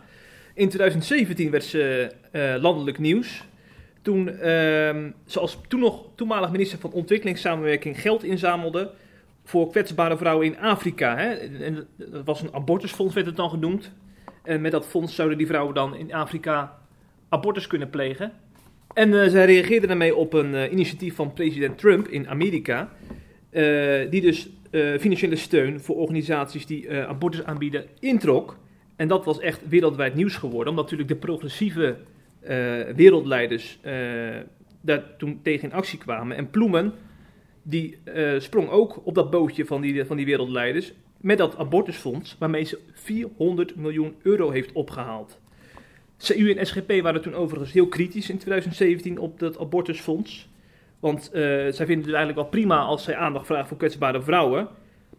In 0.53 0.69
2017 0.69 1.51
werd 1.51 1.63
ze 1.63 2.11
eh, 2.31 2.55
landelijk 2.59 2.97
nieuws. 2.99 3.43
Toen 4.01 4.29
ehm, 4.29 5.11
ze 5.25 5.39
als 5.39 5.59
toen 5.67 5.79
nog 5.79 6.03
toenmalig 6.15 6.51
minister 6.51 6.79
van 6.79 6.91
Ontwikkelingssamenwerking 6.91 8.01
geld 8.01 8.23
inzamelde 8.23 8.91
voor 9.43 9.69
kwetsbare 9.69 10.17
vrouwen 10.17 10.45
in 10.45 10.59
Afrika. 10.59 11.17
Hè. 11.17 11.29
En 11.33 11.87
dat 11.97 12.25
was 12.25 12.41
een 12.41 12.53
abortusfonds, 12.53 13.13
werd 13.13 13.25
het 13.27 13.35
dan 13.35 13.49
genoemd. 13.49 13.91
En 14.43 14.61
met 14.61 14.71
dat 14.71 14.85
fonds 14.85 15.15
zouden 15.15 15.37
die 15.37 15.47
vrouwen 15.47 15.73
dan 15.73 15.95
in 15.95 16.13
Afrika 16.13 16.77
abortus 17.29 17.67
kunnen 17.67 17.89
plegen. 17.89 18.31
En 18.95 19.21
eh, 19.21 19.29
zij 19.29 19.45
reageerde 19.45 19.87
daarmee 19.87 20.15
op 20.15 20.33
een 20.33 20.55
eh, 20.55 20.71
initiatief 20.71 21.15
van 21.15 21.33
president 21.33 21.77
Trump 21.77 22.07
in 22.07 22.27
Amerika. 22.27 22.89
eh, 23.49 24.09
die 24.09 24.21
dus 24.21 24.49
financiële 24.99 25.35
steun 25.35 25.79
voor 25.79 25.95
organisaties 25.95 26.65
die 26.65 26.91
abortus 26.91 27.43
aanbieden 27.43 27.85
introk. 27.99 28.57
En 28.95 29.07
dat 29.07 29.25
was 29.25 29.39
echt 29.39 29.67
wereldwijd 29.69 30.15
nieuws 30.15 30.35
geworden, 30.35 30.69
omdat 30.69 30.83
natuurlijk 30.83 31.09
de 31.09 31.25
progressieve 31.25 31.97
wereldleiders 32.95 33.79
daar 34.81 35.03
toen 35.17 35.39
tegen 35.41 35.69
in 35.69 35.75
actie 35.75 35.99
kwamen. 35.99 36.37
En 36.37 36.49
Ploemen, 36.49 36.93
die 37.63 37.97
sprong 38.37 38.69
ook 38.69 39.01
op 39.05 39.15
dat 39.15 39.29
bootje 39.29 39.65
van 39.65 39.81
die, 39.81 40.05
van 40.05 40.17
die 40.17 40.25
wereldleiders 40.25 40.93
met 41.21 41.37
dat 41.37 41.57
abortusfonds, 41.57 42.35
waarmee 42.39 42.63
ze 42.63 42.79
400 42.93 43.75
miljoen 43.75 44.15
euro 44.21 44.49
heeft 44.49 44.71
opgehaald. 44.71 45.39
CU 46.17 46.51
en 46.51 46.65
SGP 46.67 47.01
waren 47.01 47.21
toen 47.21 47.33
overigens 47.33 47.71
heel 47.71 47.87
kritisch 47.87 48.29
in 48.29 48.37
2017 48.37 49.17
op 49.19 49.39
dat 49.39 49.59
abortusfonds. 49.59 50.47
Want 50.99 51.31
eh, 51.31 51.41
zij 51.51 51.85
vinden 51.85 51.97
het 52.05 52.15
eigenlijk 52.15 52.35
wel 52.35 52.45
prima 52.45 52.77
als 52.79 53.03
zij 53.03 53.15
aandacht 53.15 53.45
vragen 53.45 53.67
voor 53.67 53.77
kwetsbare 53.77 54.21
vrouwen. 54.21 54.67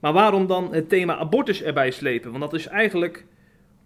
Maar 0.00 0.12
waarom 0.12 0.46
dan 0.46 0.74
het 0.74 0.88
thema 0.88 1.16
abortus 1.16 1.62
erbij 1.62 1.90
slepen? 1.90 2.30
Want 2.30 2.42
dat 2.42 2.54
is 2.54 2.66
eigenlijk 2.66 3.24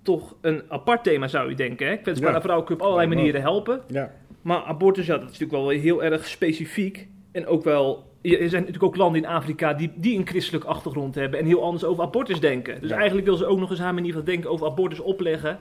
toch 0.03 0.35
een 0.41 0.63
apart 0.69 1.03
thema, 1.05 1.29
zou 1.29 1.49
je 1.49 1.55
denken. 1.55 1.87
Hè? 1.87 1.97
Kwetsbare 1.97 2.33
Ja. 2.35 2.41
vrouwen 2.41 2.67
kun 2.67 2.75
je 2.77 2.81
op 2.83 2.87
allerlei 2.89 3.15
manieren 3.15 3.41
helpen. 3.41 3.81
Ja. 3.89 4.13
Maar 4.43 4.63
abortus, 4.63 5.07
ja, 5.07 5.13
dat 5.19 5.31
is 5.31 5.39
natuurlijk 5.39 5.53
wel 5.65 5.69
heel 5.69 6.03
erg 6.05 6.27
specifiek. 6.27 7.09
En 7.33 7.47
ook 7.47 7.65
wel, 7.65 8.05
er 8.23 8.37
zijn 8.39 8.51
natuurlijk 8.51 8.83
ook 8.83 8.97
landen 8.97 9.23
in 9.23 9.29
Afrika 9.29 9.75
die, 9.75 9.93
die 9.95 10.19
een 10.19 10.27
christelijke 10.27 10.67
achtergrond 10.67 11.15
hebben 11.15 11.39
en 11.41 11.47
heel 11.47 11.63
anders 11.65 11.85
over 11.85 12.03
abortus 12.05 12.41
denken. 12.41 12.81
Dus 12.81 12.91
Ja. 12.91 12.97
eigenlijk 12.97 13.27
wil 13.27 13.37
ze 13.37 13.47
ook 13.47 13.59
nog 13.59 13.71
eens 13.71 13.79
haar 13.79 13.95
manier 13.95 14.13
van 14.13 14.25
denken 14.25 14.51
over 14.51 14.67
abortus 14.67 15.01
opleggen 15.01 15.59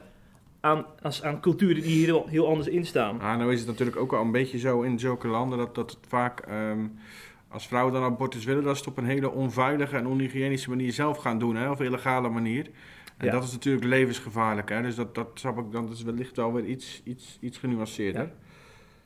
aan, 0.60 0.86
als, 1.02 1.24
aan 1.24 1.42
culturen 1.42 1.76
die 1.82 1.92
hier 1.92 2.06
heel, 2.06 2.28
heel 2.28 2.48
anders 2.48 2.68
in 2.68 2.86
staan. 2.86 3.22
Ah, 3.22 3.38
nou 3.38 3.52
is 3.54 3.60
het 3.60 3.68
natuurlijk 3.68 3.98
ook 3.98 4.12
wel 4.12 4.22
een 4.22 4.32
beetje 4.32 4.58
zo 4.60 4.82
in 4.82 5.00
zulke 5.00 5.28
landen 5.28 5.58
dat, 5.58 5.76
dat 5.76 5.90
het 5.92 6.00
vaak, 6.08 6.40
ehm, 6.40 6.88
als 7.48 7.68
vrouwen 7.68 7.94
dan 7.94 8.04
abortus 8.04 8.46
willen, 8.46 8.64
dat 8.64 8.78
ze 8.78 8.82
het 8.82 8.92
op 8.92 8.98
een 8.98 9.06
hele 9.10 9.30
onveilige 9.32 9.96
en 9.98 10.08
onhygiënische 10.08 10.70
manier 10.70 10.92
zelf 10.92 11.18
gaan 11.18 11.40
doen, 11.40 11.56
hè, 11.56 11.70
of 11.70 11.82
illegale 11.82 12.30
manier. 12.30 12.70
En 13.18 13.26
Ja. 13.26 13.32
dat 13.32 13.44
is 13.44 13.52
natuurlijk 13.52 13.86
levensgevaarlijk, 13.86 14.70
hè. 14.70 14.82
Dus 14.82 14.96
dat, 14.96 15.16
dat 15.16 15.28
snap 15.34 15.58
ik 15.58 15.72
dan, 15.72 15.86
dat 15.88 15.96
is 15.96 16.04
wellicht 16.04 16.36
wel 16.36 16.54
weer 16.54 16.66
iets, 16.66 17.02
iets, 17.04 17.38
iets 17.42 17.58
genuanceerder. 17.58 18.22
Ja. 18.22 18.32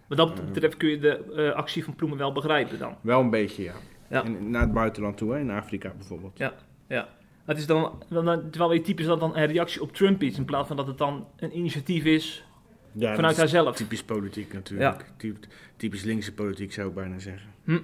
Wat 0.07 0.17
dat 0.17 0.45
betreft 0.45 0.77
kun 0.77 0.89
je 0.89 0.99
de 0.99 1.33
eh, 1.35 1.55
actie 1.55 1.83
van 1.83 1.95
Ploemen 1.95 2.17
wel 2.17 2.31
begrijpen 2.31 2.79
dan. 2.79 2.95
Wel 3.01 3.19
een 3.21 3.29
beetje, 3.29 3.71
ja. 4.09 4.23
Naar 4.39 4.61
het 4.61 4.73
buitenland 4.73 5.17
toe, 5.17 5.33
hè, 5.33 5.39
in 5.39 5.49
Afrika 5.51 5.93
bijvoorbeeld. 5.97 6.37
Ja, 6.37 6.53
ja. 6.87 7.07
Het 7.45 7.57
is 7.57 7.65
dan, 7.65 8.03
dan, 8.09 8.51
wel 8.51 8.69
weer 8.69 8.83
typisch 8.83 9.05
dat 9.05 9.19
dan 9.19 9.35
een 9.35 9.45
reactie 9.45 9.81
op 9.81 9.93
Trump 9.93 10.23
is, 10.23 10.37
in 10.37 10.45
plaats 10.45 10.67
van 10.67 10.77
dat 10.77 10.87
het 10.87 10.97
dan 10.97 11.27
een 11.37 11.57
initiatief 11.57 12.03
is 12.03 12.43
Ja, 12.91 13.15
vanuit 13.15 13.37
haarzelf. 13.37 13.75
Typisch 13.75 14.03
politiek 14.03 14.53
natuurlijk. 14.53 15.05
Typ- 15.17 15.45
Typisch 15.77 16.03
linkse 16.03 16.33
politiek 16.33 16.73
zou 16.73 16.87
ik 16.87 16.95
bijna 16.95 17.19
zeggen. 17.19 17.49
Hm. 17.63 17.79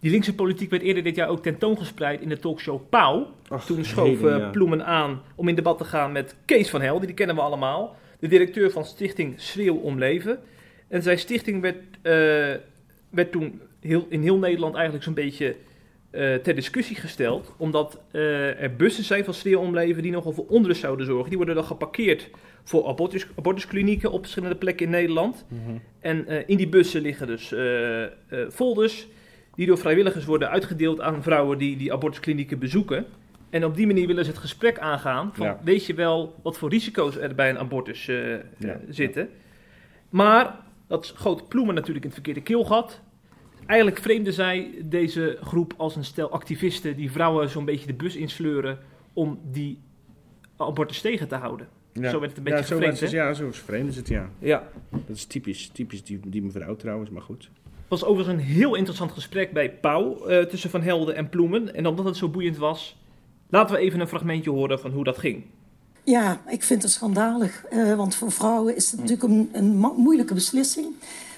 Die 0.00 0.10
linkse 0.10 0.34
politiek 0.34 0.70
werd 0.70 0.82
eerder 0.82 1.02
dit 1.02 1.16
jaar 1.16 1.28
ook 1.28 1.42
tentoongespreid 1.42 2.20
in 2.20 2.28
de 2.28 2.38
talkshow 2.38 2.80
Pauw. 2.88 3.30
Toen 3.66 3.84
schoof 3.84 4.06
heden, 4.06 4.34
eh, 4.34 4.38
ja. 4.38 4.50
Ploemen 4.50 4.86
aan 4.86 5.22
om 5.34 5.48
in 5.48 5.54
debat 5.54 5.78
te 5.78 5.84
gaan 5.84 6.12
met 6.12 6.36
Kees 6.44 6.70
van 6.70 6.80
Helden, 6.80 7.06
die 7.06 7.14
kennen 7.16 7.36
we 7.36 7.42
allemaal. 7.42 7.96
De 8.18 8.28
directeur 8.28 8.70
van 8.70 8.84
stichting 8.84 9.40
Schreeuw 9.40 9.74
om 9.74 9.98
Leven. 9.98 10.38
En 10.88 11.02
zijn 11.02 11.18
stichting 11.18 11.60
werd, 11.60 11.76
eh, 12.02 12.12
werd 13.10 13.32
toen 13.32 13.60
heel, 13.80 14.06
in 14.08 14.22
heel 14.22 14.38
Nederland 14.38 14.74
eigenlijk 14.74 15.04
zo'n 15.04 15.14
beetje 15.14 15.56
eh, 16.14 16.34
ter 16.34 16.54
discussie 16.54 16.96
gesteld. 16.96 17.54
Omdat 17.56 18.00
eh, 18.10 18.62
er 18.62 18.76
bussen 18.76 19.04
zijn 19.04 19.24
van 19.24 19.34
Schreeuw 19.34 19.58
om 19.58 19.74
Leven 19.74 20.02
die 20.02 20.12
nogal 20.12 20.32
voor 20.32 20.46
onrust 20.46 20.80
zouden 20.80 21.06
zorgen. 21.06 21.28
Die 21.28 21.36
worden 21.36 21.54
dan 21.54 21.64
geparkeerd 21.64 22.30
voor 22.64 22.86
abortus, 22.86 23.26
abortusklinieken 23.36 24.10
op 24.12 24.20
verschillende 24.20 24.56
plekken 24.56 24.86
in 24.86 24.92
Nederland. 24.92 25.44
Mhm. 25.48 25.76
En 26.00 26.26
eh, 26.26 26.42
in 26.46 26.56
die 26.56 26.68
bussen 26.68 27.00
liggen 27.02 27.26
dus 27.26 27.54
folders 28.50 29.06
die 29.54 29.66
door 29.66 29.78
vrijwilligers 29.78 30.24
worden 30.24 30.50
uitgedeeld 30.50 31.00
aan 31.00 31.22
vrouwen 31.22 31.58
die 31.58 31.76
die 31.76 31.92
abortusklinieken 31.92 32.58
bezoeken. 32.58 33.06
En 33.50 33.64
op 33.64 33.76
die 33.76 33.86
manier 33.86 34.06
willen 34.06 34.24
ze 34.24 34.30
het 34.30 34.40
gesprek 34.40 34.78
aangaan 34.78 35.30
van, 35.34 35.46
Ja. 35.46 35.60
weet 35.64 35.86
je 35.86 35.94
wel 35.94 36.34
wat 36.42 36.58
voor 36.58 36.70
risico's 36.70 37.16
er 37.16 37.34
bij 37.34 37.50
een 37.50 37.58
abortus 37.58 38.06
Ja. 38.06 38.80
zitten. 38.88 39.28
Maar 40.08 40.56
dat 40.86 41.06
schoot 41.06 41.48
Ploemen 41.48 41.74
natuurlijk 41.74 42.04
in 42.04 42.10
het 42.10 42.20
verkeerde 42.22 42.42
keelgat. 42.42 43.00
Eigenlijk 43.66 44.00
vreemden 44.00 44.32
zij 44.32 44.70
deze 44.84 45.38
groep 45.42 45.74
als 45.76 45.96
een 45.96 46.04
stel 46.04 46.30
activisten 46.30 46.96
die 46.96 47.10
vrouwen 47.10 47.48
zo'n 47.48 47.64
beetje 47.64 47.86
de 47.86 47.94
bus 47.94 48.16
insleuren 48.16 48.78
om 49.12 49.38
die 49.50 49.78
abortus 50.56 51.00
tegen 51.00 51.28
te 51.28 51.34
houden. 51.34 51.68
Ja. 51.92 52.10
Zo 52.10 52.20
werd 52.20 52.36
het 52.36 52.46
een 52.46 52.52
ja, 52.52 52.56
beetje 52.56 52.66
zo 52.66 52.74
gevreemd, 52.76 52.98
werd 53.00 53.12
het- 53.12 53.20
hè? 53.20 53.26
Ja, 53.26 53.34
zo 53.34 53.48
is 53.48 53.58
vreemd 53.58 53.88
is 53.88 53.96
het, 53.96 54.08
ja. 54.08 54.30
Ja. 54.38 54.68
Dat 54.90 55.16
is 55.16 55.24
typisch, 55.24 55.68
typisch 55.72 56.04
die, 56.04 56.20
die 56.26 56.42
mevrouw 56.42 56.76
trouwens, 56.76 57.10
maar 57.10 57.22
goed. 57.22 57.42
Het 57.64 58.02
was 58.02 58.04
overigens 58.04 58.38
een 58.38 58.44
heel 58.48 58.74
interessant 58.74 59.12
gesprek 59.12 59.52
bij 59.52 59.70
Pauw 59.72 60.26
eh, 60.26 60.44
tussen 60.44 60.70
Van 60.70 60.82
Helden 60.82 61.14
en 61.16 61.28
Ploemen. 61.28 61.74
En 61.74 61.86
omdat 61.86 62.04
het 62.04 62.16
zo 62.16 62.28
boeiend 62.28 62.56
was, 62.56 62.96
laten 63.48 63.74
we 63.74 63.80
even 63.80 64.00
een 64.00 64.08
fragmentje 64.08 64.50
horen 64.50 64.80
van 64.80 64.90
hoe 64.90 65.04
dat 65.04 65.18
ging. 65.18 65.44
Ja, 66.04 66.42
ik 66.48 66.62
vind 66.62 66.82
het 66.82 66.90
schandalig. 66.92 67.64
eh, 67.64 67.94
want 67.96 68.14
voor 68.14 68.32
vrouwen 68.32 68.76
is 68.76 68.90
het 68.90 69.00
natuurlijk 69.00 69.28
een, 69.28 69.48
een 69.52 69.76
mo- 69.76 69.94
moeilijke 69.96 70.34
beslissing. 70.34 70.86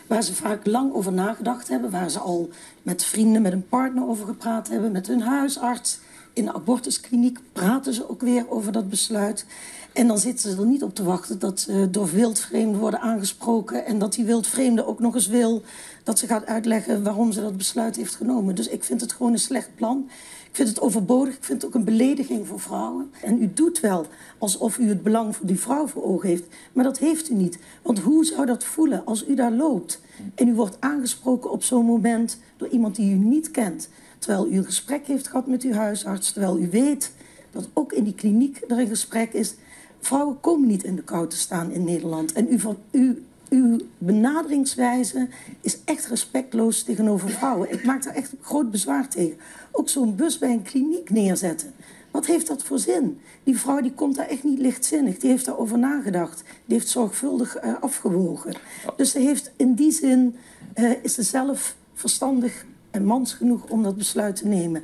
Waar 0.06 0.22
ze 0.22 0.34
vaak 0.34 0.66
lang 0.66 0.92
over 0.92 1.12
nagedacht 1.12 1.68
hebben. 1.68 1.90
Waar 1.90 2.10
ze 2.10 2.18
al 2.18 2.50
met 2.82 3.04
vrienden, 3.04 3.42
met 3.42 3.52
een 3.52 3.68
partner 3.68 4.08
over 4.08 4.26
gepraat 4.26 4.68
hebben. 4.68 4.92
Met 4.92 5.06
hun 5.06 5.20
huisarts. 5.20 5.98
In 6.32 6.44
de 6.44 6.54
abortuskliniek 6.54 7.38
praten 7.52 7.94
ze 7.94 8.10
ook 8.10 8.20
weer 8.20 8.50
over 8.50 8.72
dat 8.72 8.88
besluit. 8.88 9.46
En 9.92 10.06
dan 10.06 10.18
zitten 10.18 10.50
ze 10.50 10.56
er 10.56 10.66
niet 10.66 10.82
op 10.82 10.94
te 10.94 11.04
wachten 11.04 11.38
dat 11.38 11.60
ze 11.60 11.88
door 11.90 12.10
wildvreemden 12.10 12.80
worden 12.80 13.00
aangesproken. 13.00 13.86
En 13.86 13.98
dat 13.98 14.12
die 14.12 14.24
wildvreemde 14.24 14.86
ook 14.86 14.98
nog 15.00 15.14
eens 15.14 15.26
wil 15.26 15.62
dat 16.04 16.18
ze 16.18 16.26
gaat 16.26 16.46
uitleggen 16.46 17.02
waarom 17.02 17.32
ze 17.32 17.40
dat 17.40 17.56
besluit 17.56 17.96
heeft 17.96 18.14
genomen. 18.14 18.54
Dus 18.54 18.68
ik 18.68 18.84
vind 18.84 19.00
het 19.00 19.12
gewoon 19.12 19.32
een 19.32 19.38
slecht 19.38 19.70
plan. 19.74 20.08
Ik 20.56 20.62
vind 20.62 20.76
het 20.76 20.84
overbodig. 20.86 21.34
Ik 21.34 21.44
vind 21.44 21.62
het 21.62 21.70
ook 21.70 21.76
een 21.76 21.84
belediging 21.84 22.46
voor 22.46 22.60
vrouwen. 22.60 23.10
En 23.22 23.42
u 23.42 23.50
doet 23.54 23.80
wel 23.80 24.06
alsof 24.38 24.78
u 24.78 24.88
het 24.88 25.02
belang 25.02 25.36
voor 25.36 25.46
die 25.46 25.60
vrouw 25.60 25.86
voor 25.86 26.02
ogen 26.02 26.28
heeft. 26.28 26.44
Maar 26.72 26.84
dat 26.84 26.98
heeft 26.98 27.30
u 27.30 27.34
niet. 27.34 27.58
Want 27.82 27.98
hoe 27.98 28.24
zou 28.24 28.46
dat 28.46 28.64
voelen 28.64 29.04
als 29.04 29.26
u 29.28 29.34
daar 29.34 29.52
loopt 29.52 30.00
en 30.34 30.48
u 30.48 30.54
wordt 30.54 30.76
aangesproken 30.80 31.50
op 31.50 31.62
zo'n 31.62 31.84
moment 31.84 32.38
door 32.56 32.68
iemand 32.68 32.96
die 32.96 33.12
u 33.12 33.14
niet 33.14 33.50
kent? 33.50 33.88
Terwijl 34.18 34.48
u 34.48 34.56
een 34.56 34.64
gesprek 34.64 35.06
heeft 35.06 35.26
gehad 35.28 35.46
met 35.46 35.62
uw 35.62 35.72
huisarts. 35.72 36.32
Terwijl 36.32 36.58
u 36.58 36.70
weet 36.70 37.12
dat 37.50 37.68
ook 37.72 37.92
in 37.92 38.04
die 38.04 38.14
kliniek 38.14 38.60
er 38.68 38.78
een 38.78 38.88
gesprek 38.88 39.32
is. 39.32 39.54
Vrouwen 40.00 40.40
komen 40.40 40.68
niet 40.68 40.84
in 40.84 40.96
de 40.96 41.02
kou 41.02 41.28
te 41.28 41.36
staan 41.36 41.70
in 41.70 41.84
Nederland. 41.84 42.32
En 42.32 42.52
u, 42.52 42.58
van- 42.58 42.78
u, 42.90 43.24
uw 43.48 43.78
benaderingswijze 43.98 45.28
is 45.60 45.78
echt 45.84 46.06
respectloos 46.06 46.82
tegenover 46.82 47.30
vrouwen. 47.30 47.72
Ik 47.72 47.84
maak 47.84 48.02
daar 48.04 48.14
echt 48.14 48.34
groot 48.40 48.70
bezwaar 48.70 49.08
tegen. 49.08 49.36
Ook 49.72 49.88
zo'n 49.88 50.16
bus 50.16 50.38
bij 50.38 50.50
een 50.50 50.62
kliniek 50.62 51.10
neerzetten. 51.10 51.72
Wat 52.10 52.26
heeft 52.26 52.46
dat 52.46 52.62
voor 52.62 52.78
zin? 52.78 53.20
Die 53.44 53.58
vrouw 53.58 53.80
die 53.80 53.92
komt 53.92 54.16
daar 54.16 54.28
echt 54.28 54.44
niet 54.44 54.58
lichtzinnig. 54.58 55.18
Die 55.18 55.30
heeft 55.30 55.44
daarover 55.44 55.78
nagedacht. 55.78 56.42
Die 56.64 56.76
heeft 56.76 56.88
zorgvuldig 56.88 57.56
eh, 57.56 57.72
afgewogen. 57.80 58.54
Dus 58.96 59.10
ze 59.10 59.18
heeft 59.18 59.52
in 59.56 59.74
die 59.74 59.90
zin 59.92 60.36
eh, 60.74 60.90
is 61.02 61.14
ze 61.14 61.22
zelf 61.22 61.76
verstandig 61.94 62.64
en 62.90 63.04
mans 63.04 63.32
genoeg 63.34 63.64
om 63.68 63.82
dat 63.82 63.96
besluit 63.96 64.36
te 64.36 64.46
nemen. 64.46 64.82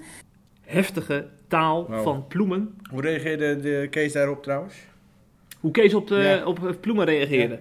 Heftige 0.61 1.27
taal 1.49 1.87
van 2.03 2.27
Ploemen. 2.29 2.75
Hoe 2.91 3.01
reageerde 3.01 3.61
de 3.61 3.87
Kees 3.91 4.13
daarop 4.13 4.43
trouwens? 4.43 4.75
Hoe 5.61 5.71
Kees 5.71 5.95
op, 5.95 6.09
de, 6.09 6.15
Ja. 6.15 6.45
op 6.45 6.77
Ploemen 6.81 7.05
reageerde. 7.05 7.59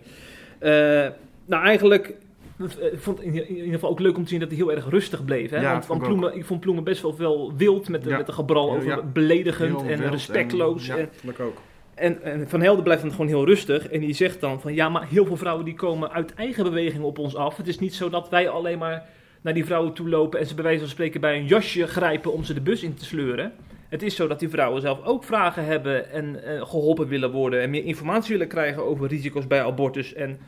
Nou, 1.45 1.63
eigenlijk 1.63 2.15
eh, 2.59 2.93
ik 2.93 2.99
vond 2.99 3.17
het 3.17 3.25
in 3.27 3.55
ieder 3.55 3.73
geval 3.73 3.89
ook 3.89 3.99
leuk 3.99 4.17
om 4.17 4.23
te 4.23 4.29
zien 4.29 4.39
dat 4.39 4.47
hij 4.49 4.57
heel 4.57 4.71
erg 4.71 4.89
rustig 4.89 5.25
bleef. 5.25 5.49
Hè? 5.49 5.61
Ja, 5.61 5.81
Want. 5.87 6.03
Ploemen, 6.03 6.35
ik 6.35 6.45
vond 6.45 6.59
Ploemen 6.59 6.83
best 6.83 7.01
wel, 7.01 7.17
wel 7.17 7.53
wild 7.57 7.89
met, 7.89 8.03
de, 8.03 8.09
Ja. 8.09 8.17
met 8.17 8.25
de 8.25 8.31
gebral 8.31 8.71
over 8.71 8.87
ja. 8.87 9.01
beledigend 9.03 9.87
en 9.87 10.09
respectloos. 10.09 10.87
en- 10.87 10.97
En, 10.97 11.45
ook. 11.45 11.57
En, 11.95 12.23
en 12.23 12.49
Van 12.49 12.61
Helden 12.61 12.83
blijft 12.83 13.01
dan 13.01 13.11
gewoon 13.11 13.27
heel 13.27 13.45
rustig. 13.45 13.87
En 13.87 13.99
die 13.99 14.13
zegt 14.13 14.39
dan 14.41 14.61
van 14.61 14.73
ja, 14.73 14.89
maar 14.89 15.07
heel 15.07 15.25
veel 15.25 15.37
vrouwen 15.37 15.65
die 15.65 15.73
komen 15.73 16.11
uit 16.11 16.33
eigen 16.33 16.63
beweging 16.63 17.03
op 17.03 17.17
ons 17.17 17.35
af. 17.35 17.57
Het 17.57 17.67
is 17.67 17.79
niet 17.79 17.93
zo 17.95 18.09
dat 18.09 18.29
wij 18.29 18.49
alleen 18.49 18.77
maar 18.77 19.05
naar 19.41 19.53
die 19.53 19.65
vrouwen 19.65 19.93
toe 19.93 20.09
lopen 20.09 20.39
en 20.39 20.45
ze 20.45 20.55
bij 20.55 20.63
wijze 20.63 20.79
van 20.79 20.89
spreken 20.89 21.21
bij 21.21 21.37
een 21.37 21.45
jasje 21.45 21.87
grijpen 21.87 22.33
om 22.33 22.43
ze 22.43 22.53
de 22.53 22.61
bus 22.61 22.83
in 22.83 22.93
te 22.93 23.05
sleuren. 23.05 23.53
Het 23.91 24.01
is 24.03 24.15
zo 24.15 24.27
dat 24.27 24.39
die 24.39 24.49
vrouwen 24.49 24.81
zelf 24.81 25.05
ook 25.05 25.23
vragen 25.23 25.65
hebben 25.65 26.11
en 26.11 26.43
eh, 26.43 26.61
geholpen 26.61 27.07
willen 27.07 27.31
worden 27.31 27.61
en 27.61 27.69
meer 27.69 27.85
informatie 27.85 28.31
willen 28.31 28.47
krijgen 28.47 28.85
over 28.85 29.07
risico's 29.07 29.47
bij 29.47 29.63
abortus 29.63 30.13
en 30.13 30.39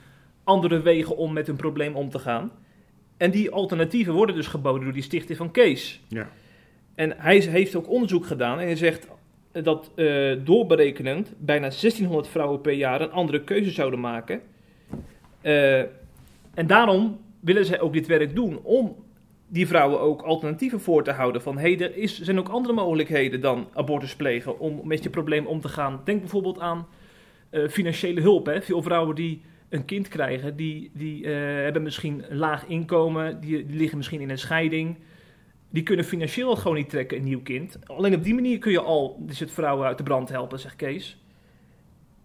andere 0.44 0.82
wegen 0.82 1.18
om 1.18 1.34
met 1.34 1.48
hun 1.48 1.56
probleem 1.56 1.96
om 1.96 2.10
te 2.10 2.20
gaan. 2.20 2.52
En 3.18 3.32
die 3.32 3.52
alternatieven 3.52 4.14
worden 4.14 4.36
dus 4.36 4.48
geboden 4.48 4.84
door 4.84 4.94
die 4.94 5.02
stichting 5.02 5.38
van 5.38 5.52
Kees. 5.52 6.02
Ja. 6.08 6.30
En 6.96 7.14
hij 7.18 7.38
heeft 7.38 7.76
ook 7.76 7.90
onderzoek 7.90 8.26
gedaan 8.26 8.60
en 8.60 8.66
hij 8.66 8.76
zegt 8.76 9.08
dat 9.52 9.92
eh, 9.96 10.34
doorberekenend 10.44 11.34
bijna 11.38 11.68
1600 11.68 12.28
vrouwen 12.28 12.62
per 12.62 12.74
jaar 12.74 13.02
een 13.02 13.12
andere 13.12 13.44
keuze 13.44 13.72
zouden 13.72 14.00
maken. 14.00 14.42
Eh, 15.42 15.80
en 16.54 16.68
daarom 16.68 17.20
willen 17.40 17.66
zij 17.66 17.80
ook 17.80 17.94
dit 17.94 18.08
werk 18.08 18.36
doen 18.36 18.60
om 18.64 18.96
die 19.54 19.68
vrouwen 19.68 20.00
ook 20.00 20.22
alternatieven 20.22 20.80
voor 20.80 21.04
te 21.04 21.12
houden. 21.12 21.42
Van 21.42 21.58
hey, 21.58 21.80
er 21.80 21.98
is, 21.98 22.22
zijn 22.22 22.40
ook 22.40 22.50
andere 22.50 22.74
mogelijkheden 22.74 23.42
dan 23.42 23.68
abortus 23.74 24.16
plegen 24.16 24.60
om 24.60 24.82
met 24.84 25.04
je 25.04 25.10
probleem 25.10 25.46
om 25.46 25.62
te 25.62 25.68
gaan. 25.68 26.02
Denk 26.04 26.20
bijvoorbeeld 26.20 26.60
aan 26.60 26.88
eh, 27.50 27.68
financiële 27.68 28.22
hulp. 28.22 28.46
Hè. 28.46 28.62
Veel 28.62 28.82
vrouwen 28.82 29.16
die 29.16 29.42
een 29.70 29.86
kind 29.86 30.08
krijgen, 30.08 30.56
die, 30.56 30.92
die 30.94 31.26
eh, 31.26 31.32
hebben 31.64 31.84
misschien 31.84 32.24
een 32.30 32.38
laag 32.38 32.66
inkomen, 32.68 33.42
die, 33.42 33.66
die 33.66 33.78
liggen 33.78 33.98
misschien 33.98 34.22
in 34.22 34.30
een 34.30 34.38
scheiding. 34.38 34.98
Die 35.70 35.84
kunnen 35.84 36.06
financieel 36.06 36.56
gewoon 36.56 36.78
niet 36.78 36.90
trekken, 36.90 37.18
een 37.18 37.24
nieuw 37.24 37.42
kind. 37.42 37.80
Alleen 37.86 38.16
op 38.16 38.24
die 38.24 38.34
manier 38.34 38.58
kun 38.58 38.72
je 38.72 38.82
al 38.82 39.18
dus 39.20 39.40
het 39.40 39.52
vrouwen 39.52 39.88
uit 39.88 39.98
de 39.98 40.04
brand 40.04 40.30
helpen, 40.30 40.60
zegt 40.60 40.76
Kees. 40.76 41.23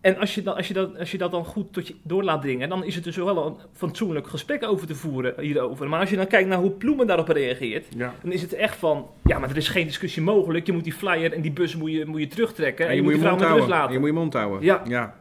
En 0.01 0.18
als 0.18 0.34
je, 0.34 0.42
dan, 0.42 0.57
als, 0.57 0.68
je 0.68 0.74
dat, 0.74 0.99
als 0.99 1.11
je 1.11 1.18
dat 1.18 1.30
dan 1.30 1.44
goed 1.44 1.72
tot 1.72 1.88
je 1.88 1.94
door 2.03 2.22
laat 2.22 2.42
dringen, 2.42 2.68
dan 2.68 2.84
is 2.84 2.94
het 2.94 3.05
dus 3.05 3.16
wel 3.16 3.46
een 3.46 3.55
fatsoenlijk 3.72 4.26
gesprek 4.26 4.64
over 4.64 4.86
te 4.86 4.94
voeren 4.94 5.34
hierover. 5.40 5.88
Maar 5.88 6.01
als 6.01 6.11
je 6.11 6.16
dan 6.16 6.26
kijkt 6.26 6.49
naar 6.49 6.59
hoe 6.59 6.70
Ploemen 6.70 7.07
daarop 7.07 7.28
reageert, 7.28 7.86
Ja. 7.96 8.14
dan 8.22 8.32
is 8.32 8.42
het 8.42 8.53
echt 8.53 8.76
van, 8.76 9.07
ja, 9.24 9.38
maar 9.38 9.51
er 9.51 9.57
is 9.57 9.68
geen 9.68 9.86
discussie 9.86 10.22
mogelijk. 10.22 10.66
Je 10.66 10.72
moet 10.72 10.84
die 10.84 10.92
flyer 10.92 11.32
en 11.32 11.40
die 11.40 11.53
bus 11.53 11.76
moet 11.76 11.92
je, 11.92 12.07
moet 12.07 12.20
je 12.20 12.26
terugtrekken 12.26 12.84
en, 12.84 12.90
En 12.90 12.96
je, 12.96 13.03
moet 13.03 13.12
die 13.12 13.20
vrouw 13.20 13.36
met 13.57 13.68
laten. 13.68 13.92
Je 13.92 13.99
moet 13.99 14.09
je 14.09 14.14
mond 14.14 14.32
houden. 14.32 14.62
Ja. 14.62 14.82
ja. 14.86 15.14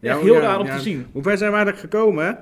Echt 0.00 0.20
heel 0.20 0.38
raar 0.40 0.60
om 0.60 0.66
te 0.66 0.80
zien. 0.80 1.06
Hoe 1.12 1.22
ver 1.22 1.38
zijn 1.38 1.50
we 1.50 1.56
eigenlijk 1.56 1.92
gekomen? 1.92 2.38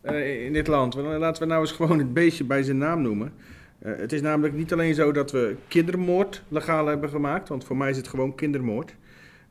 Eh, 0.00 0.44
in 0.44 0.52
dit 0.52 0.66
land? 0.66 0.94
Laten 0.94 1.42
we 1.42 1.48
nou 1.48 1.60
eens 1.60 1.72
gewoon 1.72 1.98
het 1.98 2.12
beestje 2.14 2.44
bij 2.44 2.62
zijn 2.62 2.78
naam 2.78 3.02
noemen. 3.02 3.32
Eh, 3.78 3.92
het 3.96 4.12
is 4.12 4.20
namelijk 4.20 4.54
niet 4.54 4.72
alleen 4.72 4.94
zo 4.94 5.12
dat 5.12 5.30
we 5.30 5.56
kindermoord 5.68 6.42
legaal 6.48 6.86
hebben 6.86 7.08
gemaakt, 7.08 7.48
want 7.48 7.64
voor 7.64 7.76
mij 7.76 7.90
is 7.90 7.96
het 7.96 8.08
gewoon 8.08 8.34
kindermoord. 8.34 8.94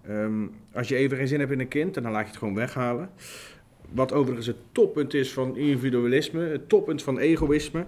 Ehm, 0.07 0.47
als 0.73 0.87
je 0.87 0.95
even 0.95 1.17
geen 1.17 1.27
zin 1.27 1.39
hebt 1.39 1.51
in 1.51 1.59
een 1.59 1.67
kind, 1.67 1.93
dan 1.93 2.03
laat 2.11 2.21
je 2.21 2.27
het 2.27 2.37
gewoon 2.37 2.55
weghalen. 2.55 3.09
Wat 3.89 4.13
overigens 4.13 4.47
het 4.47 4.57
toppunt 4.71 5.13
is 5.13 5.33
van 5.33 5.57
individualisme, 5.57 6.41
het 6.41 6.69
toppunt 6.69 7.03
van 7.03 7.19
egoïsme. 7.19 7.85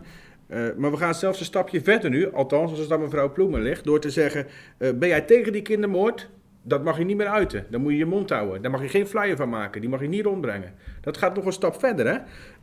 Eh, 0.48 0.66
maar 0.78 0.92
we 0.92 0.98
gaan 0.98 1.16
zelfs 1.16 1.40
een 1.40 1.46
stapje 1.46 1.82
verder 1.82 2.10
nu, 2.10 2.32
althans 2.32 2.72
als 2.72 2.80
het 2.80 2.92
aan 2.92 3.02
mevrouw 3.02 3.32
Ploemen 3.32 3.62
ligt, 3.62 3.84
door 3.84 4.00
te 4.00 4.10
zeggen: 4.10 4.48
eh, 4.78 4.92
Ben 4.92 5.10
jij 5.10 5.22
tegen 5.22 5.52
die 5.52 5.62
kindermoord? 5.62 6.30
Dat 6.62 6.84
mag 6.84 6.98
je 6.98 7.04
niet 7.04 7.18
meer 7.18 7.28
uiten. 7.28 7.66
Dan 7.70 7.82
moet 7.82 7.92
je 7.92 7.98
je 7.98 8.06
mond 8.06 8.30
houden. 8.30 8.62
Daar 8.62 8.72
mag 8.72 8.82
je 8.82 8.88
geen 8.88 9.08
flyer 9.08 9.36
van 9.36 9.50
maken. 9.50 9.82
Die 9.82 9.90
mag 9.90 10.02
je 10.02 10.08
niet 10.08 10.26
rondbrengen. 10.26 10.74
Dat 11.02 11.18
gaat 11.18 11.36
nog 11.36 11.46
een 11.46 11.52
stap 11.52 11.80
verder, 11.80 12.08
hè? 12.08 12.18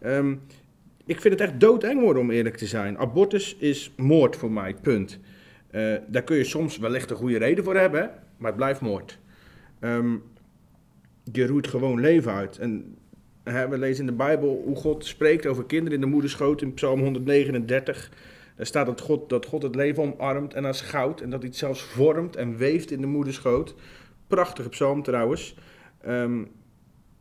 Ehm, 0.09 0.34
ik 1.07 1.20
vind 1.20 1.38
het 1.38 1.48
echt 1.48 1.61
doodeng 1.61 2.01
worden, 2.01 2.22
om 2.22 2.30
eerlijk 2.30 2.57
te 2.57 2.66
zijn. 2.66 2.98
Abortus 2.98 3.57
is 3.57 3.92
moord 3.96 4.36
voor 4.36 4.51
mij, 4.51 4.74
punt. 4.82 5.18
Eh, 5.70 5.94
daar 6.07 6.22
kun 6.22 6.36
je 6.36 6.44
soms 6.44 6.78
wellicht 6.78 7.11
een 7.11 7.16
goede 7.16 7.38
reden 7.38 7.64
voor 7.64 7.76
hebben, 7.76 8.11
maar 8.36 8.48
het 8.48 8.57
blijft 8.57 8.80
moord. 8.80 9.18
Ehm, 9.81 10.16
je 11.33 11.47
roeit 11.47 11.66
gewoon 11.66 12.01
leven 12.01 12.33
uit. 12.33 12.59
En 12.59 12.97
hè, 13.45 13.68
we 13.68 13.78
lezen 13.78 14.01
in 14.01 14.11
de 14.11 14.16
Bijbel 14.16 14.62
hoe 14.64 14.76
God 14.76 15.07
spreekt 15.07 15.47
over 15.47 15.64
kinderen 15.64 15.95
in 15.95 16.01
de 16.01 16.11
moederschoot 16.11 16.62
in 16.62 16.74
Psalm 16.74 17.01
139. 17.01 18.11
Daar 18.57 18.66
staat 18.66 18.87
dat 18.87 19.01
God, 19.01 19.28
dat 19.28 19.47
God 19.47 19.62
het 19.62 19.74
leven 19.74 20.03
omarmt 20.03 20.55
en 20.55 20.64
als 20.64 20.81
goud. 20.81 21.20
En 21.20 21.31
dat 21.31 21.41
hij 21.41 21.49
het 21.49 21.59
zelfs 21.59 21.83
vormt 21.83 22.37
en 22.37 22.57
weeft 22.57 22.91
in 22.91 23.01
de 23.01 23.07
moederschoot. 23.07 23.74
Prachtige 24.26 24.68
psalm 24.68 25.03
trouwens. 25.03 25.57
Ehm, 26.01 26.45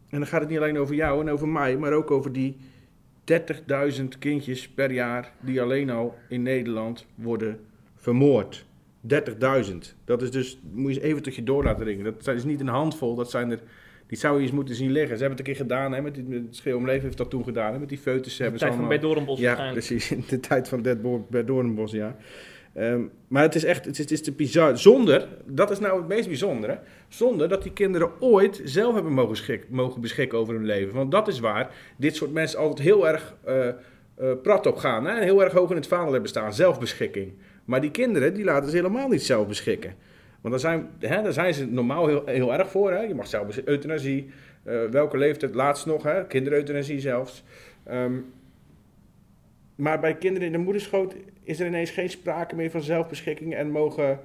en 0.09 0.17
dan 0.19 0.27
gaat 0.27 0.41
het 0.41 0.49
niet 0.49 0.59
alleen 0.59 0.77
over 0.77 0.95
jou 0.95 1.21
en 1.21 1.29
over 1.29 1.47
mij, 1.47 1.77
maar 1.77 1.93
ook 1.93 2.11
over 2.11 2.31
die 2.31 2.57
30.000 3.23 4.17
kindjes 4.19 4.69
per 4.69 4.91
jaar 4.91 5.33
die 5.39 5.61
alleen 5.61 5.89
al 5.89 6.15
in 6.29 6.41
Nederland 6.41 7.05
worden 7.15 7.59
vermoord. 7.95 8.65
30.000. 9.07 9.95
Dat 10.05 10.21
is 10.21 10.31
dus, 10.31 10.59
moet 10.71 10.93
je 10.93 10.99
eens 10.99 11.09
even 11.09 11.23
tot 11.23 11.35
je 11.35 11.43
door 11.43 11.63
laten 11.63 11.85
ringen. 11.85 12.03
Dat 12.03 12.13
zijn 12.19 12.35
dus 12.35 12.45
niet 12.45 12.59
een 12.59 12.67
handvol, 12.67 13.15
dat 13.15 13.29
zijn 13.29 13.51
er, 13.51 13.59
die 14.07 14.17
zou 14.17 14.35
je 14.35 14.41
eens 14.41 14.51
moeten 14.51 14.75
zien 14.75 14.91
liggen. 14.91 15.17
Ze 15.17 15.23
hebben 15.23 15.37
het 15.37 15.47
een 15.47 15.53
keer 15.53 15.63
gedaan, 15.63 15.93
hè, 15.93 16.01
met, 16.01 16.15
die, 16.15 16.23
met 16.23 16.41
het 16.45 16.55
Schreeuw 16.55 16.77
om 16.77 16.85
Leven 16.85 17.03
heeft 17.03 17.17
dat 17.17 17.29
toen 17.29 17.43
gedaan, 17.43 17.73
hè, 17.73 17.79
met 17.79 17.89
die 17.89 17.97
foetussen. 17.97 18.43
hebben 18.43 18.59
ze 18.59 18.65
tijd 18.65 18.77
van 18.77 18.99
Doornbos 18.99 19.39
Ja, 19.39 19.71
precies, 19.71 20.11
in 20.11 20.23
de 20.29 20.39
tijd 20.39 20.67
van 20.67 20.85
Doornbos, 21.45 21.91
ja. 21.91 22.15
Ehm, 22.73 23.01
maar 23.27 23.43
het 23.43 23.55
is 23.55 23.63
echt, 23.63 23.85
het 23.85 23.93
is, 23.93 23.99
het 23.99 24.11
is 24.11 24.21
te 24.21 24.31
bizar. 24.31 24.77
Zonder, 24.77 25.27
dat 25.45 25.71
is 25.71 25.79
nou 25.79 25.97
het 25.97 26.07
meest 26.07 26.27
bijzondere, 26.27 26.79
zonder 27.07 27.49
dat 27.49 27.63
die 27.63 27.73
kinderen 27.73 28.11
ooit 28.19 28.61
zelf 28.63 28.93
hebben 28.93 29.13
mogen, 29.13 29.35
schik, 29.35 29.65
mogen 29.69 30.01
beschikken 30.01 30.37
over 30.37 30.53
hun 30.53 30.65
leven. 30.65 30.93
Want 30.93 31.11
dat 31.11 31.27
is 31.27 31.39
waar 31.39 31.75
dit 31.97 32.15
soort 32.15 32.33
mensen 32.33 32.59
altijd 32.59 32.87
heel 32.87 33.07
erg 33.07 33.35
eh 33.45 33.69
eh, 34.19 34.31
prat 34.41 34.65
op 34.65 34.77
gaan. 34.77 35.05
Hè? 35.05 35.15
En 35.15 35.23
heel 35.23 35.43
erg 35.43 35.53
hoog 35.53 35.69
in 35.69 35.75
het 35.75 35.87
vaandel 35.87 36.11
hebben 36.11 36.29
staan, 36.29 36.53
zelfbeschikking. 36.53 37.33
Maar 37.69 37.81
die 37.81 37.91
kinderen, 37.91 38.33
die 38.33 38.43
laten 38.43 38.69
ze 38.69 38.75
helemaal 38.75 39.07
niet 39.07 39.23
zelf 39.23 39.47
beschikken. 39.47 39.95
Want 40.41 40.53
daar 40.53 40.59
zijn, 40.59 40.89
hè, 40.99 41.21
daar 41.21 41.33
zijn 41.33 41.53
ze 41.53 41.65
normaal 41.65 42.07
heel, 42.07 42.25
heel 42.25 42.53
erg 42.53 42.69
voor. 42.69 42.91
Hè? 42.91 43.01
Je 43.01 43.15
mag 43.15 43.27
zelfs 43.27 43.63
euthanasie. 43.65 44.29
eh, 44.63 44.85
welke 44.85 45.17
leeftijd? 45.17 45.55
Laatst 45.55 45.85
nog, 45.85 46.03
hè? 46.03 46.27
kindereuthanasie 46.27 46.99
zelfs. 46.99 47.43
Ehm, 47.83 48.13
maar 49.75 49.99
bij 49.99 50.15
kinderen 50.15 50.47
in 50.47 50.53
de 50.53 50.57
moederschoot 50.57 51.15
is 51.43 51.59
er 51.59 51.67
ineens 51.67 51.91
geen 51.91 52.09
sprake 52.09 52.55
meer 52.55 52.71
van 52.71 52.81
zelfbeschikking. 52.81 53.55
En 53.55 53.71
mogen, 53.71 54.19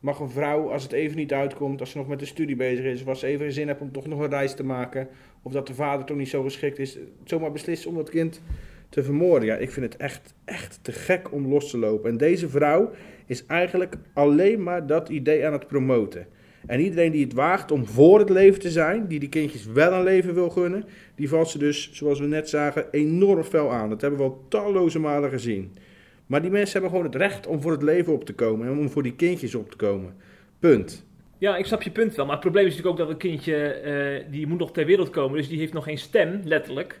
mag 0.00 0.18
een 0.18 0.30
vrouw, 0.30 0.70
als 0.70 0.82
het 0.82 0.92
even 0.92 1.16
niet 1.16 1.32
uitkomt, 1.32 1.80
als 1.80 1.90
ze 1.90 1.98
nog 1.98 2.08
met 2.08 2.18
de 2.18 2.26
studie 2.26 2.56
bezig 2.56 2.84
is, 2.84 3.00
of 3.00 3.08
als 3.08 3.20
ze 3.20 3.26
even 3.26 3.52
zin 3.52 3.66
heeft 3.66 3.80
om 3.80 3.92
toch 3.92 4.06
nog 4.06 4.20
een 4.20 4.30
reis 4.30 4.54
te 4.54 4.64
maken, 4.64 5.08
of 5.42 5.52
dat 5.52 5.66
de 5.66 5.74
vader 5.74 6.06
toch 6.06 6.16
niet 6.16 6.28
zo 6.28 6.42
geschikt 6.42 6.78
is, 6.78 6.98
zomaar 7.24 7.52
beslissen 7.52 7.90
om 7.90 7.96
dat 7.96 8.10
kind 8.10 8.40
te 8.94 9.02
vermoorden. 9.02 9.48
Ja, 9.48 9.56
ik 9.56 9.70
vind 9.70 9.92
het 9.92 9.96
echt, 9.96 10.34
echt 10.44 10.78
te 10.82 10.92
gek 10.92 11.32
om 11.32 11.46
los 11.46 11.70
te 11.70 11.78
lopen. 11.78 12.10
En 12.10 12.16
deze 12.16 12.48
vrouw 12.48 12.90
is 13.26 13.46
eigenlijk 13.46 13.96
alleen 14.12 14.62
maar 14.62 14.86
dat 14.86 15.08
idee 15.08 15.46
aan 15.46 15.52
het 15.52 15.66
promoten. 15.66 16.26
En 16.66 16.80
iedereen 16.80 17.12
die 17.12 17.24
het 17.24 17.32
waagt 17.32 17.70
om 17.70 17.86
voor 17.86 18.18
het 18.18 18.28
leven 18.28 18.60
te 18.60 18.70
zijn, 18.70 19.06
die 19.06 19.18
die 19.18 19.28
kindjes 19.28 19.66
wel 19.66 19.92
een 19.92 20.02
leven 20.02 20.34
wil 20.34 20.50
gunnen, 20.50 20.84
die 21.14 21.28
valt 21.28 21.48
ze 21.48 21.58
dus, 21.58 21.92
zoals 21.92 22.20
we 22.20 22.26
net 22.26 22.48
zagen, 22.48 22.86
enorm 22.90 23.42
fel 23.42 23.72
aan. 23.72 23.88
Dat 23.88 24.00
hebben 24.00 24.20
we 24.20 24.24
al 24.24 24.44
talloze 24.48 24.98
malen 24.98 25.30
gezien. 25.30 25.76
Maar 26.26 26.42
die 26.42 26.50
mensen 26.50 26.72
hebben 26.72 26.90
gewoon 26.90 27.12
het 27.12 27.14
recht 27.14 27.46
om 27.46 27.60
voor 27.60 27.72
het 27.72 27.82
leven 27.82 28.12
op 28.12 28.24
te 28.24 28.34
komen 28.34 28.66
en 28.66 28.78
om 28.78 28.90
voor 28.90 29.02
die 29.02 29.14
kindjes 29.14 29.54
op 29.54 29.70
te 29.70 29.76
komen. 29.76 30.14
Punt. 30.58 31.06
Ja, 31.38 31.56
ik 31.56 31.66
snap 31.66 31.82
je 31.82 31.90
punt 31.90 32.14
wel. 32.14 32.24
Maar 32.24 32.34
het 32.34 32.44
probleem 32.44 32.66
is 32.66 32.76
natuurlijk 32.76 33.00
ook 33.00 33.06
dat 33.06 33.14
een 33.14 33.30
kindje, 33.30 33.56
eh, 33.56 34.24
die 34.30 34.46
moet 34.46 34.58
nog 34.58 34.72
ter 34.72 34.86
wereld 34.86 35.10
komen. 35.10 35.36
Dus 35.36 35.48
die 35.48 35.58
heeft 35.58 35.72
nog 35.72 35.84
geen 35.84 35.98
stem, 35.98 36.40
letterlijk. 36.44 37.00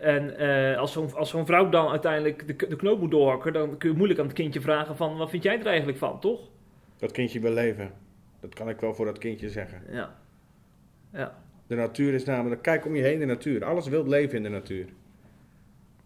En 0.00 0.36
eh, 0.36 0.78
als 0.78 0.92
zo'n 0.92 1.14
als 1.14 1.30
zo'n 1.30 1.46
vrouw 1.46 1.68
dan 1.68 1.88
uiteindelijk 1.88 2.46
de, 2.46 2.68
de 2.68 2.76
knoop 2.76 3.00
moet 3.00 3.10
doorhakken, 3.10 3.52
dan 3.52 3.76
kun 3.76 3.90
je 3.90 3.96
moeilijk 3.96 4.20
aan 4.20 4.26
het 4.26 4.34
kindje 4.34 4.60
vragen 4.60 4.96
van, 4.96 5.16
wat 5.16 5.30
vind 5.30 5.42
jij 5.42 5.60
er 5.60 5.66
eigenlijk 5.66 5.98
van, 5.98 6.20
toch? 6.20 6.40
Dat 6.96 7.12
kindje 7.12 7.40
wil 7.40 7.52
leven. 7.52 7.92
Dat 8.40 8.54
kan 8.54 8.68
ik 8.68 8.80
wel 8.80 8.94
voor 8.94 9.04
dat 9.04 9.18
kindje 9.18 9.50
zeggen. 9.50 9.82
Ja. 9.90 10.18
Ja. 11.12 11.42
De 11.66 11.74
natuur 11.74 12.14
is 12.14 12.24
namelijk, 12.24 12.62
kijk 12.62 12.86
om 12.86 12.96
je 12.96 13.02
heen 13.02 13.18
de 13.18 13.24
natuur. 13.24 13.64
Alles 13.64 13.88
wil 13.88 14.06
leven 14.06 14.36
in 14.36 14.42
de 14.42 14.48
natuur. 14.48 14.86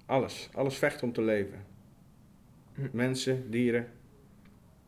Alles. 0.06 0.48
Alles 0.52 0.76
vecht 0.76 1.02
om 1.02 1.12
te 1.12 1.22
leven. 1.22 1.64
Mensen, 2.92 3.50
dieren, 3.50 3.86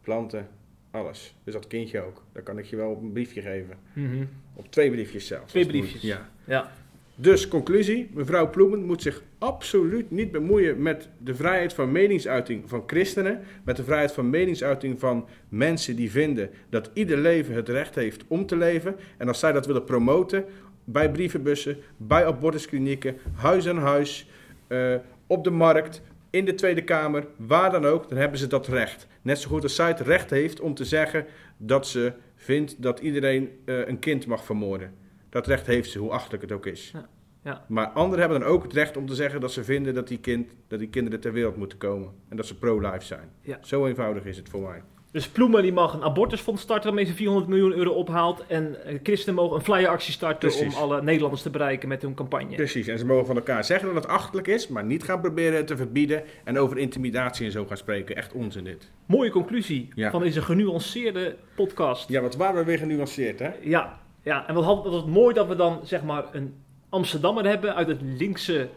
planten, 0.00 0.48
alles. 0.90 1.34
Dus 1.44 1.52
dat 1.52 1.66
kindje 1.66 2.00
ook. 2.00 2.24
Daar 2.32 2.42
kan 2.42 2.58
ik 2.58 2.64
je 2.64 2.76
wel 2.76 2.90
op 2.90 3.02
een 3.02 3.12
briefje 3.12 3.42
geven. 3.42 3.78
Mhm. 3.92 4.24
Op 4.54 4.70
twee 4.70 4.90
briefjes 4.90 5.26
zelfs. 5.26 5.50
Twee 5.50 5.66
briefjes. 5.66 6.02
Ja. 6.02 6.28
Ja. 6.44 6.70
Dus 7.18 7.48
conclusie, 7.48 8.10
mevrouw 8.12 8.50
Ploemen 8.50 8.84
moet 8.84 9.02
zich 9.02 9.22
absoluut 9.38 10.10
niet 10.10 10.32
bemoeien 10.32 10.82
met 10.82 11.08
de 11.18 11.34
vrijheid 11.34 11.72
van 11.72 11.92
meningsuiting 11.92 12.68
van 12.68 12.82
christenen, 12.86 13.40
met 13.64 13.76
de 13.76 13.84
vrijheid 13.84 14.12
van 14.12 14.30
meningsuiting 14.30 15.00
van 15.00 15.26
mensen 15.48 15.96
die 15.96 16.10
vinden 16.10 16.50
dat 16.70 16.90
ieder 16.92 17.18
leven 17.18 17.54
het 17.54 17.68
recht 17.68 17.94
heeft 17.94 18.24
om 18.28 18.46
te 18.46 18.56
leven. 18.56 18.96
En 19.16 19.28
als 19.28 19.38
zij 19.38 19.52
dat 19.52 19.66
willen 19.66 19.84
promoten 19.84 20.44
bij 20.84 21.10
brievenbussen, 21.10 21.76
bij 21.96 22.26
abortusklinieken, 22.26 23.16
huis 23.34 23.68
aan 23.68 23.78
huis, 23.78 24.28
eh, 24.66 24.94
op 25.26 25.44
de 25.44 25.50
markt, 25.50 26.02
in 26.30 26.44
de 26.44 26.54
Tweede 26.54 26.84
Kamer, 26.84 27.26
waar 27.36 27.70
dan 27.70 27.84
ook, 27.84 28.08
dan 28.08 28.18
hebben 28.18 28.38
ze 28.38 28.46
dat 28.46 28.68
recht. 28.68 29.06
Net 29.22 29.38
zo 29.38 29.48
goed 29.48 29.62
als 29.62 29.74
zij 29.74 29.88
het 29.88 30.00
recht 30.00 30.30
heeft 30.30 30.60
om 30.60 30.74
te 30.74 30.84
zeggen 30.84 31.26
dat 31.56 31.86
ze 31.86 32.12
vindt 32.34 32.82
dat 32.82 33.00
iedereen 33.00 33.50
eh, 33.64 33.86
een 33.86 33.98
kind 33.98 34.26
mag 34.26 34.44
vermoorden. 34.44 35.04
Dat 35.30 35.46
recht 35.46 35.66
heeft 35.66 35.90
ze, 35.90 35.98
hoe 35.98 36.10
achterlijk 36.10 36.42
het 36.42 36.52
ook 36.52 36.66
is. 36.66 36.90
Ja. 36.94 37.08
Ja. 37.44 37.64
Maar 37.68 37.86
anderen 37.86 38.20
hebben 38.20 38.40
dan 38.40 38.48
ook 38.48 38.62
het 38.62 38.72
recht 38.72 38.96
om 38.96 39.06
te 39.06 39.14
zeggen 39.14 39.40
dat 39.40 39.52
ze 39.52 39.64
vinden 39.64 39.94
dat 39.94 40.08
die, 40.08 40.18
kind, 40.18 40.50
dat 40.68 40.78
die 40.78 40.88
kinderen 40.88 41.20
ter 41.20 41.32
wereld 41.32 41.56
moeten 41.56 41.78
komen. 41.78 42.08
En 42.28 42.36
dat 42.36 42.46
ze 42.46 42.58
pro-life 42.58 43.04
zijn. 43.04 43.30
Ja. 43.40 43.58
Zo 43.60 43.86
eenvoudig 43.86 44.24
is 44.24 44.36
het 44.36 44.48
voor 44.48 44.60
mij. 44.60 44.82
Dus 45.10 45.28
Ploemen 45.28 45.62
die 45.62 45.72
mag 45.72 45.94
een 45.94 46.02
abortusfonds 46.02 46.62
starten 46.62 46.84
waarmee 46.86 47.04
ze 47.04 47.12
400 47.14 47.48
miljoen 47.48 47.72
euro 47.72 47.90
ophaalt. 47.90 48.44
En 48.46 48.84
eh, 48.84 48.98
christenen 49.02 49.34
mogen 49.34 49.56
een 49.56 49.62
flyeractie 49.64 50.12
starten 50.12 50.38
Precies. 50.48 50.74
om 50.76 50.82
alle 50.82 51.02
Nederlanders 51.02 51.42
te 51.42 51.50
bereiken 51.50 51.88
met 51.88 52.02
hun 52.02 52.14
campagne. 52.14 52.54
Precies, 52.54 52.86
en 52.86 52.98
ze 52.98 53.06
mogen 53.06 53.26
van 53.26 53.36
elkaar 53.36 53.64
zeggen 53.64 53.94
dat 53.94 54.02
het 54.02 54.12
achterlijk 54.12 54.46
is, 54.46 54.68
maar 54.68 54.84
niet 54.84 55.04
gaan 55.04 55.20
proberen 55.20 55.56
het 55.56 55.66
te 55.66 55.76
verbieden 55.76 56.22
en 56.44 56.58
over 56.58 56.78
intimidatie 56.78 57.46
en 57.46 57.52
zo 57.52 57.66
gaan 57.66 57.76
spreken. 57.76 58.16
Echt 58.16 58.32
onzin 58.32 58.64
dit. 58.64 58.90
Mooie 59.06 59.30
conclusie 59.30 59.88
Ja. 59.94 60.10
van 60.10 60.20
deze 60.20 60.42
genuanceerde 60.42 61.36
podcast. 61.54 62.08
Ja, 62.08 62.20
wat 62.20 62.36
waren 62.36 62.56
we 62.56 62.64
weer 62.64 62.78
genuanceerd, 62.78 63.38
hè? 63.38 63.50
Ja, 63.60 64.00
ja. 64.26 64.48
en 64.48 64.54
wat, 64.54 64.64
had- 64.64 64.82
wat 64.82 64.92
was 64.92 65.02
het 65.02 65.10
mooi 65.10 65.34
dat 65.34 65.46
we 65.46 65.56
dan 65.56 65.80
zeg 65.82 66.02
maar 66.02 66.24
een 66.32 66.54
Amsterdammer 66.88 67.46
hebben 67.46 67.74
uit 67.74 67.86
het 67.88 68.00
linkse 68.02 68.68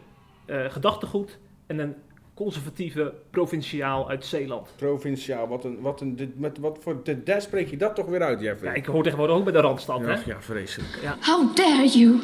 eh, 0.44 0.64
gedachtegoed 0.68 1.38
en 1.66 1.78
een 1.78 1.94
conservatieve 2.34 3.12
provinciaal 3.30 4.08
uit 4.08 4.24
Zeeland. 4.24 4.72
Provinciaal, 4.76 5.48
wat 5.48 5.64
een, 5.64 5.80
wat 5.80 6.00
een, 6.00 6.16
dit- 6.16 6.38
met 6.38 6.58
wat 6.58 6.78
voor 6.80 7.00
de 7.04 7.22
des 7.22 7.44
spreek 7.44 7.70
je 7.70 7.76
dat 7.76 7.94
toch 7.94 8.06
weer 8.06 8.22
uit, 8.22 8.40
Jeffrey? 8.40 8.70
Ja, 8.70 8.76
ik 8.76 8.86
hoor 8.86 9.02
tegenwoordig 9.02 9.36
ook 9.36 9.44
bij 9.44 9.52
de 9.52 9.60
Randstad, 9.60 10.00
hè? 10.00 10.12
ja, 10.12 10.18
ja, 10.26 10.40
vreselijk. 10.40 10.98
How 11.20 11.56
dare 11.56 11.86
you? 11.88 12.20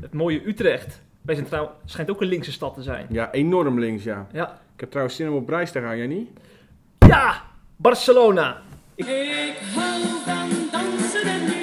Het 0.00 0.12
mooie 0.14 0.48
Utrecht. 0.48 1.00
Wij 1.22 1.34
zijn 1.34 1.46
trouw, 1.46 1.70
schijnt 1.84 2.10
ook 2.10 2.20
een 2.20 2.28
linkse 2.28 2.52
stad 2.52 2.74
te 2.74 2.82
zijn. 2.82 3.06
Ja, 3.10 3.32
enorm 3.32 3.78
links, 3.78 4.04
ja. 4.04 4.26
Ja. 4.32 4.60
Ik 4.74 4.80
heb 4.80 4.90
trouwens 4.90 5.16
zin 5.16 5.28
om 5.28 5.34
op 5.36 5.48
reis 5.48 5.70
te 5.72 5.80
gaan, 5.80 5.96
jij 5.96 6.06
niet? 6.06 6.28
Ja! 6.98 7.42
Barcelona! 7.76 8.56
Ik 8.94 9.06
hou 9.74 10.00
van 10.24 10.50
dansen 10.72 11.22
en 11.22 11.59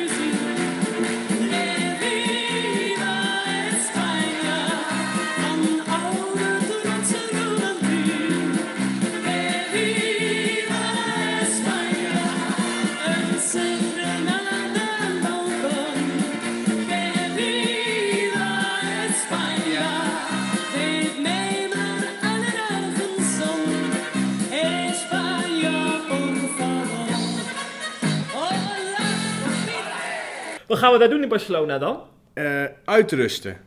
Wat 30.77 30.85
gaan 30.85 30.95
we 30.95 31.01
daar 31.01 31.09
doen 31.09 31.23
in 31.23 31.29
Barcelona 31.29 31.77
dan? 31.77 31.99
Eh, 32.33 32.63
uitrusten. 32.85 33.57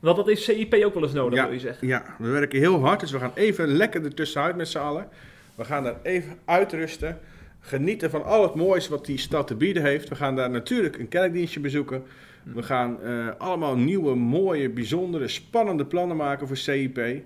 Want 0.00 0.16
dat 0.16 0.26
heeft 0.26 0.42
CIP 0.42 0.74
ook 0.74 0.94
wel 0.94 1.02
eens 1.02 1.12
nodig, 1.12 1.38
ja, 1.38 1.44
wil 1.44 1.54
je 1.54 1.60
zeggen. 1.60 1.88
Ja, 1.88 2.04
we 2.18 2.28
werken 2.28 2.58
heel 2.58 2.80
hard, 2.80 3.00
dus 3.00 3.10
we 3.10 3.18
gaan 3.18 3.32
even 3.34 3.68
lekker 3.68 4.04
ertussenuit 4.04 4.56
met 4.56 4.68
z'n 4.68 4.78
allen. 4.78 5.08
We 5.54 5.64
gaan 5.64 5.82
daar 5.82 5.96
even 6.02 6.38
uitrusten. 6.44 7.18
Genieten 7.60 8.10
van 8.10 8.24
al 8.24 8.42
het 8.42 8.54
moois 8.54 8.88
wat 8.88 9.06
die 9.06 9.18
stad 9.18 9.46
te 9.46 9.54
bieden 9.54 9.82
heeft. 9.82 10.08
We 10.08 10.14
gaan 10.14 10.36
daar 10.36 10.50
natuurlijk 10.50 10.98
een 10.98 11.08
kerkdienstje 11.08 11.60
bezoeken. 11.60 12.02
We 12.42 12.62
gaan 12.62 13.02
eh, 13.02 13.28
allemaal 13.38 13.76
nieuwe, 13.76 14.14
mooie, 14.14 14.68
bijzondere, 14.68 15.28
spannende 15.28 15.86
plannen 15.86 16.16
maken 16.16 16.46
voor 16.46 16.56
CIP. 16.56 16.98
Eh, 16.98 17.20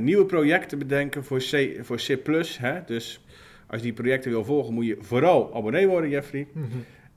nieuwe 0.00 0.24
projecten 0.24 0.78
bedenken 0.78 1.24
voor 1.24 1.38
C, 1.38 1.76
voor 1.82 1.96
C+. 1.96 2.18
Hè? 2.58 2.80
Dus 2.86 3.20
als 3.66 3.80
je 3.80 3.86
die 3.86 3.92
projecten 3.92 4.30
wil 4.30 4.44
volgen, 4.44 4.74
moet 4.74 4.86
je 4.86 4.96
vooral 5.00 5.54
abonnee 5.54 5.88
worden, 5.88 6.10
Jeffrey. 6.10 6.46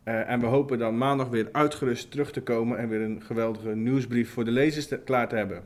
Eh, 0.04 0.30
en 0.30 0.40
we 0.40 0.46
hopen 0.46 0.80
dan 0.80 0.98
maandag 0.98 1.28
weer 1.28 1.50
uitgerust 1.52 2.12
terug 2.12 2.32
te 2.32 2.42
komen 2.42 2.78
en 2.78 2.90
weer 2.90 3.02
een 3.02 3.22
geweldige 3.22 3.76
nieuwsbrief 3.76 4.34
voor 4.34 4.46
de 4.46 4.52
lezers 4.52 5.04
klaar 5.06 5.30
te 5.30 5.36
hebben. 5.36 5.64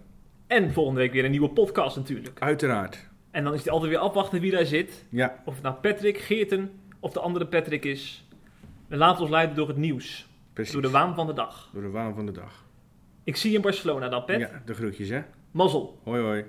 En 0.48 0.74
volgende 0.74 1.00
week 1.00 1.12
weer 1.12 1.26
een 1.26 1.32
nieuwe 1.32 1.50
podcast 1.50 1.96
natuurlijk. 1.96 2.40
Uiteraard. 2.40 3.10
En 3.32 3.44
dan 3.44 3.54
is 3.54 3.60
het 3.60 3.70
altijd 3.70 3.92
weer 3.92 4.00
afwachten 4.00 4.42
wie 4.42 4.52
daar 4.52 4.66
zit. 4.66 5.06
Ja. 5.10 5.42
Of 5.46 5.54
het 5.54 5.64
nou 5.64 5.76
Patrick, 5.76 6.18
Geerten 6.18 6.72
of 7.00 7.12
de 7.12 7.20
andere 7.20 7.48
Patrick 7.48 7.86
is. 7.86 8.28
We 8.88 8.96
laten 8.98 9.22
ons 9.22 9.30
leiden 9.30 9.56
door 9.56 9.68
het 9.68 9.78
nieuws. 9.78 10.28
Door 10.72 10.82
de 10.82 10.90
waan 10.90 11.16
van 11.16 11.28
de 11.28 11.34
dag. 11.34 11.70
Door 11.74 11.82
de 11.82 11.90
waan 11.90 12.16
van 12.16 12.26
de 12.26 12.32
dag. 12.32 12.66
Ik 13.24 13.36
zie 13.36 13.50
je 13.50 13.56
in 13.56 13.62
Barcelona 13.62 14.10
dan, 14.10 14.26
Pet. 14.26 14.40
Ja, 14.40 14.62
de 14.66 14.74
groetjes 14.74 15.10
hè. 15.10 15.22
Mazzel. 15.52 16.00
Hoi 16.04 16.22
hoi. 16.22 16.46